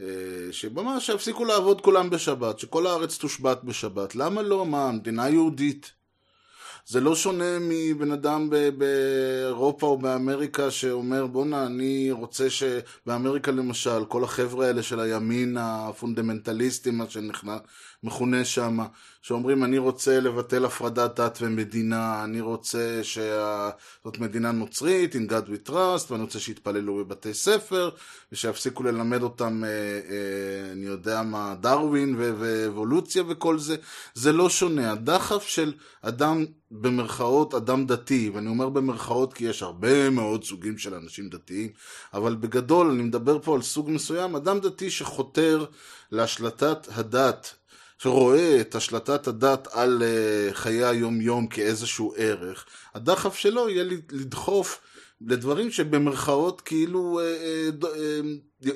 אה, 0.00 0.52
שממש 0.52 1.06
שיפסיקו 1.06 1.44
לעבוד 1.44 1.80
כולם 1.80 2.10
בשבת, 2.10 2.58
שכל 2.58 2.86
הארץ 2.86 3.18
תושבת 3.18 3.64
בשבת. 3.64 4.14
למה 4.14 4.42
לא? 4.42 4.66
מה, 4.66 4.92
מדינה 4.92 5.28
יהודית. 5.28 5.92
זה 6.86 7.00
לא 7.00 7.16
שונה 7.16 7.58
מבן 7.60 8.12
אדם 8.12 8.50
באירופה 8.78 9.86
או 9.86 9.98
באמריקה 9.98 10.70
שאומר 10.70 11.26
בואנה 11.26 11.66
אני 11.66 12.10
רוצה 12.10 12.50
שבאמריקה 12.50 13.50
למשל 13.50 14.04
כל 14.08 14.24
החבר'ה 14.24 14.66
האלה 14.66 14.82
של 14.82 15.00
הימין 15.00 15.56
הפונדמנטליסטים 15.60 16.98
מה 17.42 17.58
שמכונה 18.04 18.44
שם 18.44 18.78
שאומרים 19.22 19.64
אני 19.64 19.78
רוצה 19.78 20.20
לבטל 20.20 20.64
הפרדת 20.64 21.20
דת 21.20 21.38
ומדינה 21.42 22.24
אני 22.24 22.40
רוצה 22.40 23.00
שזאת 23.02 24.18
מדינה 24.18 24.52
נוצרית 24.52 25.14
in 25.14 25.30
God 25.30 25.48
we 25.48 25.68
trust 25.68 26.10
ואני 26.10 26.22
רוצה 26.22 26.40
שיתפללו 26.40 26.96
בבתי 26.96 27.34
ספר 27.34 27.90
ושיפסיקו 28.32 28.82
ללמד 28.82 29.22
אותם 29.22 29.64
אה, 29.64 29.68
אה, 29.68 30.72
אני 30.72 30.86
יודע 30.86 31.22
מה 31.22 31.54
דרווין 31.60 32.14
ואבולוציה 32.18 33.22
וכל 33.28 33.58
זה. 33.58 33.76
זה 34.14 34.32
לא 34.32 34.50
שונה. 34.50 34.92
הדחף 34.92 35.42
של 35.42 35.72
אדם 36.02 36.44
במרכאות 36.70 37.54
אדם 37.54 37.86
דתי, 37.86 38.30
ואני 38.34 38.48
אומר 38.48 38.68
במרכאות 38.68 39.34
כי 39.34 39.44
יש 39.44 39.62
הרבה 39.62 40.10
מאוד 40.10 40.44
סוגים 40.44 40.78
של 40.78 40.94
אנשים 40.94 41.28
דתיים, 41.28 41.68
אבל 42.14 42.34
בגדול 42.34 42.90
אני 42.90 43.02
מדבר 43.02 43.38
פה 43.38 43.54
על 43.54 43.62
סוג 43.62 43.90
מסוים, 43.90 44.36
אדם 44.36 44.60
דתי 44.60 44.90
שחותר 44.90 45.64
להשלטת 46.12 46.88
הדת, 46.94 47.54
שרואה 47.98 48.60
את 48.60 48.74
השלטת 48.74 49.26
הדת 49.26 49.68
על 49.72 50.02
uh, 50.02 50.54
חיי 50.54 50.84
היום 50.84 51.20
יום 51.20 51.46
כאיזשהו 51.46 52.14
ערך, 52.16 52.66
הדחף 52.94 53.34
שלו 53.34 53.68
יהיה 53.68 53.84
לדחוף 54.10 54.80
לדברים 55.26 55.70
שבמרכאות 55.70 56.60
כאילו 56.60 57.20
uh, 57.20 57.84
uh, 57.84 57.86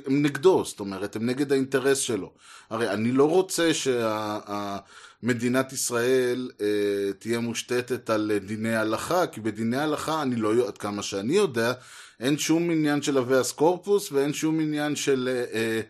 הם 0.07 0.23
נגדו, 0.23 0.65
זאת 0.65 0.81
אומרת, 0.81 1.17
הם 1.17 1.27
נגד 1.27 1.53
האינטרס 1.53 1.99
שלו. 1.99 2.33
הרי 2.71 2.91
אני 2.91 3.13
לא 3.13 3.29
רוצה 3.29 3.75
שה... 3.75 4.39
Uh, 4.47 4.51
מדינת 5.23 5.73
ישראל 5.73 6.51
אה, 6.61 7.13
תהיה 7.19 7.41
מושתתת 7.41 8.11
על 8.11 8.31
אה, 8.35 8.39
דיני 8.39 8.77
הלכה, 8.77 9.27
כי 9.27 9.41
בדיני 9.41 9.77
הלכה, 9.77 10.23
אני 10.23 10.37
לא, 10.37 10.69
עד 10.69 10.79
כמה 10.79 11.03
שאני 11.03 11.37
יודע, 11.37 11.73
אין 12.21 12.39
שום 12.39 12.71
עניין 12.71 13.03
של 13.03 13.17
הוויאס 13.17 13.53
קורפוס 13.53 14.13
ואין 14.13 14.33
שום 14.33 14.61
עניין 14.61 14.97
של 14.97 15.29
אה, 15.33 15.35
אה, 15.35 15.61
אה 15.61 15.81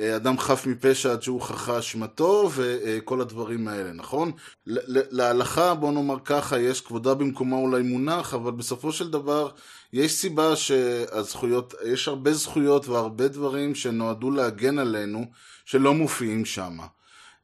אדם 0.00 0.38
חף 0.38 0.66
מפשע 0.66 1.12
עד 1.12 1.22
שהוא 1.22 1.40
חכה 1.40 1.78
אשמתו 1.78 2.50
וכל 2.54 3.20
הדברים 3.20 3.68
האלה, 3.68 3.92
נכון? 3.92 4.32
להלכה, 4.66 5.74
בוא 5.74 5.92
נאמר 5.92 6.16
ככה, 6.24 6.58
יש 6.58 6.80
כבודה 6.80 7.14
במקומה 7.14 7.56
אולי 7.56 7.82
מונח, 7.82 8.34
אבל 8.34 8.50
בסופו 8.50 8.92
של 8.92 9.10
דבר 9.10 9.48
יש 9.92 10.12
סיבה 10.12 10.56
שהזכויות, 10.56 11.74
יש 11.84 12.08
הרבה 12.08 12.32
זכויות 12.32 12.88
והרבה 12.88 13.28
דברים 13.28 13.74
שנועדו 13.74 14.30
להגן 14.30 14.78
עלינו 14.78 15.24
שלא 15.64 15.94
מופיעים 15.94 16.44
שם. 16.44 16.78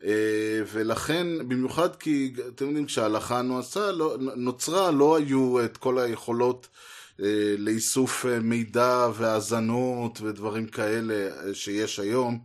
אה, 0.05 0.63
ולכן, 0.73 1.49
במיוחד 1.49 1.97
כי, 1.97 2.33
אתם 2.49 2.67
יודעים, 2.67 2.87
כשההלכה 2.87 3.43
נועצה, 3.43 3.93
לא, 3.93 4.17
נוצרה, 4.37 4.91
לא 4.91 5.17
היו 5.17 5.65
את 5.65 5.77
כל 5.77 5.99
היכולות 5.99 6.69
אה, 6.75 7.00
לאיסוף 7.59 8.27
אה, 8.27 8.41
מידע 8.41 9.09
והאזנות 9.15 10.21
ודברים 10.21 10.67
כאלה 10.67 11.31
שיש 11.55 11.99
היום. 11.99 12.41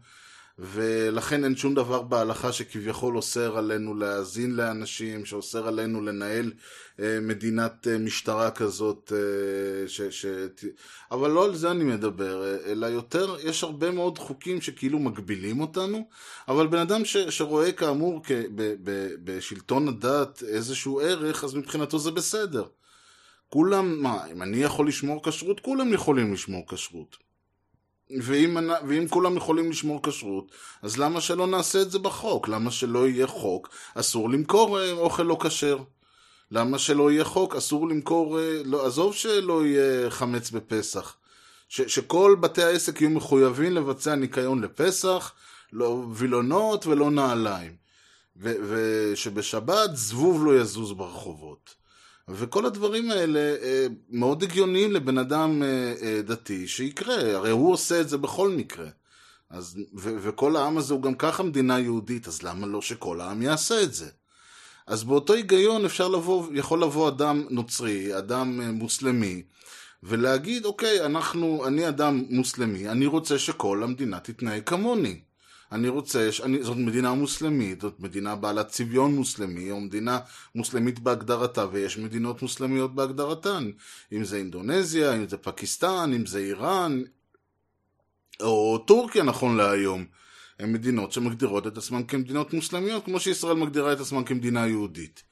ולכן 0.59 1.43
אין 1.43 1.55
שום 1.55 1.75
דבר 1.75 2.01
בהלכה 2.01 2.51
שכביכול 2.51 3.17
אוסר 3.17 3.57
עלינו 3.57 3.95
להאזין 3.95 4.55
לאנשים, 4.55 5.25
שאוסר 5.25 5.67
עלינו 5.67 6.01
לנהל 6.01 6.51
אה, 6.99 7.19
מדינת 7.21 7.87
אה, 7.87 7.97
משטרה 7.97 8.51
כזאת, 8.51 9.13
אה, 9.15 9.87
ש, 9.87 10.01
ש... 10.01 10.25
אבל 11.11 11.31
לא 11.31 11.45
על 11.45 11.55
זה 11.55 11.71
אני 11.71 11.83
מדבר, 11.83 12.43
אה, 12.43 12.71
אלא 12.71 12.85
יותר, 12.85 13.35
יש 13.43 13.63
הרבה 13.63 13.91
מאוד 13.91 14.17
חוקים 14.17 14.61
שכאילו 14.61 14.99
מגבילים 14.99 15.61
אותנו, 15.61 16.07
אבל 16.47 16.67
בן 16.67 16.79
אדם 16.79 17.05
ש, 17.05 17.17
שרואה 17.17 17.71
כאמור 17.71 18.21
כ, 18.23 18.31
ב, 18.31 18.73
ב, 18.83 19.09
בשלטון 19.23 19.87
הדת 19.87 20.43
איזשהו 20.47 20.99
ערך, 20.99 21.43
אז 21.43 21.55
מבחינתו 21.55 21.99
זה 21.99 22.11
בסדר. 22.11 22.63
כולם, 23.49 24.01
מה, 24.01 24.25
אם 24.31 24.41
אני 24.41 24.57
יכול 24.57 24.87
לשמור 24.87 25.23
כשרות, 25.23 25.59
כולם 25.59 25.93
יכולים 25.93 26.33
לשמור 26.33 26.63
כשרות. 26.67 27.17
ואם, 28.21 28.57
ואם 28.87 29.07
כולם 29.07 29.37
יכולים 29.37 29.69
לשמור 29.69 30.03
כשרות, 30.03 30.51
אז 30.81 30.97
למה 30.97 31.21
שלא 31.21 31.47
נעשה 31.47 31.81
את 31.81 31.91
זה 31.91 31.99
בחוק? 31.99 32.47
למה 32.47 32.71
שלא 32.71 33.07
יהיה 33.07 33.27
חוק? 33.27 33.69
אסור 33.95 34.29
למכור 34.29 34.79
אה, 34.79 34.91
אוכל 34.91 35.23
לא 35.23 35.37
כשר. 35.41 35.77
למה 36.51 36.79
שלא 36.79 37.11
יהיה 37.11 37.23
חוק? 37.23 37.55
אסור 37.55 37.89
למכור, 37.89 38.39
אה, 38.39 38.61
לא, 38.65 38.85
עזוב 38.85 39.15
שלא 39.15 39.65
יהיה 39.65 40.09
חמץ 40.09 40.51
בפסח. 40.51 41.15
ש, 41.69 41.81
שכל 41.81 42.35
בתי 42.39 42.63
העסק 42.63 43.01
יהיו 43.01 43.09
מחויבים 43.09 43.73
לבצע 43.73 44.15
ניקיון 44.15 44.61
לפסח, 44.61 45.33
לא 45.73 46.05
וילונות 46.13 46.87
ולא 46.87 47.11
נעליים. 47.11 47.75
ושבשבת 48.37 49.89
זבוב 49.93 50.45
לא 50.45 50.59
יזוז 50.59 50.91
ברחובות. 50.91 51.84
וכל 52.29 52.65
הדברים 52.65 53.11
האלה 53.11 53.39
אה, 53.39 53.87
מאוד 54.09 54.43
הגיוניים 54.43 54.91
לבן 54.91 55.17
אדם 55.17 55.63
אה, 55.63 55.93
אה, 56.01 56.21
דתי 56.21 56.67
שיקרה, 56.67 57.35
הרי 57.35 57.49
הוא 57.49 57.73
עושה 57.73 58.01
את 58.01 58.09
זה 58.09 58.17
בכל 58.17 58.49
מקרה. 58.49 58.87
אז, 59.49 59.77
ו- 59.97 60.15
וכל 60.21 60.55
העם 60.55 60.77
הזה 60.77 60.93
הוא 60.93 61.01
גם 61.01 61.15
ככה 61.15 61.43
מדינה 61.43 61.79
יהודית, 61.79 62.27
אז 62.27 62.43
למה 62.43 62.67
לא 62.67 62.81
שכל 62.81 63.21
העם 63.21 63.41
יעשה 63.41 63.83
את 63.83 63.93
זה? 63.93 64.09
אז 64.87 65.03
באותו 65.03 65.33
היגיון 65.33 65.85
אפשר 65.85 66.07
לבוא, 66.07 66.47
יכול 66.53 66.83
לבוא 66.83 67.07
אדם 67.07 67.45
נוצרי, 67.49 68.17
אדם 68.17 68.61
מוסלמי, 68.61 69.43
ולהגיד, 70.03 70.65
אוקיי, 70.65 71.05
אנחנו, 71.05 71.67
אני 71.67 71.87
אדם 71.87 72.23
מוסלמי, 72.29 72.89
אני 72.89 73.05
רוצה 73.05 73.39
שכל 73.39 73.83
המדינה 73.83 74.19
תתנהג 74.19 74.63
כמוני. 74.63 75.19
אני 75.71 75.89
רוצה, 75.89 76.29
אני, 76.43 76.63
זאת 76.63 76.77
מדינה 76.77 77.13
מוסלמית, 77.13 77.81
זאת 77.81 77.99
מדינה 77.99 78.35
בעלת 78.35 78.67
צביון 78.67 79.15
מוסלמי, 79.15 79.71
או 79.71 79.81
מדינה 79.81 80.19
מוסלמית 80.55 80.99
בהגדרתה, 80.99 81.65
ויש 81.71 81.97
מדינות 81.97 82.41
מוסלמיות 82.41 82.95
בהגדרתן, 82.95 83.71
אם 84.13 84.23
זה 84.23 84.37
אינדונזיה, 84.37 85.13
אם 85.13 85.29
זה 85.29 85.37
פקיסטן, 85.37 86.11
אם 86.15 86.25
זה 86.25 86.39
איראן, 86.39 87.01
או 88.41 88.77
טורקיה 88.87 89.23
נכון 89.23 89.57
להיום. 89.57 90.05
הן 90.59 90.73
מדינות 90.73 91.11
שמגדירות 91.11 91.67
את 91.67 91.77
עצמן 91.77 92.03
כמדינות 92.03 92.53
מוסלמיות, 92.53 93.05
כמו 93.05 93.19
שישראל 93.19 93.55
מגדירה 93.55 93.93
את 93.93 93.99
עצמן 93.99 94.23
כמדינה 94.23 94.67
יהודית. 94.67 95.23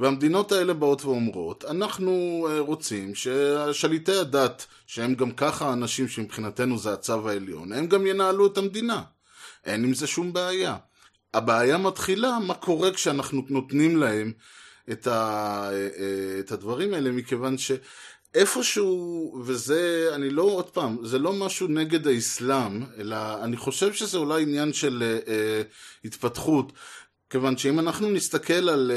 והמדינות 0.00 0.52
האלה 0.52 0.74
באות 0.74 1.04
ואומרות, 1.04 1.64
אנחנו 1.64 2.46
אה, 2.50 2.60
רוצים 2.60 3.12
ששליטי 3.14 4.12
הדת, 4.12 4.66
שהם 4.86 5.14
גם 5.14 5.30
ככה 5.30 5.72
אנשים 5.72 6.08
שמבחינתנו 6.08 6.78
זה 6.78 6.92
הצו 6.92 7.28
העליון, 7.28 7.72
הם 7.72 7.86
גם 7.86 8.06
ינהלו 8.06 8.46
את 8.46 8.58
המדינה. 8.58 9.02
אין 9.64 9.84
עם 9.84 9.94
זה 9.94 10.06
שום 10.06 10.32
בעיה. 10.32 10.76
הבעיה 11.34 11.78
מתחילה 11.78 12.38
מה 12.38 12.54
קורה 12.54 12.92
כשאנחנו 12.92 13.42
נותנים 13.48 13.96
להם 13.96 14.32
את, 14.90 15.06
ה, 15.06 15.70
את 16.40 16.52
הדברים 16.52 16.94
האלה, 16.94 17.12
מכיוון 17.12 17.56
שאיפשהו, 17.58 19.42
וזה, 19.44 20.10
אני 20.14 20.30
לא, 20.30 20.42
עוד 20.42 20.70
פעם, 20.70 20.98
זה 21.02 21.18
לא 21.18 21.32
משהו 21.32 21.68
נגד 21.68 22.06
האסלאם, 22.06 22.82
אלא 22.98 23.44
אני 23.44 23.56
חושב 23.56 23.92
שזה 23.92 24.18
אולי 24.18 24.42
עניין 24.42 24.72
של 24.72 25.20
אה, 25.28 25.62
התפתחות. 26.04 26.72
כיוון 27.30 27.56
שאם 27.56 27.78
אנחנו 27.78 28.10
נסתכל 28.10 28.68
על 28.68 28.90
אה, 28.94 28.96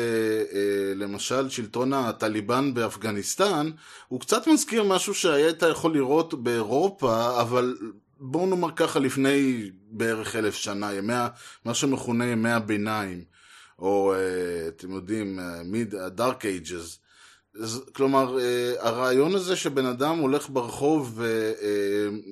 אה, 0.58 0.93
למשל 0.95 1.50
שלטון 1.50 1.93
הטליבן 1.93 2.74
באפגניסטן, 2.74 3.71
הוא 4.08 4.19
קצת 4.19 4.47
מזכיר 4.47 4.84
משהו 4.84 5.13
שהיית 5.13 5.63
יכול 5.71 5.93
לראות 5.93 6.43
באירופה, 6.43 7.41
אבל 7.41 7.78
בואו 8.23 8.45
נאמר 8.45 8.71
ככה 8.75 8.99
לפני 8.99 9.69
בערך 9.91 10.36
אלף 10.36 10.55
שנה, 10.55 10.93
ימי, 10.93 11.13
מה 11.65 11.73
שמכונה 11.73 12.25
ימי 12.25 12.51
הביניים, 12.51 13.23
או 13.79 14.13
אה, 14.13 14.67
אתם 14.67 14.91
יודעים, 14.91 15.39
מיד, 15.65 15.95
הדארק 15.95 16.45
אייג'ז. 16.45 16.99
כלומר, 17.93 18.39
אה, 18.39 18.73
הרעיון 18.79 19.36
הזה 19.36 19.55
שבן 19.55 19.86
אדם 19.86 20.17
הולך 20.17 20.49
ברחוב 20.49 21.19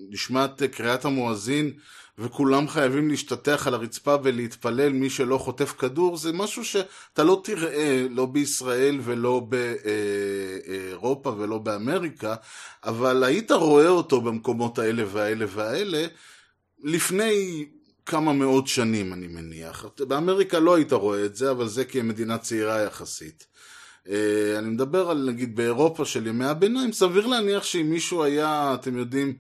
ונשמעת 0.10 0.62
אה, 0.62 0.68
קריאת 0.68 1.06
המואזין 1.06 1.74
וכולם 2.20 2.68
חייבים 2.68 3.10
להשתטח 3.10 3.68
על 3.68 3.74
הרצפה 3.74 4.16
ולהתפלל 4.24 4.90
מי 4.90 5.10
שלא 5.10 5.38
חוטף 5.38 5.74
כדור, 5.78 6.18
זה 6.18 6.34
משהו 6.34 6.66
שאתה 6.66 7.24
לא 7.24 7.42
תראה, 7.44 8.06
לא 8.10 8.26
בישראל 8.26 9.00
ולא 9.04 9.42
באירופה 9.50 11.30
ולא 11.38 11.58
באמריקה, 11.58 12.36
אבל 12.84 13.24
היית 13.24 13.52
רואה 13.52 13.88
אותו 13.88 14.22
במקומות 14.22 14.80
האלה 14.80 15.04
והאלה 15.12 15.46
והאלה 15.50 16.08
לפני 16.84 17.66
כמה 18.06 18.34
מאות 18.34 18.68
שנים, 18.68 19.14
אני 19.14 19.28
מניח. 19.28 19.86
באמריקה 20.00 20.60
לא 20.60 20.76
היית 20.76 20.94
רואה 20.94 21.26
את 21.26 21.36
זה, 21.36 21.52
אבל 21.52 21.68
זה 21.68 21.86
כי 21.86 22.02
מדינה 22.02 22.38
צעירה 22.38 22.82
יחסית. 22.82 23.48
אה, 24.10 24.56
אני 24.58 24.70
מדבר 24.70 25.10
על, 25.10 25.30
נגיד, 25.30 25.56
באירופה 25.56 26.06
של 26.06 26.28
ימי 26.28 26.46
הביניים, 26.46 26.92
סביר 26.92 27.28
להניח 27.28 27.64
שאם 27.64 27.90
מישהו 27.90 28.24
היה, 28.24 28.74
אתם 28.74 28.98
יודעים, 28.98 29.34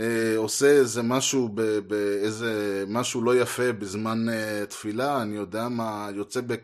אה, 0.00 0.36
עושה 0.36 0.66
איזה 0.66 1.02
משהו, 1.02 1.48
באיזה 1.86 2.84
משהו 2.88 3.22
לא 3.22 3.36
יפה 3.36 3.72
בזמן 3.72 4.28
אה, 4.28 4.66
תפילה, 4.66 5.22
אני 5.22 5.36
יודע 5.36 5.68
מה, 5.68 6.08
יוצא 6.14 6.40
ב... 6.46 6.54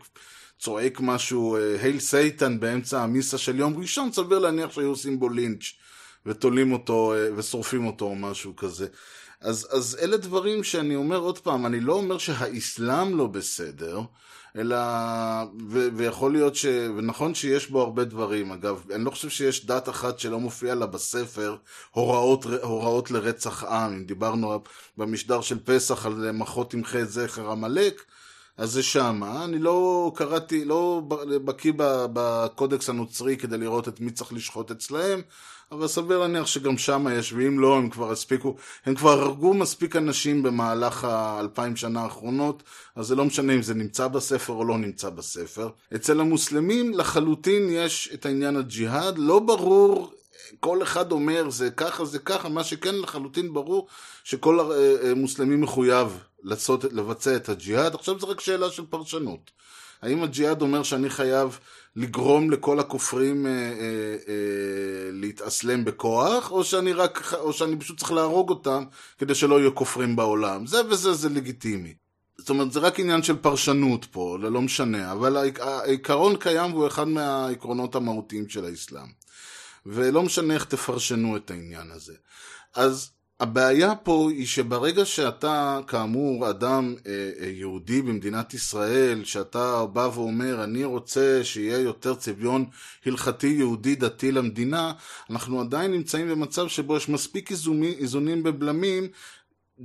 צועק 0.59 0.99
משהו, 0.99 1.57
הייל 1.81 1.99
סייטן 1.99 2.59
באמצע 2.59 3.01
המיסה 3.01 3.37
של 3.37 3.59
יום 3.59 3.77
ראשון, 3.77 4.11
סביר 4.11 4.39
להניח 4.39 4.71
שהיו 4.71 4.87
עושים 4.87 5.19
בו 5.19 5.29
לינץ' 5.29 5.63
ותולים 6.25 6.71
אותו 6.73 7.13
ושורפים 7.35 7.87
אותו 7.87 8.05
או 8.05 8.15
משהו 8.15 8.55
כזה. 8.55 8.87
אז, 9.41 9.67
אז 9.71 9.97
אלה 10.01 10.17
דברים 10.17 10.63
שאני 10.63 10.95
אומר 10.95 11.17
עוד 11.17 11.39
פעם, 11.39 11.65
אני 11.65 11.79
לא 11.79 11.93
אומר 11.93 12.17
שהאסלאם 12.17 13.17
לא 13.17 13.27
בסדר, 13.27 14.01
אלא, 14.57 14.77
ו, 15.69 15.87
ויכול 15.95 16.31
להיות 16.31 16.55
ש... 16.55 16.65
ונכון 16.97 17.35
שיש 17.35 17.69
בו 17.69 17.81
הרבה 17.81 18.03
דברים, 18.03 18.51
אגב, 18.51 18.83
אני 18.95 19.03
לא 19.03 19.11
חושב 19.11 19.29
שיש 19.29 19.65
דת 19.65 19.89
אחת 19.89 20.19
שלא 20.19 20.39
מופיע 20.39 20.75
לה 20.75 20.85
בספר 20.85 21.55
הוראות, 21.91 22.45
הוראות 22.45 23.11
לרצח 23.11 23.63
עם. 23.63 23.93
אם 23.93 24.03
דיברנו 24.05 24.63
במשדר 24.97 25.41
של 25.41 25.59
פסח 25.63 26.05
על 26.05 26.31
מחות 26.31 26.71
תמחה 26.71 27.01
את 27.01 27.09
זכר 27.09 27.51
עמלק, 27.51 28.03
אז 28.57 28.71
זה 28.71 28.83
שמה. 28.83 29.43
אני 29.43 29.59
לא 29.59 30.11
קראתי, 30.15 30.65
לא 30.65 31.01
בקיא 31.45 31.73
בקודקס 32.13 32.89
הנוצרי 32.89 33.37
כדי 33.37 33.57
לראות 33.57 33.87
את 33.87 33.99
מי 33.99 34.11
צריך 34.11 34.33
לשחוט 34.33 34.71
אצלהם, 34.71 35.21
אבל 35.71 35.87
סביר 35.87 36.19
להניח 36.19 36.47
שגם 36.47 36.77
שם 36.77 37.07
יש, 37.11 37.33
ואם 37.33 37.59
לא, 37.59 37.77
הם 37.77 37.89
כבר 37.89 38.11
הספיקו, 38.11 38.55
הם 38.85 38.95
כבר 38.95 39.21
הרגו 39.21 39.53
מספיק 39.53 39.95
אנשים 39.95 40.43
במהלך 40.43 41.03
האלפיים 41.03 41.75
שנה 41.75 42.01
האחרונות, 42.01 42.63
אז 42.95 43.07
זה 43.07 43.15
לא 43.15 43.25
משנה 43.25 43.53
אם 43.53 43.61
זה 43.61 43.73
נמצא 43.73 44.07
בספר 44.07 44.53
או 44.53 44.65
לא 44.65 44.77
נמצא 44.77 45.09
בספר. 45.09 45.69
אצל 45.95 46.19
המוסלמים 46.19 46.93
לחלוטין 46.93 47.69
יש 47.69 48.09
את 48.13 48.25
העניין 48.25 48.55
הג'יהאד, 48.55 49.17
לא 49.17 49.39
ברור 49.39 50.13
כל 50.59 50.83
אחד 50.83 51.11
אומר 51.11 51.49
זה 51.49 51.69
ככה 51.71 52.05
זה 52.05 52.19
ככה, 52.19 52.49
מה 52.49 52.63
שכן 52.63 52.95
לחלוטין 52.95 53.53
ברור 53.53 53.87
שכל 54.23 54.59
המוסלמי 55.11 55.55
מחויב 55.55 56.19
לעשות, 56.43 56.83
לבצע 56.83 57.35
את 57.35 57.49
הג'יהאד. 57.49 57.95
עכשיו 57.95 58.19
זה 58.19 58.25
רק 58.25 58.39
שאלה 58.39 58.69
של 58.69 58.83
פרשנות. 58.89 59.51
האם 60.01 60.23
הג'יהאד 60.23 60.61
אומר 60.61 60.83
שאני 60.83 61.09
חייב 61.09 61.59
לגרום 61.97 62.51
לכל 62.51 62.79
הכופרים 62.79 63.45
אה, 63.45 63.51
אה, 63.51 63.55
אה, 64.27 65.11
להתאסלם 65.11 65.85
בכוח, 65.85 66.51
או 66.51 66.63
שאני, 66.63 66.93
רק, 66.93 67.33
או 67.33 67.53
שאני 67.53 67.79
פשוט 67.79 67.99
צריך 67.99 68.11
להרוג 68.11 68.49
אותם 68.49 68.83
כדי 69.17 69.35
שלא 69.35 69.59
יהיו 69.59 69.75
כופרים 69.75 70.15
בעולם. 70.15 70.65
זה 70.65 70.77
וזה 70.89 71.13
זה 71.13 71.29
לגיטימי. 71.29 71.93
זאת 72.37 72.49
אומרת, 72.49 72.71
זה 72.71 72.79
רק 72.79 72.99
עניין 72.99 73.23
של 73.23 73.35
פרשנות 73.35 74.05
פה, 74.05 74.37
זה 74.41 74.49
לא 74.49 74.61
משנה, 74.61 75.11
אבל 75.11 75.37
העיקרון 75.59 76.35
קיים 76.35 76.73
והוא 76.73 76.87
אחד 76.87 77.07
מהעקרונות 77.07 77.95
המהותיים 77.95 78.49
של 78.49 78.65
האסלאם. 78.65 79.07
ולא 79.85 80.23
משנה 80.23 80.53
איך 80.53 80.65
תפרשנו 80.65 81.37
את 81.37 81.51
העניין 81.51 81.91
הזה. 81.91 82.13
אז 82.75 83.09
הבעיה 83.39 83.95
פה 83.95 84.29
היא 84.31 84.47
שברגע 84.47 85.05
שאתה, 85.05 85.79
כאמור, 85.87 86.49
אדם 86.49 86.95
אה, 87.07 87.31
אה, 87.39 87.47
יהודי 87.49 88.01
במדינת 88.01 88.53
ישראל, 88.53 89.23
שאתה 89.23 89.85
בא 89.85 90.09
ואומר, 90.13 90.63
אני 90.63 90.83
רוצה 90.83 91.39
שיהיה 91.43 91.79
יותר 91.79 92.15
צביון 92.15 92.65
הלכתי 93.05 93.47
יהודי 93.47 93.95
דתי 93.95 94.31
למדינה, 94.31 94.91
אנחנו 95.29 95.61
עדיין 95.61 95.91
נמצאים 95.91 96.29
במצב 96.29 96.67
שבו 96.67 96.97
יש 96.97 97.09
מספיק 97.09 97.51
איזונים, 97.51 97.93
איזונים 97.99 98.41
ובלמים, 98.45 99.07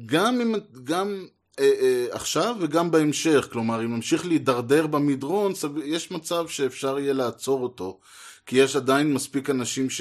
גם, 0.07 0.41
אם, 0.41 0.55
גם 0.85 1.27
אה, 1.59 2.07
עכשיו 2.11 2.57
וגם 2.61 2.91
בהמשך. 2.91 3.49
כלומר, 3.53 3.85
אם 3.85 3.95
נמשיך 3.95 4.27
להידרדר 4.27 4.87
במדרון, 4.87 5.53
יש 5.85 6.11
מצב 6.11 6.49
שאפשר 6.49 6.99
יהיה 6.99 7.13
לעצור 7.13 7.63
אותו, 7.63 8.01
כי 8.47 8.57
יש 8.57 8.77
עדיין 8.77 9.15
מספיק 9.15 9.51
אנשים, 9.51 9.91
ש, 9.91 10.01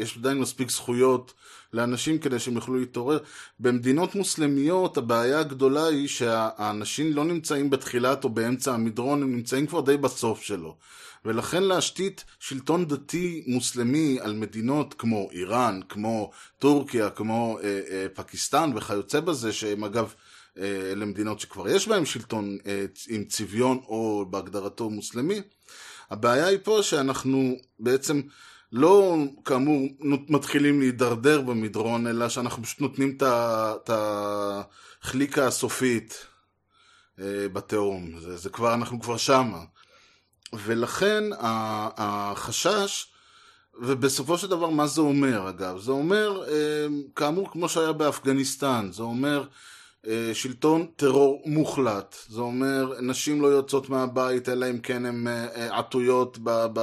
יש 0.00 0.16
עדיין 0.16 0.38
מספיק 0.38 0.70
זכויות. 0.70 1.32
לאנשים 1.72 2.18
כדי 2.18 2.38
שהם 2.38 2.54
יוכלו 2.54 2.78
להתעורר. 2.78 3.18
במדינות 3.60 4.14
מוסלמיות 4.14 4.96
הבעיה 4.96 5.40
הגדולה 5.40 5.86
היא 5.86 6.08
שהאנשים 6.08 7.12
לא 7.12 7.24
נמצאים 7.24 7.70
בתחילת 7.70 8.24
או 8.24 8.28
באמצע 8.28 8.74
המדרון, 8.74 9.22
הם 9.22 9.36
נמצאים 9.36 9.66
כבר 9.66 9.80
די 9.80 9.96
בסוף 9.96 10.42
שלו. 10.42 10.76
ולכן 11.24 11.62
להשתית 11.62 12.24
שלטון 12.40 12.88
דתי 12.88 13.44
מוסלמי 13.46 14.18
על 14.20 14.32
מדינות 14.32 14.94
כמו 14.94 15.28
איראן, 15.32 15.80
כמו 15.88 16.30
טורקיה, 16.58 17.10
כמו 17.10 17.58
אה, 17.62 17.80
אה, 17.90 18.06
פקיסטן 18.14 18.70
וכיוצא 18.76 19.20
בזה, 19.20 19.52
שהם 19.52 19.84
אגב 19.84 20.14
אה, 20.58 20.92
אלה 20.92 21.04
מדינות 21.04 21.40
שכבר 21.40 21.68
יש 21.68 21.88
בהן 21.88 22.04
שלטון 22.04 22.58
אה, 22.66 22.84
עם 23.08 23.24
צביון 23.24 23.80
או 23.88 24.26
בהגדרתו 24.30 24.90
מוסלמי, 24.90 25.40
הבעיה 26.10 26.46
היא 26.46 26.58
פה 26.62 26.78
שאנחנו 26.82 27.56
בעצם 27.78 28.20
לא 28.72 29.16
כאמור 29.44 29.88
מתחילים 30.28 30.80
להידרדר 30.80 31.40
במדרון, 31.40 32.06
אלא 32.06 32.28
שאנחנו 32.28 32.62
פשוט 32.62 32.80
נותנים 32.80 33.16
את 33.20 33.90
החליקה 33.92 35.46
הסופית 35.46 36.26
אה, 37.20 37.48
בתהום. 37.52 38.20
זה, 38.20 38.36
זה 38.36 38.50
כבר, 38.50 38.74
אנחנו 38.74 39.00
כבר 39.00 39.16
שמה. 39.16 39.58
ולכן 40.52 41.24
החשש, 41.96 43.06
ובסופו 43.80 44.38
של 44.38 44.46
דבר 44.46 44.70
מה 44.70 44.86
זה 44.86 45.00
אומר 45.00 45.48
אגב? 45.48 45.78
זה 45.78 45.92
אומר, 45.92 46.44
אה, 46.48 46.86
כאמור 47.16 47.50
כמו 47.52 47.68
שהיה 47.68 47.92
באפגניסטן, 47.92 48.88
זה 48.92 49.02
אומר 49.02 49.44
אה, 50.06 50.30
שלטון 50.34 50.86
טרור 50.96 51.42
מוחלט, 51.46 52.16
זה 52.28 52.40
אומר 52.40 52.92
נשים 53.00 53.42
לא 53.42 53.46
יוצאות 53.46 53.88
מהבית 53.88 54.48
אלא 54.48 54.70
אם 54.70 54.78
כן 54.78 55.06
הן 55.06 55.26
עטויות 55.70 56.38
ב... 56.42 56.66
ב 56.72 56.80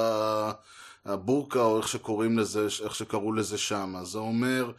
הבורקה, 1.09 1.61
או 1.61 1.77
איך 1.77 1.87
שקוראים 1.87 2.37
לזה, 2.39 2.67
איך 2.83 2.95
שקראו 2.95 3.33
לזה 3.33 3.57
שם. 3.57 3.95
זה 4.03 4.17
אומר 4.17 4.71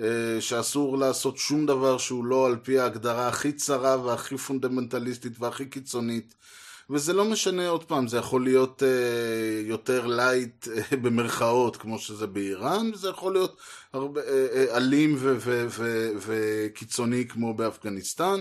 אה, 0.00 0.40
שאסור 0.40 0.98
לעשות 0.98 1.36
שום 1.36 1.66
דבר 1.66 1.98
שהוא 1.98 2.24
לא 2.24 2.46
על 2.46 2.56
פי 2.62 2.78
ההגדרה 2.78 3.28
הכי 3.28 3.52
צרה 3.52 4.04
והכי 4.04 4.36
פונדמנטליסטית 4.36 5.40
והכי 5.40 5.66
קיצונית. 5.66 6.34
וזה 6.90 7.12
לא 7.12 7.24
משנה 7.24 7.68
עוד 7.68 7.84
פעם, 7.84 8.08
זה 8.08 8.16
יכול 8.18 8.44
להיות 8.44 8.82
אה, 8.82 9.60
יותר 9.64 10.06
light 10.06 10.68
אה, 10.68 10.96
במרכאות, 11.02 11.76
כמו 11.76 11.98
שזה 11.98 12.26
באיראן, 12.26 12.90
וזה 12.94 13.08
יכול 13.08 13.32
להיות 13.32 13.56
הרבה, 13.92 14.20
אה, 14.20 14.76
אלים 14.76 15.18
וקיצוני 16.18 17.28
כמו 17.28 17.54
באפגניסטן. 17.54 18.40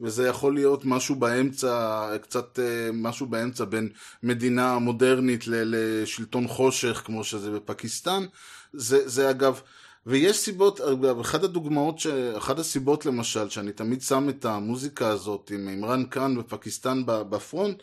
וזה 0.00 0.28
יכול 0.28 0.54
להיות 0.54 0.84
משהו 0.84 1.16
באמצע, 1.16 2.06
קצת 2.22 2.58
אה, 2.58 2.90
משהו 2.92 3.26
באמצע 3.26 3.64
בין 3.64 3.88
מדינה 4.22 4.78
מודרנית 4.78 5.44
לשלטון 5.46 6.48
חושך 6.48 7.02
כמו 7.04 7.24
שזה 7.24 7.50
בפקיסטן. 7.50 8.24
זה, 8.72 9.08
זה 9.08 9.30
אגב, 9.30 9.60
ויש 10.06 10.36
סיבות, 10.36 10.80
אחת 11.20 11.44
הדוגמאות, 11.44 11.98
ש... 11.98 12.06
אחת 12.06 12.58
הסיבות 12.58 13.06
למשל, 13.06 13.48
שאני 13.48 13.72
תמיד 13.72 14.02
שם 14.02 14.28
את 14.28 14.44
המוזיקה 14.44 15.08
הזאת 15.08 15.50
עם 15.54 15.68
עמרן 15.68 16.04
קאן 16.04 16.38
בפקיסטן 16.38 17.02
בפרונט, 17.06 17.82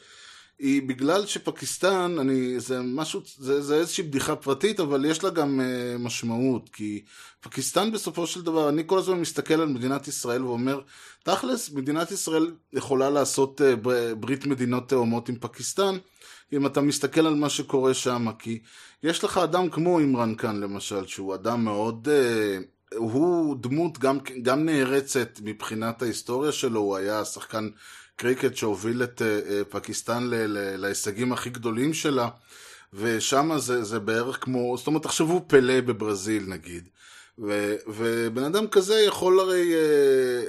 היא 0.59 0.81
בגלל 0.81 1.25
שפקיסטן, 1.25 2.15
אני, 2.19 2.59
זה 2.59 2.81
משהו, 2.81 3.21
זה, 3.37 3.61
זה 3.61 3.75
איזושהי 3.75 4.03
בדיחה 4.03 4.35
פרטית, 4.35 4.79
אבל 4.79 5.05
יש 5.05 5.23
לה 5.23 5.29
גם 5.29 5.59
uh, 5.59 5.97
משמעות, 6.01 6.69
כי 6.69 7.03
פקיסטן 7.41 7.91
בסופו 7.91 8.27
של 8.27 8.41
דבר, 8.41 8.69
אני 8.69 8.83
כל 8.85 8.97
הזמן 8.97 9.19
מסתכל 9.19 9.53
על 9.53 9.67
מדינת 9.67 10.07
ישראל 10.07 10.45
ואומר, 10.45 10.81
תכלס, 11.23 11.71
מדינת 11.71 12.11
ישראל 12.11 12.51
יכולה 12.73 13.09
לעשות 13.09 13.61
uh, 13.61 13.87
ברית 14.19 14.45
מדינות 14.45 14.89
תאומות 14.89 15.29
עם 15.29 15.35
פקיסטן, 15.39 15.97
אם 16.53 16.65
אתה 16.65 16.81
מסתכל 16.81 17.27
על 17.27 17.35
מה 17.35 17.49
שקורה 17.49 17.93
שם, 17.93 18.25
כי 18.39 18.59
יש 19.03 19.23
לך 19.23 19.37
אדם 19.37 19.69
כמו 19.69 19.99
עמרן 19.99 20.35
כאן 20.35 20.59
למשל, 20.59 21.05
שהוא 21.07 21.35
אדם 21.35 21.63
מאוד... 21.63 22.07
Uh, 22.07 22.95
הוא 22.95 23.57
דמות 23.59 23.97
גם, 23.99 24.17
גם 24.41 24.65
נערצת 24.65 25.39
מבחינת 25.43 26.01
ההיסטוריה 26.01 26.51
שלו, 26.51 26.79
הוא 26.79 26.95
היה 26.95 27.25
שחקן 27.25 27.69
קריקט 28.15 28.55
שהוביל 28.55 29.03
את 29.03 29.21
uh, 29.21 29.23
פקיסטן 29.69 30.23
ל- 30.23 30.35
ל- 30.35 30.75
להישגים 30.75 31.33
הכי 31.33 31.49
גדולים 31.49 31.93
שלה, 31.93 32.29
ושם 32.93 33.51
זה, 33.57 33.83
זה 33.83 33.99
בערך 33.99 34.43
כמו, 34.43 34.77
זאת 34.77 34.87
אומרת, 34.87 35.03
תחשבו 35.03 35.45
פלא 35.47 35.81
בברזיל 35.81 36.43
נגיד. 36.47 36.89
ו, 37.39 37.75
ובן 37.87 38.43
אדם 38.43 38.67
כזה 38.67 38.99
יכול 38.99 39.39
הרי 39.39 39.73
אה, 39.73 39.79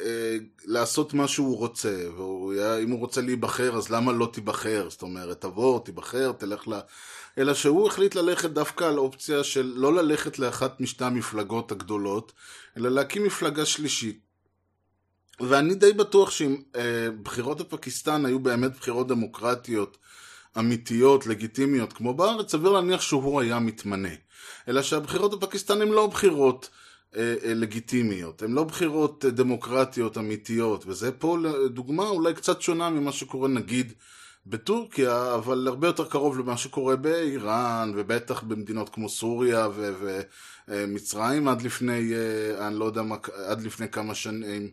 אה, 0.04 0.36
לעשות 0.64 1.14
מה 1.14 1.28
שהוא 1.28 1.56
רוצה, 1.56 2.08
ואם 2.18 2.90
הוא 2.90 2.98
רוצה 2.98 3.20
להיבחר 3.20 3.76
אז 3.76 3.90
למה 3.90 4.12
לא 4.12 4.30
תיבחר? 4.32 4.86
זאת 4.90 5.02
אומרת, 5.02 5.40
תבוא, 5.40 5.80
תיבחר, 5.80 6.32
תלך 6.32 6.68
ל... 6.68 6.72
אלא 7.38 7.54
שהוא 7.54 7.88
החליט 7.88 8.14
ללכת 8.14 8.50
דווקא 8.50 8.84
על 8.84 8.98
אופציה 8.98 9.44
של 9.44 9.72
לא 9.76 9.94
ללכת 9.94 10.38
לאחת 10.38 10.80
משתי 10.80 11.04
המפלגות 11.04 11.72
הגדולות, 11.72 12.32
אלא 12.76 12.88
להקים 12.88 13.24
מפלגה 13.24 13.66
שלישית. 13.66 14.20
ואני 15.40 15.74
די 15.74 15.92
בטוח 15.92 16.30
שאם 16.30 16.56
אה, 16.76 17.08
בחירות 17.22 17.60
בפקיסטן 17.60 18.26
היו 18.26 18.38
באמת 18.38 18.76
בחירות 18.76 19.08
דמוקרטיות 19.08 19.98
אמיתיות, 20.58 21.26
לגיטימיות, 21.26 21.92
כמו 21.92 22.14
בארץ, 22.14 22.52
סביר 22.52 22.70
להניח 22.70 23.00
שהוא 23.00 23.40
היה 23.40 23.58
מתמנה. 23.58 24.08
אלא 24.68 24.82
שהבחירות 24.82 25.40
בפקיסטן 25.40 25.82
הן 25.82 25.88
לא 25.88 26.06
בחירות 26.06 26.70
אה, 27.16 27.34
אה, 27.44 27.54
לגיטימיות, 27.54 28.42
הן 28.42 28.52
לא 28.52 28.64
בחירות 28.64 29.24
אה, 29.24 29.30
דמוקרטיות 29.30 30.18
אמיתיות, 30.18 30.84
וזה 30.86 31.12
פה 31.12 31.38
דוגמה 31.70 32.08
אולי 32.08 32.34
קצת 32.34 32.62
שונה 32.62 32.90
ממה 32.90 33.12
שקורה 33.12 33.48
נגיד 33.48 33.92
בטורקיה, 34.46 35.34
אבל 35.34 35.68
הרבה 35.68 35.86
יותר 35.86 36.04
קרוב 36.08 36.38
למה 36.38 36.56
שקורה 36.56 36.96
באיראן, 36.96 37.92
ובטח 37.96 38.42
במדינות 38.42 38.88
כמו 38.88 39.08
סוריה 39.08 39.68
ומצרים 40.68 41.48
עד 41.48 41.62
לפני, 41.62 42.12
אה, 42.14 42.66
אני 42.66 42.78
לא 42.78 42.84
יודע 42.84 43.02
מה, 43.02 43.16
עד 43.46 43.62
לפני 43.62 43.88
כמה 43.88 44.14
שנים. 44.14 44.70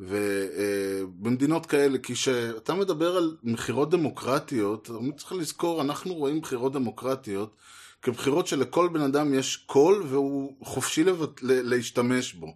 ובמדינות 0.00 1.66
כאלה, 1.66 1.98
כי 1.98 2.14
כשאתה 2.14 2.74
מדבר 2.74 3.16
על 3.16 3.36
בחירות 3.44 3.90
דמוקרטיות, 3.90 4.90
אני 5.00 5.12
צריך 5.12 5.32
לזכור, 5.32 5.82
אנחנו 5.82 6.14
רואים 6.14 6.40
בחירות 6.40 6.72
דמוקרטיות 6.72 7.54
כבחירות 8.02 8.46
שלכל 8.46 8.88
בן 8.92 9.00
אדם 9.00 9.34
יש 9.34 9.56
קול 9.56 10.02
והוא 10.08 10.56
חופשי 10.62 11.04
לבט... 11.04 11.40
להשתמש 11.42 12.32
בו. 12.32 12.54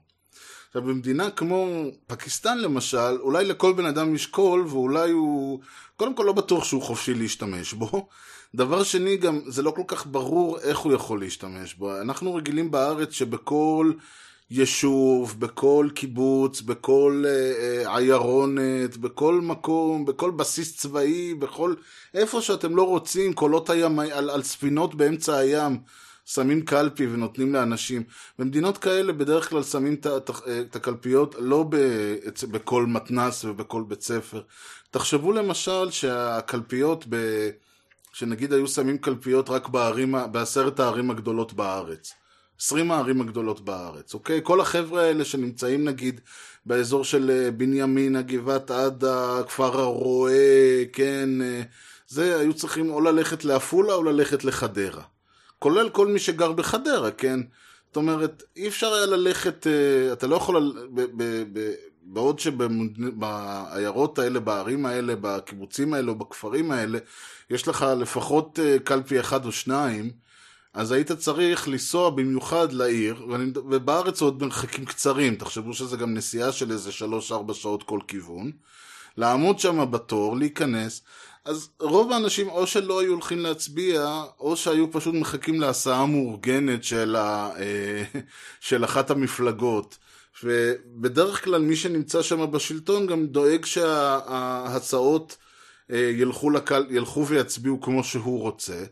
עכשיו, 0.69 0.83
במדינה 0.83 1.31
כמו 1.31 1.67
פקיסטן 2.07 2.59
למשל, 2.59 3.17
אולי 3.21 3.45
לכל 3.45 3.73
בן 3.73 3.87
אדם 3.87 4.15
יש 4.15 4.27
קול, 4.27 4.67
ואולי 4.69 5.11
הוא... 5.11 5.61
קודם 5.97 6.15
כל 6.15 6.23
לא 6.23 6.33
בטוח 6.33 6.65
שהוא 6.65 6.83
חופשי 6.83 7.15
להשתמש 7.15 7.73
בו. 7.73 8.09
דבר 8.55 8.83
שני, 8.83 9.17
גם 9.17 9.41
זה 9.47 9.63
לא 9.63 9.71
כל 9.71 9.83
כך 9.87 10.07
ברור 10.07 10.59
איך 10.59 10.79
הוא 10.79 10.93
יכול 10.93 11.21
להשתמש 11.21 11.75
בו. 11.75 12.01
אנחנו 12.01 12.35
רגילים 12.35 12.71
בארץ 12.71 13.13
שבכל 13.13 13.93
יישוב, 14.51 15.41
בכל 15.41 15.89
קיבוץ, 15.95 16.61
בכל 16.61 17.25
אה, 17.27 17.31
אה, 17.31 17.97
עיירונת, 17.97 18.97
בכל 18.97 19.41
מקום, 19.41 20.05
בכל 20.05 20.31
בסיס 20.31 20.77
צבאי, 20.77 21.35
בכל... 21.35 21.75
איפה 22.15 22.43
שאתם 22.43 22.77
לא 22.77 22.83
רוצים, 22.83 23.33
קולות 23.33 23.71
הים 23.71 23.99
על, 23.99 24.31
על 24.31 24.43
ספינות 24.43 24.95
באמצע 24.95 25.37
הים. 25.37 25.79
שמים 26.25 26.65
קלפי 26.65 27.07
ונותנים 27.07 27.53
לאנשים. 27.53 28.03
במדינות 28.39 28.79
כאלה 28.79 29.13
בדרך 29.13 29.49
כלל 29.49 29.63
שמים 29.63 29.97
את 30.61 30.77
הקלפיות 30.77 31.35
לא 31.39 31.65
בכל 32.51 32.87
מתנס 32.87 33.45
ובכל 33.45 33.83
בית 33.89 34.03
ספר. 34.03 34.43
תחשבו 34.91 35.33
למשל 35.33 35.91
שהקלפיות, 35.91 37.05
ב... 37.09 37.17
שנגיד 38.13 38.53
היו 38.53 38.69
שמים 38.69 38.99
קלפיות 38.99 39.51
רק 39.51 39.69
בערים, 39.69 40.15
בעשרת 40.33 40.81
הערים 40.81 41.11
הגדולות 41.11 41.53
בארץ. 41.53 42.13
עשרים 42.61 42.91
הערים 42.91 43.21
הגדולות 43.21 43.61
בארץ, 43.61 44.15
אוקיי? 44.15 44.41
כל 44.43 44.61
החבר'ה 44.61 45.03
האלה 45.03 45.25
שנמצאים 45.25 45.85
נגיד 45.85 46.21
באזור 46.67 47.05
של 47.05 47.31
אה, 47.31 47.51
בנימינה, 47.51 48.23
גבעת 48.23 48.71
עדה, 48.71 49.43
כפר 49.49 49.81
הרועה, 49.81 50.85
כן, 50.93 51.29
אה, 51.43 51.63
זה 52.09 52.41
היו 52.41 52.55
צריכים 52.55 52.91
או 52.91 53.01
ללכת 53.01 53.45
לעפולה 53.45 53.95
או 53.95 54.03
ללכת 54.03 54.45
לחדרה. 54.45 55.03
כולל 55.59 55.89
כל 55.89 56.07
מי 56.07 56.19
שגר 56.19 56.53
בחדרה, 56.53 57.11
כן? 57.11 57.41
זאת 57.87 57.97
אומרת, 57.97 58.43
אי 58.57 58.69
אפשר 58.69 58.95
היה 58.95 59.07
ללכת, 59.07 59.67
אה, 59.67 60.13
אתה 60.13 60.27
לא 60.27 60.37
יכול, 60.37 60.73
בעוד 62.03 62.39
שבעיירות 62.39 64.19
האלה, 64.19 64.41
בערים 64.41 64.87
האלה, 64.87 65.15
בקיבוצים 65.21 65.95
האלה 65.95 66.11
או 66.11 66.15
בכפרים 66.15 66.71
האלה, 66.71 66.99
יש 67.51 67.69
לך 67.69 67.87
לפחות 67.99 68.59
קלפי 68.85 69.21
אחד 69.21 69.47
או 69.47 69.53
שניים, 69.53 70.11
אז 70.75 70.93
היית 70.93 71.13
צריך 71.13 71.69
לנסוע 71.69 72.11
במיוחד 72.11 72.73
לעיר, 72.73 73.27
ובארץ 73.71 74.23
עוד 74.23 74.43
מרחקים 74.43 74.85
קצרים, 74.85 75.35
תחשבו 75.35 75.75
שזה 75.75 75.97
גם 75.97 76.15
נסיעה 76.15 76.53
של 76.53 76.73
איזה 76.73 76.91
3-4 77.51 77.55
שעות 77.55 77.83
כל 77.83 78.01
כיוון, 78.09 78.53
לעמוד 79.17 79.59
שם 79.59 79.91
בתור, 79.91 80.37
להיכנס, 80.37 81.03
אז 81.45 81.69
רוב 81.81 82.13
האנשים 82.13 82.49
או 82.49 82.67
שלא 82.67 83.01
היו 83.01 83.13
הולכים 83.13 83.39
להצביע, 83.39 84.23
או 84.41 84.57
שהיו 84.57 84.93
פשוט 84.93 85.15
מחכים 85.15 85.61
להסעה 85.61 86.07
מאורגנת 86.07 86.85
של, 86.85 87.17
ה, 87.17 87.51
אה, 87.59 88.05
של 88.61 88.85
אחת 88.85 89.11
המפלגות. 89.11 89.99
ובדרך 90.45 91.45
כלל 91.45 91.61
מי 91.61 91.77
שנמצא 91.77 92.23
שם 92.23 92.51
בשלטון 92.51 93.07
גם 93.07 93.27
דואג 93.27 93.65
שההצעות 93.65 95.37
אה, 95.93 95.99
ילכו, 95.99 96.51
לקל, 96.51 96.87
ילכו 96.91 97.27
ויצביעו 97.27 97.81
כמו 97.81 98.05
שהוא 98.05 98.41
רוצה. 98.41 98.85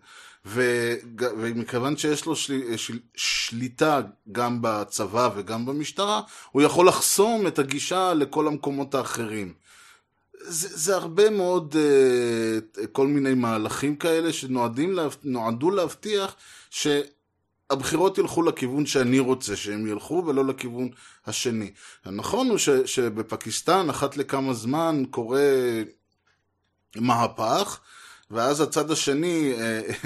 ומכיוון 0.45 1.97
שיש 1.97 2.26
לו 2.26 2.36
של... 2.36 2.76
של... 2.76 2.99
שליטה 3.14 4.01
גם 4.32 4.59
בצבא 4.61 5.30
וגם 5.36 5.66
במשטרה, 5.66 6.22
הוא 6.51 6.62
יכול 6.62 6.89
לחסום 6.89 7.47
את 7.47 7.59
הגישה 7.59 8.14
לכל 8.14 8.47
המקומות 8.47 8.95
האחרים. 8.95 9.53
זה, 10.41 10.68
זה 10.78 10.97
הרבה 10.97 11.30
מאוד 11.30 11.76
uh, 11.76 12.86
כל 12.93 13.07
מיני 13.07 13.34
מהלכים 13.34 13.97
כאלה 13.97 14.32
שנועדו 14.32 15.70
להבטיח 15.70 16.36
שהבחירות 16.70 18.18
ילכו 18.18 18.43
לכיוון 18.43 18.86
שאני 18.86 19.18
רוצה 19.18 19.57
שהם 19.57 19.86
ילכו 19.86 20.24
ולא 20.26 20.45
לכיוון 20.45 20.89
השני. 21.26 21.72
הנכון 22.05 22.49
הוא 22.49 22.59
ש, 22.59 22.68
שבפקיסטן 22.70 23.91
אחת 23.91 24.16
לכמה 24.16 24.55
זמן 24.55 25.03
קורה 25.11 25.53
מהפך 26.97 27.80
ואז 28.30 28.60
הצד 28.60 28.90
השני 28.90 29.54
uh, 29.56 30.04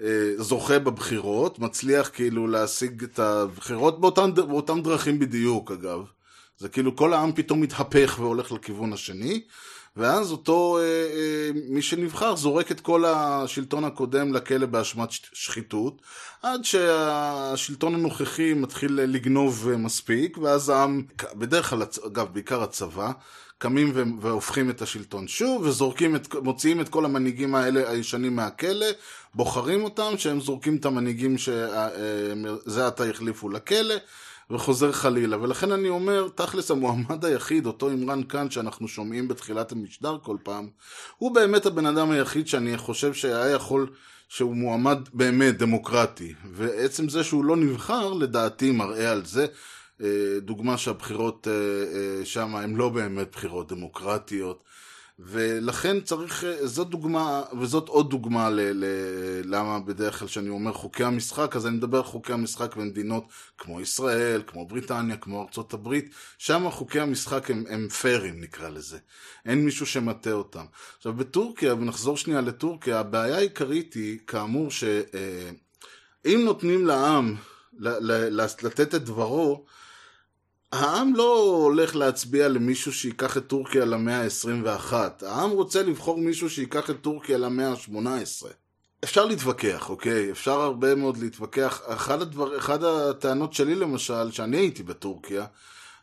uh, 0.00 0.02
זוכה 0.36 0.78
בבחירות, 0.78 1.58
מצליח 1.58 2.10
כאילו 2.12 2.46
להשיג 2.46 3.02
את 3.02 3.18
הבחירות 3.18 4.00
באותן, 4.00 4.34
באותן 4.34 4.82
דרכים 4.82 5.18
בדיוק 5.18 5.70
אגב. 5.70 6.00
זה 6.58 6.68
כאילו 6.68 6.96
כל 6.96 7.12
העם 7.12 7.32
פתאום 7.32 7.60
מתהפך 7.60 8.16
והולך 8.20 8.52
לכיוון 8.52 8.92
השני, 8.92 9.42
ואז 9.96 10.32
אותו 10.32 10.78
אה, 10.78 10.82
אה, 10.82 11.50
מי 11.68 11.82
שנבחר 11.82 12.36
זורק 12.36 12.72
את 12.72 12.80
כל 12.80 13.04
השלטון 13.04 13.84
הקודם 13.84 14.32
לכלא 14.34 14.66
באשמת 14.66 15.08
שחיתות, 15.10 16.02
עד 16.42 16.64
שהשלטון 16.64 17.94
הנוכחי 17.94 18.54
מתחיל 18.54 18.92
לגנוב 18.92 19.68
מספיק, 19.78 20.38
ואז 20.38 20.68
העם, 20.68 21.02
בדרך 21.34 21.70
כלל, 21.70 21.82
אגב, 22.06 22.28
בעיקר 22.32 22.62
הצבא, 22.62 23.12
קמים 23.58 24.18
והופכים 24.20 24.70
את 24.70 24.82
השלטון 24.82 25.28
שוב, 25.28 25.62
וזורקים 25.62 26.16
את, 26.16 26.34
מוציאים 26.34 26.80
את 26.80 26.88
כל 26.88 27.04
המנהיגים 27.04 27.54
האלה 27.54 27.90
הישנים 27.90 28.36
מהכלא, 28.36 28.86
בוחרים 29.34 29.84
אותם, 29.84 30.12
שהם 30.18 30.40
זורקים 30.40 30.76
את 30.76 30.84
המנהיגים 30.84 31.38
שזה 31.38 32.82
אה, 32.82 32.86
עתה 32.86 33.04
החליפו 33.04 33.48
לכלא, 33.48 33.94
וחוזר 34.50 34.92
חלילה. 34.92 35.42
ולכן 35.42 35.72
אני 35.72 35.88
אומר, 35.88 36.28
תכלס 36.34 36.70
המועמד 36.70 37.24
היחיד, 37.24 37.66
אותו 37.66 37.90
עמרן 37.90 38.22
כאן 38.22 38.50
שאנחנו 38.50 38.88
שומעים 38.88 39.28
בתחילת 39.28 39.72
המשדר 39.72 40.18
כל 40.22 40.36
פעם, 40.42 40.68
הוא 41.16 41.34
באמת 41.34 41.66
הבן 41.66 41.86
אדם 41.86 42.10
היחיד 42.10 42.48
שאני 42.48 42.76
חושב 42.76 43.14
שהיה 43.14 43.50
יכול, 43.50 43.86
שהוא 44.28 44.56
מועמד 44.56 44.98
באמת 45.12 45.58
דמוקרטי. 45.58 46.34
ועצם 46.52 47.08
זה 47.08 47.24
שהוא 47.24 47.44
לא 47.44 47.56
נבחר, 47.56 48.12
לדעתי 48.12 48.70
מראה 48.70 49.12
על 49.12 49.24
זה. 49.24 49.46
אה, 50.02 50.40
דוגמה 50.40 50.78
שהבחירות 50.78 51.48
אה, 51.48 51.52
אה, 51.52 52.24
שם 52.24 52.56
הן 52.56 52.74
לא 52.74 52.88
באמת 52.88 53.32
בחירות 53.32 53.68
דמוקרטיות. 53.68 54.64
ולכן 55.18 56.00
צריך, 56.00 56.44
זאת 56.64 56.88
דוגמה, 56.88 57.42
וזאת 57.60 57.88
עוד 57.88 58.10
דוגמה 58.10 58.50
ל, 58.50 58.60
ל, 58.60 58.84
למה 59.44 59.80
בדרך 59.80 60.18
כלל 60.18 60.28
כשאני 60.28 60.48
אומר 60.48 60.72
חוקי 60.72 61.04
המשחק, 61.04 61.56
אז 61.56 61.66
אני 61.66 61.76
מדבר 61.76 61.98
על 61.98 62.04
חוקי 62.04 62.32
המשחק 62.32 62.76
במדינות 62.76 63.24
כמו 63.58 63.80
ישראל, 63.80 64.42
כמו 64.46 64.66
בריטניה, 64.66 65.16
כמו 65.16 65.42
ארצות 65.42 65.74
הברית, 65.74 66.10
שם 66.38 66.70
חוקי 66.70 67.00
המשחק 67.00 67.50
הם, 67.50 67.64
הם 67.68 67.88
פיירים 67.88 68.40
נקרא 68.40 68.68
לזה, 68.68 68.98
אין 69.44 69.64
מישהו 69.64 69.86
שמטה 69.86 70.32
אותם. 70.32 70.64
עכשיו 70.96 71.12
בטורקיה, 71.12 71.74
ונחזור 71.74 72.16
שנייה 72.16 72.40
לטורקיה, 72.40 73.00
הבעיה 73.00 73.36
העיקרית 73.36 73.94
היא 73.94 74.18
כאמור 74.26 74.70
שאם 74.70 76.40
נותנים 76.44 76.86
לעם 76.86 77.34
לתת 78.62 78.94
את 78.94 79.04
דברו, 79.04 79.64
העם 80.76 81.14
לא 81.14 81.38
הולך 81.40 81.96
להצביע 81.96 82.48
למישהו 82.48 82.92
שייקח 82.92 83.36
את 83.36 83.46
טורקיה 83.46 83.84
למאה 83.84 84.22
ה-21. 84.22 84.92
העם 85.22 85.50
רוצה 85.50 85.82
לבחור 85.82 86.18
מישהו 86.18 86.50
שייקח 86.50 86.90
את 86.90 87.00
טורקיה 87.00 87.38
למאה 87.38 87.68
ה-18. 87.68 88.46
אפשר 89.04 89.24
להתווכח, 89.24 89.90
אוקיי? 89.90 90.30
אפשר 90.30 90.60
הרבה 90.60 90.94
מאוד 90.94 91.16
להתווכח. 91.16 91.82
אחד, 91.86 92.22
הדבר, 92.22 92.56
הטענות 93.10 93.52
שלי 93.54 93.74
למשל, 93.74 94.30
שאני 94.30 94.56
הייתי 94.56 94.82
בטורקיה, 94.82 95.46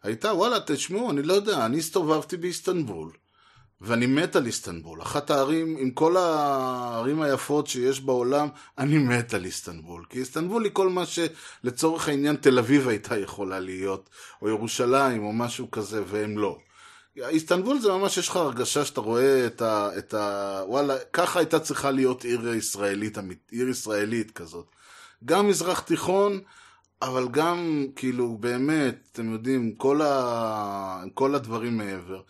הייתה, 0.03 0.33
וואלה, 0.33 0.57
תשמעו, 0.65 1.11
אני 1.11 1.21
לא 1.21 1.33
יודע, 1.33 1.65
אני 1.65 1.77
הסתובבתי 1.77 2.37
באיסטנבול. 2.37 3.11
ואני 3.83 4.05
מת 4.05 4.35
על 4.35 4.45
איסטנבול. 4.45 5.01
אחת 5.01 5.29
הערים, 5.31 5.77
עם 5.79 5.91
כל 5.91 6.17
הערים 6.17 7.21
היפות 7.21 7.67
שיש 7.67 8.01
בעולם, 8.01 8.47
אני 8.77 8.97
מת 8.97 9.33
על 9.33 9.45
איסטנבול. 9.45 10.05
כי 10.09 10.19
איסטנבול 10.19 10.63
היא 10.63 10.71
כל 10.73 10.89
מה 10.89 11.03
שלצורך 11.05 12.07
העניין 12.07 12.35
תל 12.35 12.59
אביב 12.59 12.87
הייתה 12.87 13.17
יכולה 13.17 13.59
להיות, 13.59 14.09
או 14.41 14.49
ירושלים, 14.49 15.23
או 15.23 15.33
משהו 15.33 15.71
כזה, 15.71 16.03
והם 16.07 16.37
לא. 16.37 16.57
איסטנבול 17.17 17.79
זה 17.79 17.91
ממש, 17.91 18.17
יש 18.17 18.27
לך 18.27 18.35
הרגשה 18.35 18.85
שאתה 18.85 19.01
רואה 19.01 19.45
את 19.45 19.61
ה... 19.61 19.89
את 19.97 20.13
ה 20.13 20.61
וואלה, 20.67 20.95
ככה 21.13 21.39
הייתה 21.39 21.59
צריכה 21.59 21.91
להיות 21.91 22.23
עיר 22.23 22.53
ישראלית, 22.53 23.17
עיר 23.51 23.69
ישראלית 23.69 24.31
כזאת. 24.31 24.65
גם 25.25 25.47
מזרח 25.47 25.79
תיכון, 25.79 26.39
אבל 27.01 27.27
גם, 27.31 27.87
כאילו, 27.95 28.37
באמת, 28.39 28.95
אתם 29.11 29.31
יודעים, 29.31 29.75
כל, 29.75 30.01
ה... 30.01 31.03
כל 31.13 31.35
הדברים 31.35 31.77
מעבר. 31.77 32.21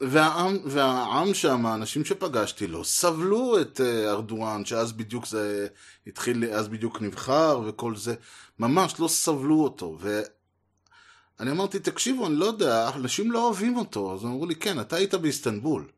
והעם, 0.00 0.58
והעם 0.64 1.34
שם, 1.34 1.66
האנשים 1.66 2.04
שפגשתי 2.04 2.66
לא 2.66 2.84
סבלו 2.84 3.60
את 3.60 3.80
אה, 3.80 4.10
ארדואן, 4.10 4.64
שאז 4.64 4.92
בדיוק 4.92 5.26
זה 5.26 5.66
התחיל, 6.06 6.44
אז 6.44 6.68
בדיוק 6.68 7.02
נבחר 7.02 7.60
וכל 7.66 7.96
זה, 7.96 8.14
ממש 8.58 8.94
לא 9.00 9.08
סבלו 9.08 9.64
אותו. 9.64 9.98
ואני 10.00 11.50
אמרתי, 11.50 11.78
תקשיבו, 11.78 12.26
אני 12.26 12.34
לא 12.34 12.44
יודע, 12.44 12.90
אנשים 12.94 13.32
לא 13.32 13.44
אוהבים 13.44 13.76
אותו. 13.76 14.14
אז 14.14 14.24
אמרו 14.24 14.46
לי, 14.46 14.54
כן, 14.54 14.80
אתה 14.80 14.96
היית 14.96 15.14
באיסטנבול. 15.14 15.88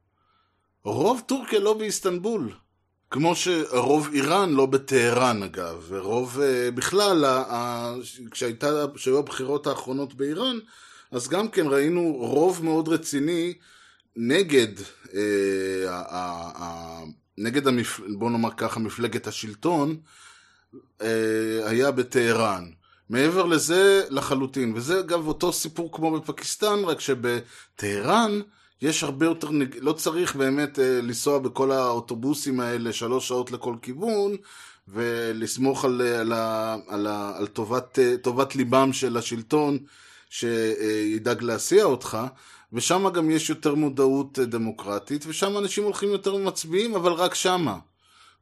רוב 0.85 1.23
טורקיה 1.27 1.61
לא 1.61 1.75
באיסטנבול. 1.75 2.53
כמו 3.11 3.37
שרוב 3.37 4.09
איראן 4.13 4.51
לא 4.51 4.67
בטהרן 4.67 5.43
אגב, 5.43 5.85
ורוב 5.89 6.39
uh, 6.39 6.71
בכלל, 6.71 7.25
כשהיו 8.95 9.19
הבחירות 9.19 9.67
האחרונות 9.67 10.15
באיראן, 10.15 10.59
אז 11.11 11.29
גם 11.29 11.49
כן 11.49 11.67
ראינו 11.67 12.17
רוב 12.19 12.65
מאוד 12.65 12.89
רציני 12.89 13.55
נגד, 14.17 14.79
uh, 14.79 15.11
ה, 15.89 16.03
ה, 16.09 16.51
ה, 16.63 17.01
נגד 17.39 17.67
המפ... 17.67 18.01
בוא 18.19 18.31
נאמר 18.31 18.51
ככה, 18.57 18.81
מפלגת 18.81 19.27
השלטון, 19.27 19.97
uh, 20.75 21.05
היה 21.65 21.91
בטהרן. 21.91 22.71
מעבר 23.11 23.47
לזה 23.47 24.05
לחלוטין, 24.11 24.73
וזה 24.77 25.01
אגב 25.01 25.27
אותו 25.27 25.53
סיפור 25.53 25.93
כמו 25.93 26.21
בפקיסטן, 26.21 26.85
רק 26.85 27.01
שבטהרן 27.01 28.41
יש 28.83 29.03
הרבה 29.03 29.27
יותר, 29.27 29.49
לא 29.81 29.93
צריך 29.93 30.37
באמת 30.37 30.79
אה, 30.79 31.01
לנסוע 31.03 31.39
בכל 31.39 31.73
האוטובוסים 31.73 32.61
האלה 32.61 32.93
שלוש 32.93 33.29
שעות 33.29 33.51
לכל 33.51 33.75
כיוון, 33.83 34.37
ולסמוך 34.89 35.85
על, 35.85 36.01
על, 36.01 36.33
על, 36.89 37.07
על 37.07 37.47
טובת, 37.47 37.99
אה, 37.99 38.17
טובת 38.23 38.57
ליבם 38.57 38.93
של 38.93 39.17
השלטון 39.17 39.79
שידאג 40.31 41.43
להסיע 41.43 41.85
אותך, 41.85 42.19
ושם 42.73 43.09
גם 43.09 43.31
יש 43.31 43.51
יותר 43.51 43.75
מודעות 43.75 44.39
אה, 44.39 44.45
דמוקרטית, 44.45 45.25
ושם 45.27 45.59
אנשים 45.59 45.85
הולכים 45.85 46.09
יותר 46.09 46.35
ומצביעים, 46.35 46.95
אבל 46.95 47.13
רק 47.13 47.35
שמה. 47.35 47.79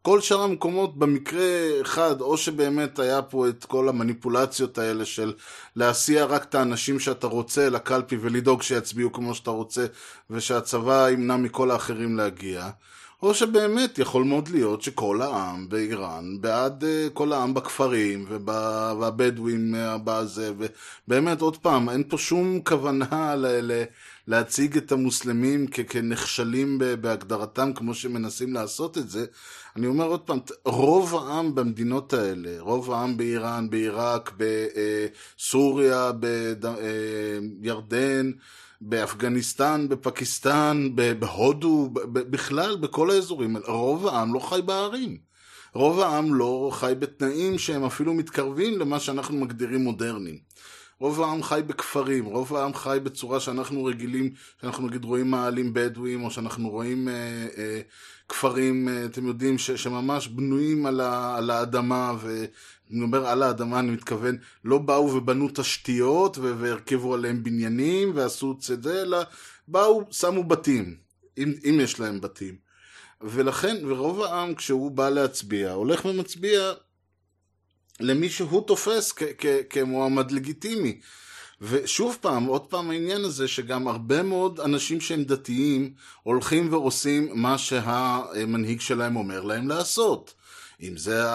כל 0.03 0.21
שאר 0.21 0.43
המקומות 0.43 0.99
במקרה 0.99 1.81
אחד, 1.81 2.21
או 2.21 2.37
שבאמת 2.37 2.99
היה 2.99 3.23
פה 3.23 3.49
את 3.49 3.65
כל 3.65 3.89
המניפולציות 3.89 4.79
האלה 4.79 5.05
של 5.05 5.33
להסיע 5.77 6.25
רק 6.25 6.45
את 6.45 6.55
האנשים 6.55 7.01
שאתה 7.01 7.27
רוצה 7.27 7.71
לקלפי 7.71 8.17
ולדאוג 8.21 8.63
שיצביעו 8.63 9.13
כמו 9.13 9.35
שאתה 9.35 9.51
רוצה, 9.51 9.87
ושהצבא 10.31 11.11
ימנע 11.11 11.37
מכל 11.37 11.71
האחרים 11.71 12.17
להגיע, 12.17 12.71
או 13.23 13.35
שבאמת 13.35 13.99
יכול 13.99 14.25
מאוד 14.25 14.49
להיות 14.49 14.83
שכל 14.83 15.23
העם 15.23 15.69
באיראן 15.69 16.41
בעד 16.41 16.85
uh, 16.85 17.11
כל 17.13 17.33
העם 17.33 17.55
בכפרים 17.55 18.27
והבדואים 18.99 19.75
uh, 19.75 19.99
בזה, 20.05 20.53
ובאמת 21.09 21.41
עוד 21.41 21.57
פעם, 21.57 21.89
אין 21.89 22.05
פה 22.09 22.19
שום 22.19 22.61
כוונה. 22.65 23.35
ל 23.37 23.83
להציג 24.29 24.77
את 24.77 24.93
המוסלמים 24.93 25.67
כ- 25.71 25.81
כנכשלים 25.89 26.79
בהגדרתם 27.01 27.73
כמו 27.75 27.95
שמנסים 27.95 28.55
לעשות 28.55 28.99
את 28.99 29.11
זה. 29.11 29.27
אני 29.77 29.87
אומר 29.87 30.05
עוד 30.05 30.21
פעם, 30.21 30.39
רוב 30.65 31.15
העם 31.15 31.55
במדינות 31.55 32.13
האלה, 32.13 32.51
רוב 32.61 32.93
העם 32.93 33.17
באיראן, 33.17 33.71
בעיראק, 33.71 34.33
בסוריה, 35.37 36.13
בירדן, 37.59 38.31
באפגניסטן, 38.81 39.87
בפקיסטן, 39.89 40.89
בהודו, 40.95 41.91
בכלל, 42.13 42.77
בכל 42.77 43.11
האזורים, 43.11 43.57
רוב 43.67 44.07
העם 44.07 44.35
לא 44.35 44.39
חי 44.41 44.61
בערים. 44.65 45.17
רוב 45.75 46.01
העם 46.01 46.35
לא 46.35 46.71
חי 46.73 46.93
בתנאים 46.99 47.59
שהם 47.59 47.85
אפילו 47.85 48.15
מתקרבים 48.15 48.79
למה 48.79 49.01
שאנחנו 49.01 49.37
מגדירים 49.37 49.81
מודרניים. 49.81 50.48
רוב 51.01 51.23
העם 51.23 51.43
חי 51.43 51.61
בכפרים, 51.67 52.25
רוב 52.25 52.57
העם 52.57 52.75
חי 52.75 52.99
בצורה 53.03 53.41
שאנחנו 53.41 53.85
רגילים, 53.85 54.31
שאנחנו 54.61 54.87
נגיד 54.87 55.05
רואים 55.05 55.31
מעלים 55.31 55.75
בדואים, 55.75 56.25
או 56.25 56.31
שאנחנו 56.31 56.69
רואים 56.71 57.09
אה, 57.09 57.47
אה, 57.57 57.81
כפרים, 58.29 58.89
אה, 58.89 59.05
אתם 59.05 59.27
יודעים, 59.27 59.59
ש, 59.59 59.71
שממש 59.71 60.29
בנויים 60.29 60.87
על, 60.87 61.01
ה, 61.01 61.37
על 61.37 61.51
האדמה, 61.51 62.15
ואני 62.21 63.03
אומר 63.03 63.27
על 63.27 63.43
האדמה, 63.43 63.79
אני 63.79 63.91
מתכוון, 63.91 64.37
לא 64.65 64.79
באו 64.79 65.15
ובנו 65.15 65.49
תשתיות, 65.55 66.39
והרכבו 66.39 67.15
עליהם 67.15 67.43
בניינים, 67.43 68.13
ועשו 68.15 68.57
את 68.75 68.83
זה, 68.83 69.03
אלא 69.03 69.19
באו, 69.69 70.03
שמו 70.11 70.45
בתים, 70.45 70.97
אם, 71.39 71.53
אם 71.65 71.79
יש 71.83 72.01
להם 72.01 72.21
בתים. 72.21 72.69
ולכן, 73.21 73.77
ורוב 73.87 74.23
העם 74.23 74.55
כשהוא 74.55 74.91
בא 74.91 75.11
להצביע, 75.11 75.73
הולך 75.73 76.05
ומצביע 76.05 76.73
למי 78.01 78.29
שהוא 78.29 78.67
תופס 78.67 79.15
כמועמד 79.71 80.31
לגיטימי. 80.31 81.01
ושוב 81.61 82.19
פעם, 82.21 82.45
עוד 82.45 82.67
פעם 82.67 82.91
העניין 82.91 83.25
הזה 83.25 83.49
שגם 83.49 83.89
הרבה 83.89 84.23
מאוד 84.23 84.61
אנשים 84.61 85.01
שהם 85.01 85.25
דתיים 85.25 85.93
הולכים 86.23 86.73
ועושים 86.73 87.29
מה 87.35 87.59
שהמנהיג 87.59 88.81
שלהם 88.81 89.17
אומר 89.17 89.43
להם 89.43 89.69
לעשות. 89.69 90.35
אם 90.83 90.97
זה 90.97 91.33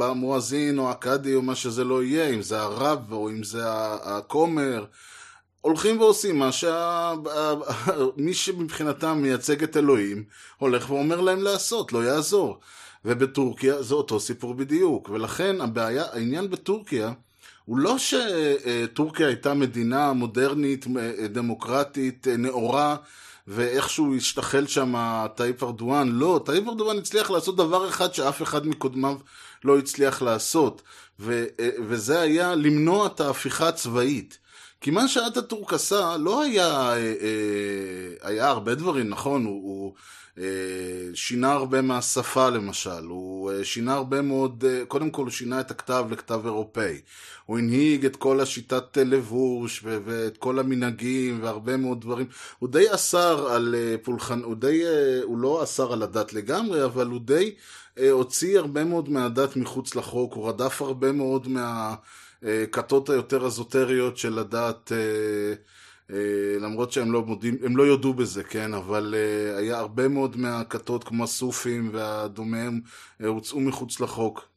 המואזין 0.00 0.78
או 0.78 0.90
הקאדי 0.90 1.34
או 1.34 1.42
מה 1.42 1.54
שזה 1.54 1.84
לא 1.84 2.02
יהיה, 2.02 2.28
אם 2.28 2.42
זה 2.42 2.60
הרב 2.60 3.12
או 3.12 3.30
אם 3.30 3.44
זה 3.44 3.62
הכומר, 4.02 4.84
הולכים 5.60 6.00
ועושים 6.00 6.38
מה 6.38 6.52
שמי 6.52 8.34
שמבחינתם 8.44 9.18
מייצג 9.22 9.62
את 9.62 9.76
אלוהים 9.76 10.24
הולך 10.58 10.90
ואומר 10.90 11.20
להם 11.20 11.42
לעשות, 11.42 11.92
לא 11.92 12.04
יעזור. 12.04 12.60
ובטורקיה 13.06 13.82
זה 13.82 13.94
אותו 13.94 14.20
סיפור 14.20 14.54
בדיוק, 14.54 15.08
ולכן 15.08 15.60
הבעיה, 15.60 16.04
העניין 16.12 16.50
בטורקיה 16.50 17.12
הוא 17.64 17.78
לא 17.78 17.96
שטורקיה 17.98 19.26
הייתה 19.26 19.54
מדינה 19.54 20.12
מודרנית, 20.12 20.86
דמוקרטית, 21.32 22.28
נאורה, 22.28 22.96
ואיכשהו 23.46 24.16
השתחל 24.16 24.66
שם 24.66 24.94
טייפ 25.36 25.62
ארדואן, 25.62 26.08
לא, 26.08 26.40
טייפ 26.44 26.68
ארדואן 26.68 26.98
הצליח 26.98 27.30
לעשות 27.30 27.56
דבר 27.56 27.88
אחד 27.88 28.14
שאף 28.14 28.42
אחד 28.42 28.66
מקודמיו 28.66 29.16
לא 29.64 29.78
הצליח 29.78 30.22
לעשות, 30.22 30.82
ו, 31.20 31.44
וזה 31.88 32.20
היה 32.20 32.54
למנוע 32.54 33.06
את 33.06 33.20
ההפיכה 33.20 33.68
הצבאית. 33.68 34.38
כי 34.80 34.90
מה 34.90 35.08
שאטאטורק 35.08 35.72
עשה 35.72 36.16
לא 36.16 36.42
היה, 36.42 36.94
היה 38.22 38.48
הרבה 38.48 38.74
דברים, 38.74 39.08
נכון, 39.08 39.44
הוא, 39.44 39.54
הוא 39.54 39.92
אה, 39.92 40.25
שינה 41.14 41.52
הרבה 41.52 41.82
מהשפה 41.82 42.48
למשל, 42.48 43.04
הוא 43.08 43.52
אה, 43.52 43.64
שינה 43.64 43.94
הרבה 43.94 44.22
מאוד, 44.22 44.64
אה, 44.68 44.82
קודם 44.88 45.10
כל 45.10 45.22
הוא 45.22 45.30
שינה 45.30 45.60
את 45.60 45.70
הכתב 45.70 46.06
לכתב 46.10 46.40
אירופאי, 46.44 47.00
הוא 47.46 47.58
הנהיג 47.58 48.06
את 48.06 48.16
כל 48.16 48.40
השיטת 48.40 48.98
לבוש 48.98 49.84
ואת 49.84 50.36
כל 50.36 50.58
המנהגים 50.58 51.38
והרבה 51.42 51.76
מאוד 51.76 52.00
דברים, 52.00 52.26
הוא 52.58 52.68
די 52.68 52.94
אסר 52.94 53.48
על 53.52 53.74
פולחן, 54.02 54.42
הוא 54.42 54.56
די, 54.56 54.82
הוא 55.22 55.38
לא 55.38 55.62
אסר 55.62 55.92
על 55.92 56.02
הדת 56.02 56.32
לגמרי, 56.32 56.84
אבל 56.84 57.06
הוא 57.06 57.20
די 57.20 57.54
הוציא 58.10 58.58
הרבה 58.58 58.84
מאוד 58.84 59.08
מהדת 59.08 59.56
מחוץ 59.56 59.94
לחוק, 59.94 60.34
הוא 60.34 60.48
רדף 60.48 60.82
הרבה 60.82 61.12
מאוד 61.12 61.48
מהכתות 62.42 63.10
היותר 63.10 63.46
אזוטריות 63.46 64.16
של 64.16 64.38
הדת 64.38 64.92
אה, 64.92 65.54
למרות 66.60 66.92
שהם 66.92 67.12
לא 67.12 67.22
מודים, 67.22 67.58
הם 67.64 67.76
לא 67.76 67.82
יודו 67.82 68.14
בזה, 68.14 68.42
כן, 68.42 68.74
אבל 68.74 69.14
uh, 69.14 69.58
היה 69.58 69.78
הרבה 69.78 70.08
מאוד 70.08 70.36
מהכתות 70.36 71.04
כמו 71.04 71.24
הסופים 71.24 71.90
והדומיהם 71.92 72.80
uh, 73.22 73.26
הוצאו 73.26 73.60
מחוץ 73.60 74.00
לחוק. 74.00 74.48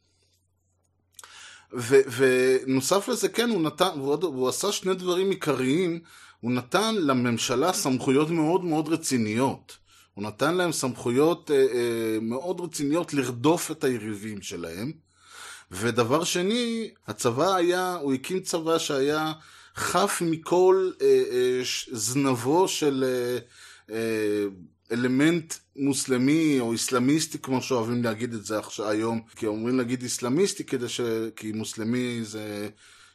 ונוסף 2.16 3.08
לזה, 3.08 3.28
כן, 3.28 3.50
הוא 3.50 3.62
נתן, 3.62 3.88
והוא, 3.96 4.24
והוא 4.24 4.48
עשה 4.48 4.72
שני 4.72 4.94
דברים 4.94 5.30
עיקריים, 5.30 6.00
הוא 6.40 6.52
נתן 6.52 6.94
לממשלה 6.94 7.72
סמכויות 7.72 8.30
מאוד 8.30 8.64
מאוד 8.64 8.88
רציניות. 8.88 9.76
הוא 10.14 10.24
נתן 10.24 10.54
להם 10.54 10.72
סמכויות 10.72 11.50
uh, 11.50 11.72
uh, 11.72 11.74
מאוד 12.22 12.60
רציניות 12.60 13.14
לרדוף 13.14 13.70
את 13.70 13.84
היריבים 13.84 14.42
שלהם. 14.42 14.92
ודבר 15.70 16.24
שני, 16.24 16.90
הצבא 17.06 17.54
היה, 17.54 17.94
הוא 17.94 18.14
הקים 18.14 18.40
צבא 18.40 18.78
שהיה 18.78 19.32
חף 19.80 20.22
מכל 20.26 20.90
אה, 21.02 21.06
אה, 21.06 21.60
זנבו 21.92 22.68
של 22.68 23.04
אה, 23.06 23.38
אה, 23.94 24.44
אלמנט 24.92 25.54
מוסלמי 25.76 26.60
או 26.60 26.72
איסלאמיסטי, 26.72 27.38
כמו 27.38 27.62
שאוהבים 27.62 28.04
להגיד 28.04 28.34
את 28.34 28.44
זה 28.44 28.58
עכשיו, 28.58 28.88
היום, 28.88 29.20
כי 29.36 29.46
אומרים 29.46 29.78
להגיד 29.78 30.02
איסלאמיסטי 30.02 30.64
כדי 30.64 30.88
ש... 30.88 31.00
כי 31.36 31.52
מוסלמי 31.52 32.20
זה... 32.22 32.68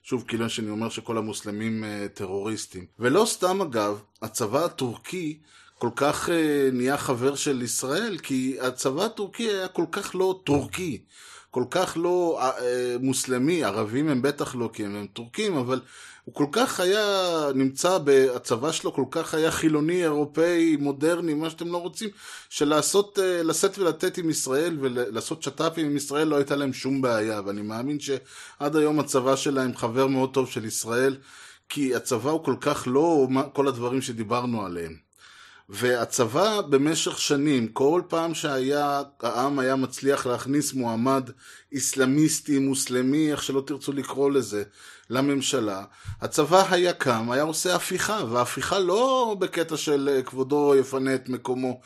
שוב, 0.04 0.24
כאילו 0.28 0.50
שאני 0.50 0.70
אומר 0.70 0.90
שכל 0.90 1.18
המוסלמים 1.18 1.84
אה, 1.84 2.08
טרוריסטים. 2.14 2.86
ולא 3.00 3.26
סתם 3.26 3.62
אגב, 3.62 4.02
הצבא 4.22 4.66
הטורקי 4.66 5.40
כל 5.80 5.90
כך 5.96 6.30
אה, 6.30 6.70
נהיה 6.74 6.98
חבר 6.98 7.36
של 7.36 7.62
ישראל, 7.62 8.18
כי 8.18 8.58
הצבא 8.62 9.06
הטורקי 9.06 9.44
היה 9.44 9.68
כל 9.68 9.86
כך 9.92 10.16
לא 10.16 10.42
טורקי. 10.44 11.02
כל 11.56 11.64
כך 11.72 11.98
לא 12.02 12.38
אה, 12.42 12.50
אה, 12.50 12.96
מוסלמי, 13.00 13.64
ערבים 13.64 14.10
הם 14.10 14.22
בטח 14.22 14.56
לא 14.56 14.70
כי 14.74 14.86
הם, 14.86 14.96
הם 14.96 15.08
טורקים, 15.14 15.58
אבל 15.58 15.82
הוא 16.24 16.36
כל 16.36 16.46
כך 16.52 16.80
היה 16.80 17.04
נמצא, 17.56 17.98
הצבא 18.36 18.72
שלו 18.72 18.94
כל 18.94 19.06
כך 19.12 19.34
היה 19.34 19.52
חילוני, 19.52 20.04
אירופאי, 20.04 20.76
מודרני, 20.76 21.34
מה 21.34 21.50
שאתם 21.50 21.68
לא 21.68 21.78
רוצים, 21.78 22.10
שלעשות, 22.50 23.20
אה, 23.20 23.44
לשאת 23.44 23.78
ולתת 23.78 24.18
עם 24.18 24.30
ישראל 24.30 24.78
ולעשות 24.82 25.44
שת"פים 25.44 25.86
עם 25.86 25.98
ישראל 25.98 26.28
לא 26.28 26.36
הייתה 26.36 26.56
להם 26.56 26.74
שום 26.74 27.02
בעיה, 27.02 27.42
ואני 27.46 27.62
מאמין 27.62 28.00
שעד 28.00 28.76
היום 28.76 29.00
הצבא 29.00 29.36
שלהם 29.36 29.76
חבר 29.76 30.08
מאוד 30.08 30.34
טוב 30.34 30.50
של 30.50 30.66
ישראל, 30.66 31.18
כי 31.70 31.96
הצבא 31.96 32.30
הוא 32.30 32.44
כל 32.44 32.56
כך 32.62 32.84
לא 32.88 33.28
כל 33.54 33.68
הדברים 33.68 34.02
שדיברנו 34.02 34.66
עליהם. 34.66 35.05
והצבא 35.70 36.62
במשך 36.62 37.20
שנים, 37.20 37.68
כל 37.68 38.02
פעם 38.08 38.34
שהיה, 38.34 39.02
העם 39.22 39.60
היה 39.60 39.76
מצליח 39.76 40.26
להכניס 40.26 40.74
מועמד 40.74 41.30
איסלאמיסטי, 41.72 42.60
מוסלמי, 42.60 43.32
איך 43.32 43.44
שלא 43.44 43.64
תרצו 43.68 43.94
לקרוא 43.94 44.32
לזה, 44.32 44.64
לממשלה, 45.10 45.84
הצבא 46.22 46.64
היה 46.70 46.94
קם, 46.94 47.32
היה 47.32 47.44
עושה 47.44 47.76
הפיכה, 47.76 48.22
וההפיכה 48.30 48.80
לא 48.80 49.36
בקטע 49.40 49.78
של 49.78 50.10
אה, 50.12 50.22
כבודו 50.22 50.76
יפנה 50.76 51.16
את 51.16 51.30
מקומו, 51.30 51.80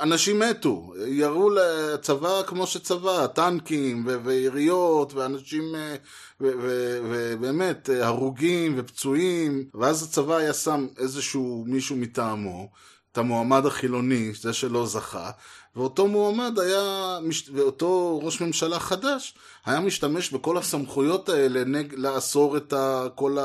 אנשים 0.00 0.38
מתו, 0.38 0.94
ירו 1.06 1.50
לצבא 1.50 2.42
כמו 2.46 2.66
שצבא, 2.66 3.26
טנקים 3.26 4.04
ו- 4.06 4.24
ויריות 4.24 5.14
ואנשים, 5.14 5.74
אה, 5.74 5.94
ובאמת, 6.40 7.90
אה, 7.90 8.06
הרוגים 8.06 8.74
ופצועים, 8.76 9.64
ואז 9.74 10.02
הצבא 10.02 10.36
היה 10.36 10.52
שם 10.52 10.86
איזשהו 10.98 11.64
מישהו 11.66 11.96
מטעמו, 11.96 12.68
את 13.12 13.18
המועמד 13.18 13.66
החילוני, 13.66 14.32
זה 14.40 14.52
שלא 14.52 14.86
זכה, 14.86 15.30
ואותו 15.76 16.06
מועמד 16.06 16.58
היה, 16.58 17.18
ואותו 17.54 18.20
ראש 18.22 18.40
ממשלה 18.40 18.80
חדש, 18.80 19.34
היה 19.66 19.80
משתמש 19.80 20.30
בכל 20.30 20.58
הסמכויות 20.58 21.28
האלה 21.28 21.64
נג, 21.64 21.94
לאסור 21.94 22.56
את 22.56 22.72
ה, 22.72 23.06
כל 23.14 23.38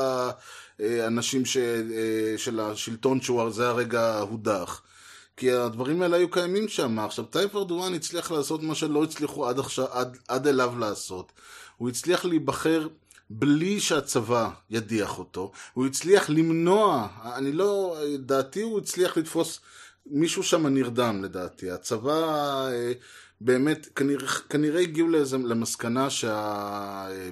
האנשים 0.78 1.44
ש, 1.44 1.56
אה, 1.56 2.38
של 2.38 2.60
השלטון 2.60 3.20
שהוא 3.20 3.50
זה 3.50 3.68
הרגע 3.68 4.18
הודח. 4.18 4.82
כי 5.36 5.52
הדברים 5.52 6.02
האלה 6.02 6.16
היו 6.16 6.30
קיימים 6.30 6.68
שם. 6.68 6.98
עכשיו, 6.98 7.24
טייפ 7.24 7.56
ארדואן 7.56 7.94
הצליח 7.94 8.30
לעשות 8.30 8.62
מה 8.62 8.74
שלא 8.74 9.04
הצליחו 9.04 9.48
עד, 9.48 9.58
עכשיו, 9.58 9.86
עד, 9.90 10.16
עד 10.28 10.46
אליו 10.46 10.78
לעשות. 10.78 11.32
הוא 11.76 11.88
הצליח 11.88 12.24
להיבחר 12.24 12.88
בלי 13.30 13.80
שהצבא 13.80 14.50
ידיח 14.70 15.18
אותו. 15.18 15.52
הוא 15.72 15.86
הצליח 15.86 16.30
למנוע, 16.30 17.08
אני 17.34 17.52
לא, 17.52 17.98
דעתי 18.18 18.62
הוא 18.62 18.78
הצליח 18.78 19.16
לתפוס, 19.16 19.60
מישהו 20.06 20.42
שם 20.42 20.66
נרדם 20.66 21.24
לדעתי. 21.24 21.70
הצבא 21.70 22.12
אה, 22.68 22.92
באמת, 23.40 23.88
כנראה, 23.96 24.28
כנראה 24.28 24.80
הגיעו 24.80 25.08
לאיזה, 25.08 25.38
למסקנה 25.38 26.10
שה... 26.10 26.36
אה, 27.10 27.30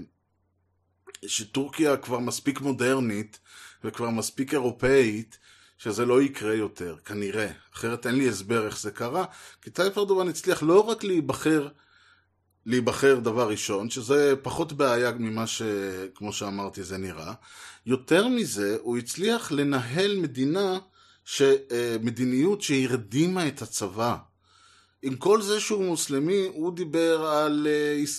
שטורקיה 1.26 1.96
כבר 1.96 2.18
מספיק 2.18 2.60
מודרנית 2.60 3.38
וכבר 3.84 4.10
מספיק 4.10 4.52
אירופאית, 4.52 5.38
שזה 5.78 6.06
לא 6.06 6.22
יקרה 6.22 6.54
יותר, 6.54 6.96
כנראה. 7.04 7.48
אחרת 7.74 8.06
אין 8.06 8.14
לי 8.14 8.28
הסבר 8.28 8.66
איך 8.66 8.78
זה 8.80 8.90
קרה, 8.90 9.24
כי 9.62 9.70
טייפ 9.70 9.98
ארדואן 9.98 10.28
הצליח 10.28 10.62
לא 10.62 10.80
רק 10.80 11.04
להיבחר, 11.04 11.68
להיבחר 12.66 13.18
דבר 13.18 13.48
ראשון, 13.48 13.90
שזה 13.90 14.34
פחות 14.42 14.72
בעיה 14.72 15.12
ממה 15.18 15.46
ש... 15.46 15.62
כמו 16.14 16.32
שאמרתי 16.32 16.82
זה 16.82 16.98
נראה. 16.98 17.32
יותר 17.86 18.28
מזה, 18.28 18.76
הוא 18.80 18.98
הצליח 18.98 19.52
לנהל 19.52 20.16
מדינה, 20.16 20.78
ש... 21.24 21.42
מדיניות 22.02 22.62
שהרדימה 22.62 23.48
את 23.48 23.62
הצבא. 23.62 24.16
עם 25.02 25.16
כל 25.16 25.42
זה 25.42 25.60
שהוא 25.60 25.84
מוסלמי, 25.84 26.48
הוא 26.54 26.72
דיבר 26.72 27.26
על... 27.26 27.66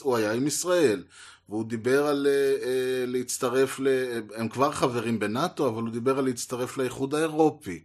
הוא 0.01 0.17
היה 0.17 0.33
עם 0.33 0.47
ישראל. 0.47 1.03
והוא 1.49 1.65
דיבר 1.65 2.07
על 2.07 2.27
uh, 2.27 2.65
להצטרף, 3.07 3.79
ל... 3.79 3.87
הם 4.35 4.49
כבר 4.49 4.71
חברים 4.71 5.19
בנאטו, 5.19 5.67
אבל 5.67 5.81
הוא 5.81 5.91
דיבר 5.91 6.17
על 6.19 6.25
להצטרף 6.25 6.77
לאיחוד 6.77 7.15
האירופי. 7.15 7.83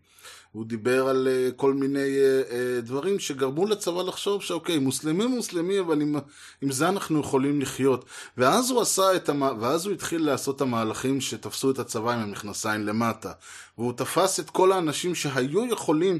הוא 0.53 0.65
דיבר 0.67 1.09
על 1.09 1.29
uh, 1.29 1.53
כל 1.53 1.75
מיני 1.75 1.99
uh, 1.99 2.51
uh, 2.51 2.87
דברים 2.87 3.19
שגרמו 3.19 3.67
לצבא 3.67 4.03
לחשוב 4.03 4.43
שאוקיי, 4.43 4.79
מוסלמי 4.79 5.27
מוסלמי, 5.27 5.81
אבל 5.81 6.01
עם, 6.01 6.17
עם 6.63 6.71
זה 6.71 6.89
אנחנו 6.89 7.21
יכולים 7.21 7.61
לחיות. 7.61 8.05
ואז 8.37 8.71
הוא 8.71 8.81
עשה 8.81 9.17
את 9.17 9.29
המ... 9.29 9.43
ואז 9.43 9.87
הוא 9.87 9.95
התחיל 9.95 10.27
לעשות 10.27 10.57
את 10.57 10.61
המהלכים 10.61 11.21
שתפסו 11.21 11.71
את 11.71 11.79
הצבא 11.79 12.13
עם 12.13 12.21
המכנסיים 12.21 12.87
למטה. 12.87 13.33
והוא 13.79 13.93
תפס 13.93 14.41
את 14.41 14.51
כל 14.51 14.73
האנשים 14.73 15.15
שהיו 15.15 15.67
יכולים 15.67 16.19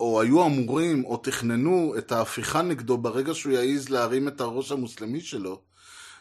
או 0.00 0.20
היו 0.20 0.46
אמורים, 0.46 1.04
או 1.04 1.16
תכננו 1.16 1.94
את 1.98 2.12
ההפיכה 2.12 2.62
נגדו 2.62 2.98
ברגע 2.98 3.34
שהוא 3.34 3.52
יעז 3.52 3.88
להרים 3.88 4.28
את 4.28 4.40
הראש 4.40 4.72
המוסלמי 4.72 5.20
שלו, 5.20 5.60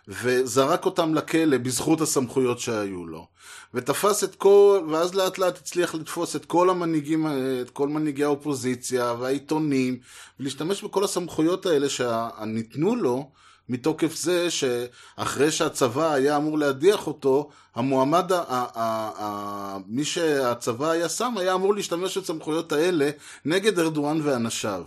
וזרק 0.08 0.86
אותם 0.86 1.16
לכלא 1.16 1.58
בזכות 1.58 2.02
הסמכויות 2.02 2.60
שהיו 2.60 3.06
לו. 3.06 3.28
ותפס 3.74 4.24
את 4.24 4.36
כל, 4.36 4.88
ואז 4.92 5.16
לאט 5.16 5.38
לאט 5.38 5.58
הצליח 5.58 5.96
לתפוס 5.96 6.36
את 6.36 6.46
כל 6.46 6.70
המנהיגים, 6.70 7.28
את 7.62 7.70
כל 7.70 7.88
מנהיגי 7.88 8.24
האופוזיציה 8.24 9.14
והעיתונים, 9.20 10.00
ולהשתמש 10.40 10.84
בכל 10.84 11.04
הסמכויות 11.04 11.66
האלה 11.66 11.90
שניתנו 11.90 12.96
לו, 12.96 13.30
מתוקף 13.70 14.16
זה 14.16 14.48
שאחרי 14.52 15.52
שהצבא 15.52 16.14
היה 16.14 16.38
אמור 16.38 16.58
להדיח 16.58 17.08
אותו, 17.08 17.50
המועמד, 17.76 18.32
ה- 18.32 18.44
ה- 18.48 18.68
ה- 18.76 19.78
מי 19.88 20.04
שהצבא 20.06 20.90
היה 20.90 21.10
שם, 21.10 21.34
היה 21.38 21.54
אמור 21.54 21.76
להשתמש 21.76 22.18
בסמכויות 22.18 22.72
האלה 22.72 23.10
נגד 23.46 23.80
ארדואן 23.80 24.22
ואנשיו. 24.24 24.84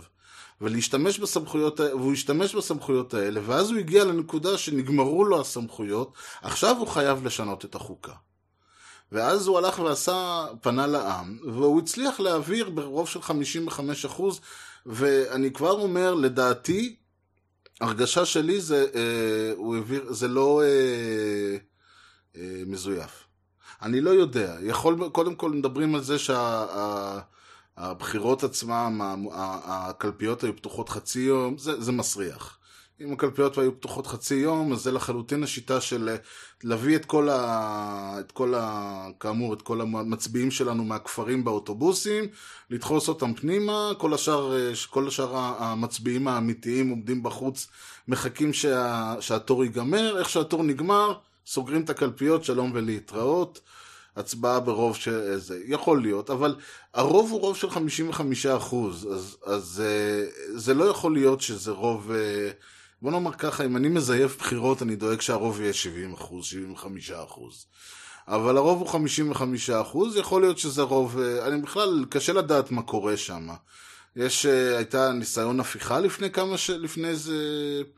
ולהשתמש 0.61 1.19
בסמכויות, 1.19 1.79
והוא 1.79 2.13
השתמש 2.13 2.55
בסמכויות 2.55 3.13
האלה, 3.13 3.41
ואז 3.45 3.69
הוא 3.71 3.79
הגיע 3.79 4.03
לנקודה 4.03 4.57
שנגמרו 4.57 5.25
לו 5.25 5.41
הסמכויות, 5.41 6.13
עכשיו 6.41 6.75
הוא 6.77 6.87
חייב 6.87 7.25
לשנות 7.25 7.65
את 7.65 7.75
החוקה. 7.75 8.13
ואז 9.11 9.47
הוא 9.47 9.57
הלך 9.57 9.79
ועשה, 9.79 10.45
פנה 10.61 10.87
לעם, 10.87 11.37
והוא 11.43 11.81
הצליח 11.81 12.19
להעביר 12.19 12.69
ברוב 12.69 13.09
של 13.09 13.19
55%, 13.19 14.21
ואני 14.85 15.53
כבר 15.53 15.71
אומר, 15.71 16.13
לדעתי, 16.13 16.95
הרגשה 17.81 18.25
שלי 18.25 18.61
זה, 18.61 18.85
אה, 18.95 19.53
הוא 19.55 19.75
העביר, 19.75 20.13
זה 20.13 20.27
לא 20.27 20.61
אה, 20.61 21.57
אה, 22.35 22.63
מזויף. 22.65 23.23
אני 23.81 24.01
לא 24.01 24.09
יודע. 24.09 24.55
יכול, 24.61 25.09
קודם 25.11 25.35
כל 25.35 25.51
מדברים 25.51 25.95
על 25.95 26.01
זה 26.01 26.19
שה... 26.19 27.19
הבחירות 27.77 28.43
עצמם, 28.43 29.27
הקלפיות 29.33 30.43
היו 30.43 30.55
פתוחות 30.55 30.89
חצי 30.89 31.19
יום, 31.19 31.57
זה, 31.57 31.81
זה 31.81 31.91
מסריח. 31.91 32.57
אם 33.01 33.13
הקלפיות 33.13 33.57
היו 33.57 33.79
פתוחות 33.79 34.07
חצי 34.07 34.35
יום, 34.35 34.73
אז 34.73 34.79
זה 34.79 34.91
לחלוטין 34.91 35.43
השיטה 35.43 35.81
של 35.81 36.15
להביא 36.63 36.95
את 36.95 37.05
כל, 37.05 37.29
ה... 37.29 38.15
את 38.19 38.31
כל 38.31 38.53
ה... 38.57 39.07
כאמור, 39.19 39.53
את 39.53 39.61
כל 39.61 39.81
המצביעים 39.81 40.51
שלנו 40.51 40.83
מהכפרים 40.83 41.43
באוטובוסים, 41.43 42.27
לדחוס 42.69 43.07
אותם 43.07 43.33
פנימה, 43.33 43.91
כל 43.97 44.13
השאר, 44.13 44.53
כל 44.89 45.07
השאר 45.07 45.35
המצביעים 45.37 46.27
האמיתיים 46.27 46.89
עומדים 46.89 47.23
בחוץ, 47.23 47.67
מחכים 48.07 48.53
שה... 48.53 49.15
שהתור 49.19 49.63
ייגמר, 49.63 50.19
איך 50.19 50.29
שהתור 50.29 50.63
נגמר, 50.63 51.13
סוגרים 51.45 51.81
את 51.81 51.89
הקלפיות, 51.89 52.43
שלום 52.43 52.71
ולהתראות. 52.73 53.61
הצבעה 54.15 54.59
ברוב 54.59 54.95
של 54.95 55.37
זה, 55.37 55.59
יכול 55.65 56.01
להיות, 56.01 56.29
אבל 56.29 56.55
הרוב 56.95 57.31
הוא 57.31 57.39
רוב 57.41 57.57
של 57.57 57.69
55 57.69 58.45
אחוז, 58.45 59.07
אז, 59.13 59.37
אז 59.45 59.83
אה, 59.85 60.23
זה 60.57 60.73
לא 60.73 60.83
יכול 60.83 61.13
להיות 61.13 61.41
שזה 61.41 61.71
רוב, 61.71 62.11
אה, 62.11 62.49
בוא 63.01 63.11
נאמר 63.11 63.31
ככה, 63.31 63.65
אם 63.65 63.77
אני 63.77 63.89
מזייף 63.89 64.37
בחירות, 64.37 64.81
אני 64.81 64.95
דואג 64.95 65.21
שהרוב 65.21 65.61
יהיה 65.61 65.73
70 65.73 66.13
אחוז, 66.13 66.45
75 66.45 67.11
אחוז. 67.11 67.65
אבל 68.27 68.57
הרוב 68.57 68.79
הוא 68.79 68.87
55 68.87 69.69
אחוז, 69.69 70.15
יכול 70.15 70.41
להיות 70.41 70.57
שזה 70.57 70.81
רוב, 70.81 71.19
אה, 71.19 71.47
אני 71.47 71.61
בכלל, 71.61 72.05
קשה 72.09 72.33
לדעת 72.33 72.71
מה 72.71 72.81
קורה 72.81 73.17
שם. 73.17 73.47
יש, 74.15 74.45
uh, 74.45 74.77
הייתה 74.77 75.11
ניסיון 75.11 75.59
הפיכה 75.59 75.99
לפני 75.99 76.31
כמה, 76.31 76.57
ש... 76.57 76.69
לפני 76.69 77.15
זה, 77.15 77.35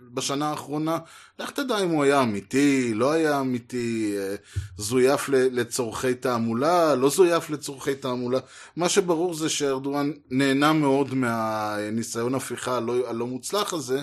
בשנה 0.01 0.49
האחרונה. 0.49 0.97
לך 1.39 1.51
תדע 1.51 1.79
אם 1.79 1.89
הוא 1.89 2.03
היה 2.03 2.21
אמיתי, 2.21 2.93
לא 2.93 3.11
היה 3.11 3.39
אמיתי, 3.39 4.15
uh, 4.17 4.57
זויף 4.77 5.29
לצורכי 5.29 6.13
תעמולה, 6.13 6.95
לא 6.95 7.09
זויף 7.09 7.49
לצורכי 7.49 7.95
תעמולה. 7.95 8.39
מה 8.75 8.89
שברור 8.89 9.33
זה 9.33 9.49
שארדואן 9.49 10.11
נהנה 10.29 10.73
מאוד 10.73 11.13
מהניסיון 11.13 12.35
הפיכה 12.35 12.77
הלא, 12.77 13.09
הלא 13.09 13.27
מוצלח 13.27 13.73
הזה, 13.73 14.01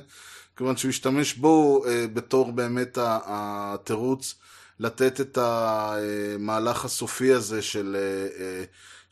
כיוון 0.56 0.76
שהוא 0.76 0.88
השתמש 0.88 1.34
בו 1.34 1.84
uh, 1.84 1.88
בתור 2.12 2.52
באמת 2.52 2.98
התירוץ 3.02 4.34
לתת 4.80 5.20
את 5.20 5.38
המהלך 5.40 6.84
הסופי 6.84 7.32
הזה 7.32 7.62
של... 7.62 7.96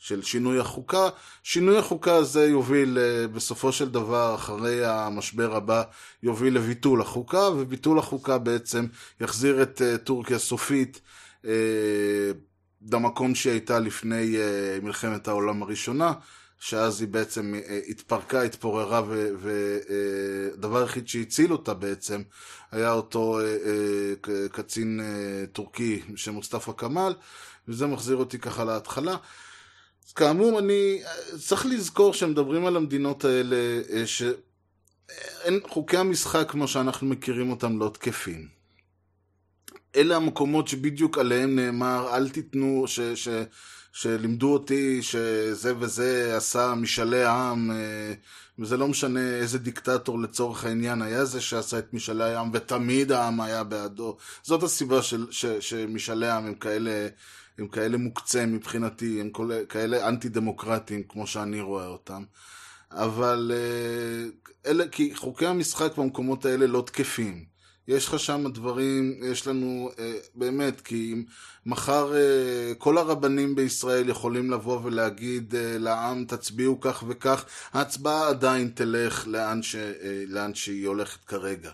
של 0.03 0.21
שינוי 0.21 0.59
החוקה. 0.59 1.09
שינוי 1.43 1.77
החוקה 1.77 2.15
הזה 2.15 2.45
יוביל 2.45 2.97
אה, 2.97 3.27
בסופו 3.27 3.71
של 3.71 3.89
דבר, 3.89 4.35
אחרי 4.35 4.85
המשבר 4.85 5.55
הבא, 5.55 5.83
יוביל 6.23 6.55
לביטול 6.55 7.01
החוקה, 7.01 7.49
וביטול 7.49 7.99
החוקה 7.99 8.37
בעצם 8.37 8.85
יחזיר 9.21 9.63
את 9.63 9.81
אה, 9.81 9.97
טורקיה 9.97 10.39
סופית 10.39 11.01
אה, 11.45 11.51
למקום 12.91 13.35
שהיא 13.35 13.51
הייתה 13.51 13.79
לפני 13.79 14.35
מלחמת 14.81 15.27
העולם 15.27 15.63
הראשונה. 15.63 16.13
שאז 16.59 17.01
היא 17.01 17.09
בעצם 17.09 17.53
התפרקה, 17.89 18.41
התפוררה, 18.41 19.01
ודבר 19.41 20.77
היחיד 20.77 21.07
שהציל 21.07 21.51
אותה 21.51 21.73
בעצם 21.73 22.21
היה 22.71 22.91
אותו 22.91 23.39
קצין 24.51 24.99
טורקי 25.51 26.01
שמוסטפא 26.15 26.71
כמאל, 26.77 27.13
וזה 27.67 27.87
מחזיר 27.87 28.15
אותי 28.15 28.39
ככה 28.39 28.63
להתחלה. 28.63 29.17
כאמור, 30.15 30.59
אני... 30.59 31.01
צריך 31.39 31.65
לזכור 31.65 32.13
שמדברים 32.13 32.65
על 32.65 32.75
המדינות 32.77 33.25
האלה, 33.25 33.81
אה, 33.89 34.07
שאין 34.07 35.59
חוקי 35.67 35.97
המשחק 35.97 36.45
כמו 36.51 36.67
שאנחנו 36.67 37.07
מכירים 37.07 37.49
אותם 37.49 37.79
לא 37.79 37.91
תקפים. 37.93 38.47
אלה 39.95 40.15
המקומות 40.15 40.67
שבדיוק 40.67 41.17
עליהם 41.17 41.55
נאמר, 41.55 42.15
אל 42.15 42.29
תיתנו, 42.29 42.83
ש, 42.87 42.99
ש, 42.99 43.27
שלימדו 43.93 44.53
אותי 44.53 45.01
שזה 45.01 45.73
וזה 45.79 46.33
עשה 46.37 46.73
משאלי 46.75 47.25
עם, 47.25 47.71
אה, 47.71 48.13
וזה 48.59 48.77
לא 48.77 48.87
משנה 48.87 49.19
איזה 49.19 49.59
דיקטטור 49.59 50.19
לצורך 50.19 50.65
העניין 50.65 51.01
היה 51.01 51.25
זה 51.25 51.41
שעשה 51.41 51.79
את 51.79 51.93
משאלי 51.93 52.23
העם, 52.23 52.49
ותמיד 52.53 53.11
העם 53.11 53.41
היה 53.41 53.63
בעדו. 53.63 54.17
זאת 54.43 54.63
הסיבה 54.63 55.01
של, 55.01 55.25
ש, 55.31 55.45
שמשאלי 55.45 56.27
העם 56.27 56.45
הם 56.45 56.53
כאלה... 56.53 57.07
הם 57.57 57.67
כאלה 57.67 57.97
מוקצה 57.97 58.45
מבחינתי, 58.45 59.21
הם 59.21 59.29
כאלה 59.69 60.07
אנטי 60.07 60.29
דמוקרטיים 60.29 61.03
כמו 61.03 61.27
שאני 61.27 61.61
רואה 61.61 61.87
אותם. 61.87 62.23
אבל 62.91 63.51
אה, 63.55 64.29
אלה, 64.71 64.87
כי 64.87 65.15
חוקי 65.15 65.45
המשחק 65.45 65.97
במקומות 65.97 66.45
האלה 66.45 66.67
לא 66.67 66.83
תקפים. 66.85 67.53
יש 67.87 68.07
לך 68.07 68.19
שם 68.19 68.51
דברים, 68.53 69.19
יש 69.23 69.47
לנו, 69.47 69.89
אה, 69.99 70.13
באמת, 70.35 70.81
כי 70.81 71.13
אם 71.13 71.23
מחר 71.65 72.15
אה, 72.15 72.73
כל 72.77 72.97
הרבנים 72.97 73.55
בישראל 73.55 74.09
יכולים 74.09 74.51
לבוא 74.51 74.79
ולהגיד 74.83 75.55
לעם, 75.57 76.25
תצביעו 76.25 76.79
כך 76.81 77.03
וכך, 77.07 77.45
ההצבעה 77.73 78.27
עדיין 78.27 78.71
תלך 78.75 79.27
לאן, 79.27 79.63
ש, 79.63 79.75
לאן 80.27 80.53
שהיא 80.53 80.87
הולכת 80.87 81.25
כרגע. 81.25 81.71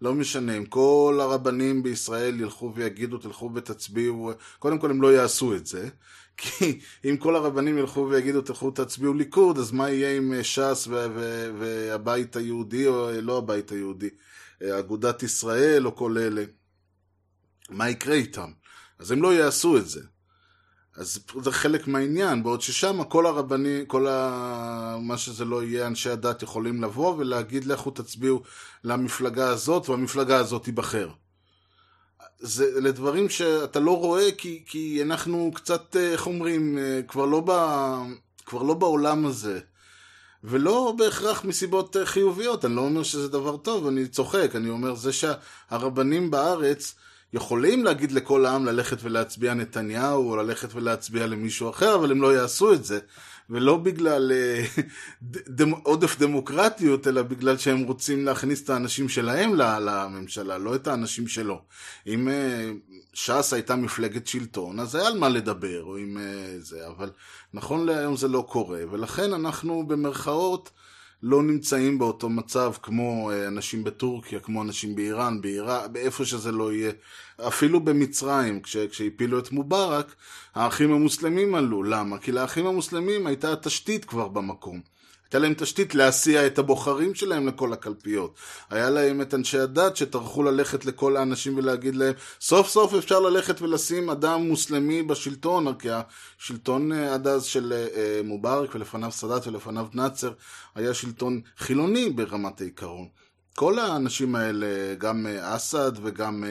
לא 0.00 0.14
משנה, 0.14 0.56
אם 0.56 0.64
כל 0.64 1.18
הרבנים 1.22 1.82
בישראל 1.82 2.40
ילכו 2.40 2.72
ויגידו, 2.74 3.18
תלכו 3.18 3.50
ותצביעו, 3.54 4.32
קודם 4.58 4.78
כל 4.78 4.90
הם 4.90 5.02
לא 5.02 5.12
יעשו 5.12 5.54
את 5.54 5.66
זה, 5.66 5.88
כי 6.36 6.80
אם 7.04 7.16
כל 7.16 7.36
הרבנים 7.36 7.78
ילכו 7.78 8.08
ויגידו, 8.10 8.40
תלכו 8.42 8.70
תצביעו 8.70 9.14
ליכוד, 9.14 9.58
אז 9.58 9.72
מה 9.72 9.90
יהיה 9.90 10.16
עם 10.16 10.32
אה, 10.32 10.44
ש"ס 10.44 10.88
והבית 11.58 12.36
היהודי, 12.36 12.86
או 12.86 13.08
אה, 13.08 13.20
לא 13.20 13.38
הבית 13.38 13.70
היהודי, 13.70 14.08
אה, 14.62 14.78
אגודת 14.78 15.22
ישראל, 15.22 15.86
או 15.86 15.96
כל 15.96 16.18
אלה? 16.18 16.44
מה 17.70 17.90
יקרה 17.90 18.14
איתם? 18.14 18.50
אז 18.98 19.10
הם 19.10 19.22
לא 19.22 19.34
יעשו 19.34 19.76
את 19.76 19.88
זה. 19.88 20.00
אז 20.96 21.18
זה 21.42 21.52
חלק 21.52 21.88
מהעניין, 21.88 22.42
בעוד 22.42 22.60
ששם 22.60 23.04
כל 23.04 23.26
הרבנים, 23.26 23.86
כל 23.86 24.06
ה... 24.08 24.96
מה 25.00 25.18
שזה 25.18 25.44
לא 25.44 25.62
יהיה, 25.62 25.86
אנשי 25.86 26.10
הדת 26.10 26.42
יכולים 26.42 26.82
לבוא 26.82 27.14
ולהגיד 27.18 27.64
לכו 27.64 27.90
תצביעו 27.90 28.42
למפלגה 28.84 29.48
הזאת, 29.48 29.88
והמפלגה 29.88 30.36
הזאת 30.36 30.64
תיבחר. 30.64 31.08
זה 32.38 32.70
אלה 32.76 32.90
דברים 32.90 33.28
שאתה 33.28 33.80
לא 33.80 33.98
רואה 33.98 34.32
כי, 34.38 34.62
כי 34.66 35.02
אנחנו 35.02 35.50
קצת, 35.54 35.96
אה, 35.96 36.12
איך 36.12 36.26
אומרים, 36.26 36.78
אה, 36.78 37.00
כבר 37.08 37.24
לא, 37.26 37.42
ב, 37.46 37.52
כבר 38.46 38.62
לא 38.62 38.74
בעולם 38.74 39.26
הזה. 39.26 39.60
ולא 40.44 40.94
בהכרח 40.98 41.44
מסיבות 41.44 41.96
אה, 41.96 42.06
חיוביות, 42.06 42.64
אני 42.64 42.76
לא 42.76 42.80
אומר 42.80 43.02
שזה 43.02 43.28
דבר 43.28 43.56
טוב, 43.56 43.86
אני 43.86 44.08
צוחק, 44.08 44.50
אני 44.54 44.68
אומר 44.70 44.94
זה 44.94 45.10
שהרבנים 45.12 46.30
בארץ 46.30 46.94
יכולים 47.32 47.84
להגיד 47.84 48.12
לכל 48.12 48.46
העם 48.46 48.64
ללכת 48.64 48.98
ולהצביע 49.02 49.54
נתניהו, 49.54 50.30
או 50.30 50.36
ללכת 50.36 50.74
ולהצביע 50.74 51.26
למישהו 51.26 51.70
אחר, 51.70 51.94
אבל 51.94 52.10
הם 52.10 52.22
לא 52.22 52.34
יעשו 52.34 52.72
את 52.72 52.84
זה. 52.84 52.98
ולא 53.50 53.76
בגלל 53.76 54.32
אה, 54.32 54.64
עודף 55.82 56.18
דמוקרטיות, 56.18 57.06
אלא 57.06 57.22
בגלל 57.22 57.58
שהם 57.58 57.82
רוצים 57.82 58.24
להכניס 58.24 58.64
את 58.64 58.70
האנשים 58.70 59.08
שלהם 59.08 59.54
לממשלה, 59.54 60.58
לא 60.58 60.74
את 60.74 60.86
האנשים 60.86 61.28
שלו. 61.28 61.60
אם 62.06 62.28
אה, 62.28 62.72
ש"ס 63.12 63.52
הייתה 63.52 63.76
מפלגת 63.76 64.26
שלטון, 64.26 64.80
אז 64.80 64.94
היה 64.94 65.06
על 65.06 65.18
מה 65.18 65.28
לדבר, 65.28 65.82
או 65.82 65.98
אם 65.98 66.18
אה, 66.18 66.60
זה, 66.60 66.86
אבל 66.86 67.10
נכון 67.54 67.86
להיום 67.86 68.16
זה 68.16 68.28
לא 68.28 68.46
קורה, 68.48 68.80
ולכן 68.90 69.32
אנחנו 69.32 69.86
במרכאות 69.86 70.70
לא 71.28 71.42
נמצאים 71.42 71.98
באותו 71.98 72.28
מצב 72.28 72.72
כמו 72.82 73.30
אנשים 73.48 73.84
בטורקיה, 73.84 74.40
כמו 74.40 74.62
אנשים 74.62 74.94
באיראן, 74.94 75.40
בעיראק, 75.40 75.90
באיפה 75.90 76.24
שזה 76.24 76.52
לא 76.52 76.72
יהיה. 76.72 76.92
אפילו 77.48 77.80
במצרים, 77.80 78.62
כש, 78.62 78.76
כשהפילו 78.76 79.38
את 79.38 79.52
מובארק, 79.52 80.14
האחים 80.54 80.92
המוסלמים 80.92 81.54
עלו. 81.54 81.82
למה? 81.82 82.18
כי 82.18 82.32
לאחים 82.32 82.66
המוסלמים 82.66 83.26
הייתה 83.26 83.56
תשתית 83.56 84.04
כבר 84.04 84.28
במקום. 84.28 84.80
הייתה 85.26 85.38
להם 85.38 85.54
תשתית 85.54 85.94
להסיע 85.94 86.46
את 86.46 86.58
הבוחרים 86.58 87.14
שלהם 87.14 87.48
לכל 87.48 87.72
הקלפיות. 87.72 88.34
היה 88.70 88.90
להם 88.90 89.20
את 89.20 89.34
אנשי 89.34 89.58
הדת 89.58 89.96
שטרחו 89.96 90.42
ללכת 90.42 90.84
לכל 90.84 91.16
האנשים 91.16 91.56
ולהגיד 91.56 91.94
להם, 91.94 92.14
סוף 92.40 92.68
סוף 92.68 92.94
אפשר 92.94 93.20
ללכת 93.20 93.62
ולשים 93.62 94.10
אדם 94.10 94.42
מוסלמי 94.42 95.02
בשלטון, 95.02 95.74
כי 95.78 95.88
השלטון 95.90 96.92
אה, 96.92 97.14
עד 97.14 97.26
אז 97.26 97.44
של 97.44 97.72
אה, 97.72 98.20
מובארק 98.24 98.74
ולפניו 98.74 99.12
סאדאת 99.12 99.46
ולפניו 99.46 99.86
נאצר 99.94 100.32
היה 100.74 100.94
שלטון 100.94 101.40
חילוני 101.58 102.10
ברמת 102.10 102.60
העיקרון. 102.60 103.08
כל 103.54 103.78
האנשים 103.78 104.34
האלה, 104.34 104.94
גם 104.98 105.26
אה, 105.26 105.56
אסד 105.56 105.92
וגם 106.02 106.44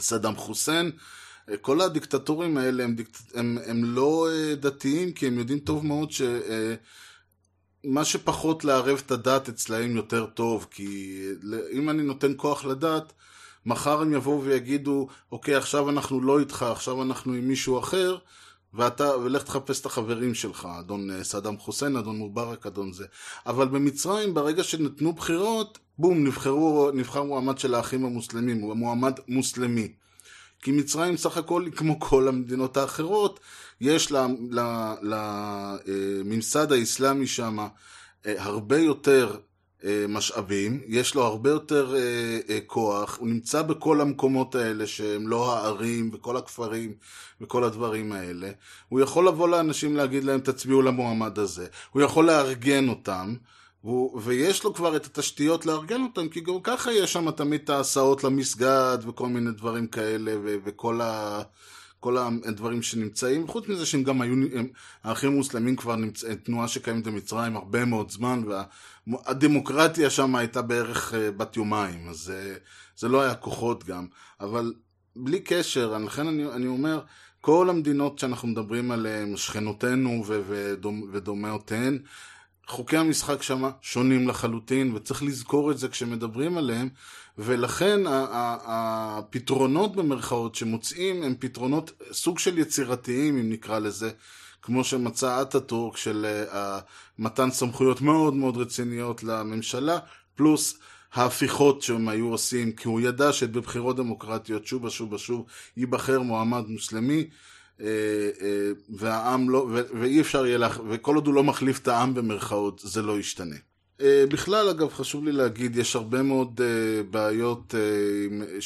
סדאם 0.00 0.36
חוסיין, 0.36 0.90
כל 1.60 1.80
הדיקטטורים 1.80 2.56
האלה 2.56 2.84
הם, 2.84 2.94
דיקט... 2.94 3.18
הם, 3.34 3.58
הם 3.66 3.84
לא 3.84 4.28
דתיים, 4.60 5.12
כי 5.12 5.26
הם 5.26 5.38
יודעים 5.38 5.58
טוב 5.58 5.86
מאוד 5.86 6.10
שמה 6.12 8.04
שפחות 8.04 8.64
לערב 8.64 9.02
את 9.06 9.10
הדת 9.10 9.48
אצלהם 9.48 9.96
יותר 9.96 10.26
טוב, 10.26 10.66
כי 10.70 11.20
אם 11.72 11.90
אני 11.90 12.02
נותן 12.02 12.32
כוח 12.36 12.64
לדת, 12.64 13.12
מחר 13.66 14.00
הם 14.00 14.14
יבואו 14.14 14.44
ויגידו, 14.44 15.08
אוקיי, 15.32 15.54
עכשיו 15.54 15.90
אנחנו 15.90 16.20
לא 16.20 16.40
איתך, 16.40 16.62
עכשיו 16.62 17.02
אנחנו 17.02 17.32
עם 17.32 17.48
מישהו 17.48 17.78
אחר, 17.78 18.16
ואתה, 18.74 19.16
ולך 19.16 19.42
תחפש 19.42 19.80
את 19.80 19.86
החברים 19.86 20.34
שלך, 20.34 20.68
אדון 20.80 21.22
סדאם 21.22 21.58
חוסיין, 21.58 21.96
אדון 21.96 22.16
מובארק, 22.16 22.66
אדון 22.66 22.92
זה. 22.92 23.06
אבל 23.46 23.68
במצרים, 23.68 24.34
ברגע 24.34 24.64
שנתנו 24.64 25.12
בחירות, 25.12 25.78
בום, 25.98 26.26
נבחרו, 26.26 26.90
נבחר 26.94 27.22
מועמד 27.22 27.58
של 27.58 27.74
האחים 27.74 28.04
המוסלמים, 28.04 28.60
הוא 28.60 28.74
מועמד 28.74 29.12
מוסלמי. 29.28 29.92
כי 30.66 30.72
מצרים 30.72 31.16
סך 31.16 31.36
הכל, 31.36 31.64
כמו 31.76 32.00
כל 32.00 32.28
המדינות 32.28 32.76
האחרות, 32.76 33.40
יש 33.80 34.12
לממסד 35.02 36.72
האסלאמי 36.72 37.26
שם 37.26 37.58
הרבה 38.24 38.78
יותר 38.78 39.36
משאבים, 40.08 40.80
יש 40.86 41.14
לו 41.14 41.22
הרבה 41.22 41.50
יותר 41.50 41.94
כוח, 42.66 43.18
הוא 43.18 43.28
נמצא 43.28 43.62
בכל 43.62 44.00
המקומות 44.00 44.54
האלה 44.54 44.86
שהם 44.86 45.28
לא 45.28 45.56
הערים 45.56 46.10
וכל 46.12 46.36
הכפרים 46.36 46.94
וכל 47.40 47.64
הדברים 47.64 48.12
האלה. 48.12 48.50
הוא 48.88 49.00
יכול 49.00 49.28
לבוא 49.28 49.48
לאנשים 49.48 49.96
להגיד 49.96 50.24
להם 50.24 50.40
תצביעו 50.40 50.82
למועמד 50.82 51.38
הזה, 51.38 51.66
הוא 51.92 52.02
יכול 52.02 52.26
לארגן 52.26 52.88
אותם. 52.88 53.34
והוא, 53.86 54.20
ויש 54.22 54.64
לו 54.64 54.74
כבר 54.74 54.96
את 54.96 55.06
התשתיות 55.06 55.66
לארגן 55.66 56.02
אותם, 56.02 56.28
כי 56.28 56.40
גם 56.40 56.54
ככה 56.62 56.92
יש 56.92 57.12
שם 57.12 57.30
תמיד 57.30 57.60
את 57.64 57.70
ההסעות 57.70 58.24
למסגד 58.24 58.98
וכל 59.08 59.28
מיני 59.28 59.50
דברים 59.50 59.86
כאלה, 59.86 60.32
ו- 60.44 60.56
וכל 60.64 61.00
ה... 61.00 61.42
כל 62.00 62.16
הדברים 62.18 62.82
שנמצאים, 62.82 63.46
חוץ 63.46 63.68
מזה 63.68 63.86
שהם 63.86 64.02
גם 64.02 64.20
היו, 64.20 64.32
הם, 64.32 64.68
האחים 65.04 65.32
המוסלמים 65.32 65.76
כבר 65.76 65.96
נמצ... 65.96 66.24
תנועה 66.24 66.68
שקיימת 66.68 67.06
במצרים 67.06 67.56
הרבה 67.56 67.84
מאוד 67.84 68.10
זמן, 68.10 68.42
והדמוקרטיה 69.06 70.10
שם 70.10 70.36
הייתה 70.36 70.62
בערך 70.62 71.14
אה, 71.14 71.30
בת 71.30 71.56
יומיים, 71.56 72.08
אז 72.08 72.16
זה, 72.16 72.56
זה 72.96 73.08
לא 73.08 73.22
היה 73.22 73.34
כוחות 73.34 73.84
גם, 73.84 74.06
אבל 74.40 74.74
בלי 75.16 75.40
קשר, 75.40 75.98
לכן 75.98 76.26
אני, 76.26 76.46
אני 76.46 76.66
אומר, 76.66 77.00
כל 77.40 77.70
המדינות 77.70 78.18
שאנחנו 78.18 78.48
מדברים 78.48 78.90
עליהן, 78.90 79.36
שכנותינו 79.36 80.24
ודומ, 80.26 81.02
ודומאותיהן, 81.12 81.98
חוקי 82.66 82.96
המשחק 82.96 83.42
שם 83.42 83.70
שונים 83.82 84.28
לחלוטין, 84.28 84.94
וצריך 84.94 85.22
לזכור 85.22 85.70
את 85.70 85.78
זה 85.78 85.88
כשמדברים 85.88 86.58
עליהם, 86.58 86.88
ולכן 87.38 88.00
הפתרונות 88.66 89.96
במרכאות 89.96 90.54
שמוצאים 90.54 91.22
הם 91.22 91.34
פתרונות 91.38 91.92
סוג 92.12 92.38
של 92.38 92.58
יצירתיים, 92.58 93.38
אם 93.38 93.50
נקרא 93.50 93.78
לזה, 93.78 94.10
כמו 94.62 94.84
שמצא 94.84 95.42
אטאטורק 95.42 95.96
של 95.96 96.26
אה, 96.52 96.78
מתן 97.18 97.50
סמכויות 97.50 98.00
מאוד 98.00 98.34
מאוד 98.34 98.56
רציניות 98.56 99.22
לממשלה, 99.22 99.98
פלוס 100.34 100.78
ההפיכות 101.12 101.82
שהם 101.82 102.08
היו 102.08 102.28
עושים, 102.28 102.72
כי 102.72 102.88
הוא 102.88 103.00
ידע 103.00 103.32
שבבחירות 103.32 103.96
דמוקרטיות 103.96 104.66
שוב 104.66 104.84
ושוב 104.84 105.12
ושוב 105.12 105.44
ייבחר 105.76 106.20
מועמד 106.20 106.64
מוסלמי, 106.68 107.28
והעם 108.88 109.50
לא, 109.50 109.68
ואי 110.00 110.20
אפשר 110.20 110.46
יהיה, 110.46 110.58
לך, 110.58 110.80
וכל 110.90 111.14
עוד 111.14 111.26
הוא 111.26 111.34
לא 111.34 111.44
מחליף 111.44 111.78
את 111.78 111.88
העם 111.88 112.14
במרכאות, 112.14 112.80
זה 112.84 113.02
לא 113.02 113.18
ישתנה. 113.18 113.56
אה, 114.00 114.24
בכלל, 114.28 114.68
אגב, 114.68 114.92
חשוב 114.92 115.24
לי 115.24 115.32
להגיד, 115.32 115.76
יש 115.76 115.96
הרבה 115.96 116.22
מאוד 116.22 116.60
בעיות 117.10 117.74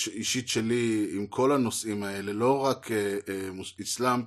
אישית 0.06 0.48
שלי 0.48 1.10
עם 1.12 1.26
כל 1.26 1.52
הנושאים 1.52 2.02
האלה, 2.02 2.32
לא 2.32 2.58
רק 2.58 2.90
אסלאם, 3.82 4.22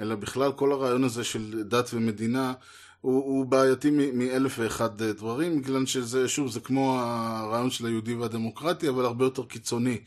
אלא 0.00 0.14
בכלל 0.14 0.52
כל 0.52 0.72
הרעיון 0.72 1.04
הזה 1.04 1.24
של 1.24 1.62
דת 1.62 1.90
ומדינה. 1.92 2.52
הוא, 3.00 3.24
הוא 3.24 3.46
בעייתי 3.46 3.90
מאלף 3.90 4.58
ואחד 4.58 5.02
דברים, 5.02 5.60
בגלל 5.62 5.86
שזה, 5.86 6.28
שוב, 6.28 6.50
זה 6.50 6.60
כמו 6.60 6.98
הרעיון 7.00 7.70
של 7.70 7.86
היהודי 7.86 8.14
והדמוקרטי, 8.14 8.88
אבל 8.88 9.04
הרבה 9.04 9.24
יותר 9.24 9.44
קיצוני. 9.44 9.98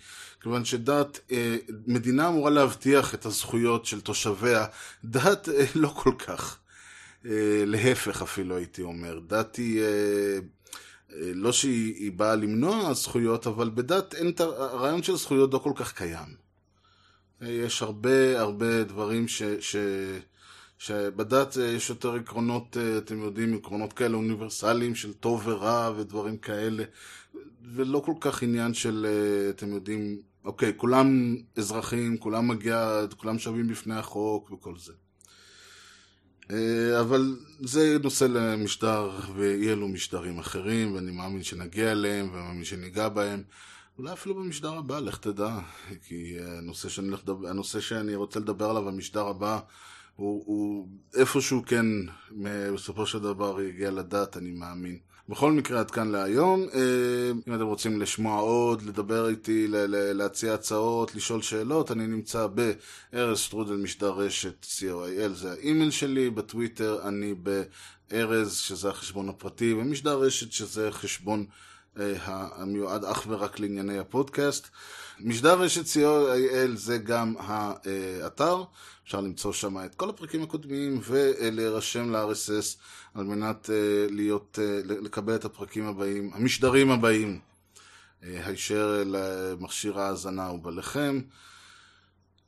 כיוון 0.41 0.65
שדת, 0.65 1.19
אה, 1.31 1.57
מדינה 1.87 2.27
אמורה 2.27 2.49
להבטיח 2.49 3.13
את 3.13 3.25
הזכויות 3.25 3.85
של 3.85 4.01
תושביה, 4.01 4.65
דת 5.03 5.49
אה, 5.49 5.65
לא 5.75 5.87
כל 5.87 6.13
כך. 6.17 6.57
אה, 7.25 7.63
להפך 7.65 8.21
אפילו 8.21 8.57
הייתי 8.57 8.81
אומר. 8.81 9.19
דת 9.27 9.55
היא, 9.55 9.83
לא 11.11 11.51
שהיא 11.51 12.11
באה 12.11 12.35
למנוע 12.35 12.93
זכויות, 12.93 13.47
אבל 13.47 13.69
בדת 13.69 14.13
אין, 14.13 14.33
הרעיון 14.39 15.03
של 15.03 15.15
זכויות 15.15 15.53
לא 15.53 15.59
כל 15.59 15.71
כך 15.75 15.93
קיים. 15.93 16.35
יש 17.41 17.81
הרבה 17.81 18.39
הרבה 18.39 18.83
דברים 18.83 19.27
ש... 19.27 19.43
ש... 19.43 19.75
שבדת 20.81 21.57
יש 21.75 21.89
יותר 21.89 22.15
עקרונות, 22.15 22.77
אתם 22.97 23.21
יודעים, 23.21 23.55
עקרונות 23.55 23.93
כאלה 23.93 24.17
אוניברסליים 24.17 24.95
של 24.95 25.13
טוב 25.13 25.47
ורע 25.47 25.91
ודברים 25.97 26.37
כאלה, 26.37 26.83
ולא 27.73 28.01
כל 28.05 28.13
כך 28.21 28.43
עניין 28.43 28.73
של, 28.73 29.07
אתם 29.49 29.73
יודעים, 29.73 30.21
אוקיי, 30.45 30.73
כולם 30.77 31.37
אזרחים, 31.57 32.17
כולם 32.17 32.47
מגיע, 32.47 33.01
כולם 33.17 33.39
שווים 33.39 33.67
בפני 33.67 33.95
החוק 33.95 34.51
וכל 34.51 34.77
זה. 34.77 34.93
אה, 36.51 36.99
אבל 37.01 37.37
זה 37.59 37.97
נושא 38.03 38.23
למשדר, 38.25 39.11
ויהיה 39.35 39.75
לו 39.75 39.87
משדרים 39.87 40.39
אחרים, 40.39 40.95
ואני 40.95 41.11
מאמין 41.11 41.43
שנגיע 41.43 41.91
אליהם, 41.91 42.29
ומאמין 42.33 42.63
שניגע 42.63 43.09
בהם. 43.09 43.43
אולי 43.97 44.13
אפילו 44.13 44.35
במשדר 44.35 44.73
הבא, 44.73 44.99
לך 44.99 45.17
תדע. 45.17 45.59
כי 46.03 46.35
הנושא 46.39 46.89
שאני, 46.89 47.09
לדבר, 47.09 47.49
הנושא 47.49 47.79
שאני 47.79 48.15
רוצה 48.15 48.39
לדבר 48.39 48.69
עליו, 48.69 48.87
המשדר 48.87 49.27
הבא, 49.27 49.59
הוא, 50.15 50.43
הוא 50.45 50.87
איפשהו 51.15 51.63
כן, 51.65 51.85
בסופו 52.73 53.05
של 53.05 53.19
דבר 53.19 53.61
יגיע 53.61 53.91
לדת, 53.91 54.37
אני 54.37 54.51
מאמין. 54.51 54.99
בכל 55.29 55.51
מקרה, 55.51 55.79
עד 55.79 55.91
כאן 55.91 56.11
להיום. 56.11 56.67
אה, 56.73 57.31
אם 57.47 57.55
אתם 57.55 57.65
רוצים 57.65 58.01
לשמוע 58.01 58.39
עוד, 58.39 58.81
לדבר 58.81 59.29
איתי, 59.29 59.65
להציע 60.13 60.53
הצעות, 60.53 61.15
לשאול 61.15 61.41
שאלות, 61.41 61.91
אני 61.91 62.07
נמצא 62.07 62.47
בארז 62.47 63.39
שטרודל 63.39 63.75
משדר 63.75 64.11
רשת 64.11 64.65
co.il, 64.65 65.33
זה 65.33 65.51
האימייל 65.51 65.91
שלי, 65.91 66.29
בטוויטר 66.29 66.99
אני 67.07 67.33
בארז, 67.33 68.57
שזה 68.57 68.89
החשבון 68.89 69.29
הפרטי, 69.29 69.73
ומשדר 69.73 70.19
רשת, 70.19 70.51
שזה 70.51 70.91
חשבון 70.91 71.45
אה, 71.99 72.13
המיועד 72.55 73.05
אך 73.05 73.25
ורק 73.27 73.59
לענייני 73.59 73.99
הפודקאסט. 73.99 74.67
משדר 75.19 75.59
רשת 75.61 75.85
co.il 75.85 76.75
זה 76.75 76.97
גם 76.97 77.35
האתר, 77.39 78.63
אפשר 79.05 79.21
למצוא 79.21 79.53
שם 79.53 79.85
את 79.85 79.95
כל 79.95 80.09
הפרקים 80.09 80.43
הקודמים 80.43 80.99
ולהירשם 81.03 82.11
ל-RSS 82.11 82.77
על 83.13 83.25
מנת 83.25 83.69
אה, 83.69 84.07
להיות, 84.09 84.59
אה, 84.61 84.79
לקבל 84.85 85.35
את 85.35 85.45
הפרקים 85.45 85.85
הבאים, 85.87 86.31
המשדרים 86.33 86.91
הבאים, 86.91 87.39
הישר 88.21 89.03
למכשיר 89.05 89.99
ההאזנה 89.99 90.51
ובלכם. 90.51 91.21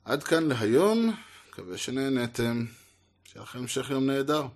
עד 0.04 0.22
כאן 0.22 0.48
להיום, 0.48 1.14
מקווה 1.48 1.78
שנהנתם, 1.78 2.64
שיהיה 3.24 3.42
לכם 3.42 3.58
המשך 3.58 3.90
יום 3.90 4.06
נהדר. 4.06 4.46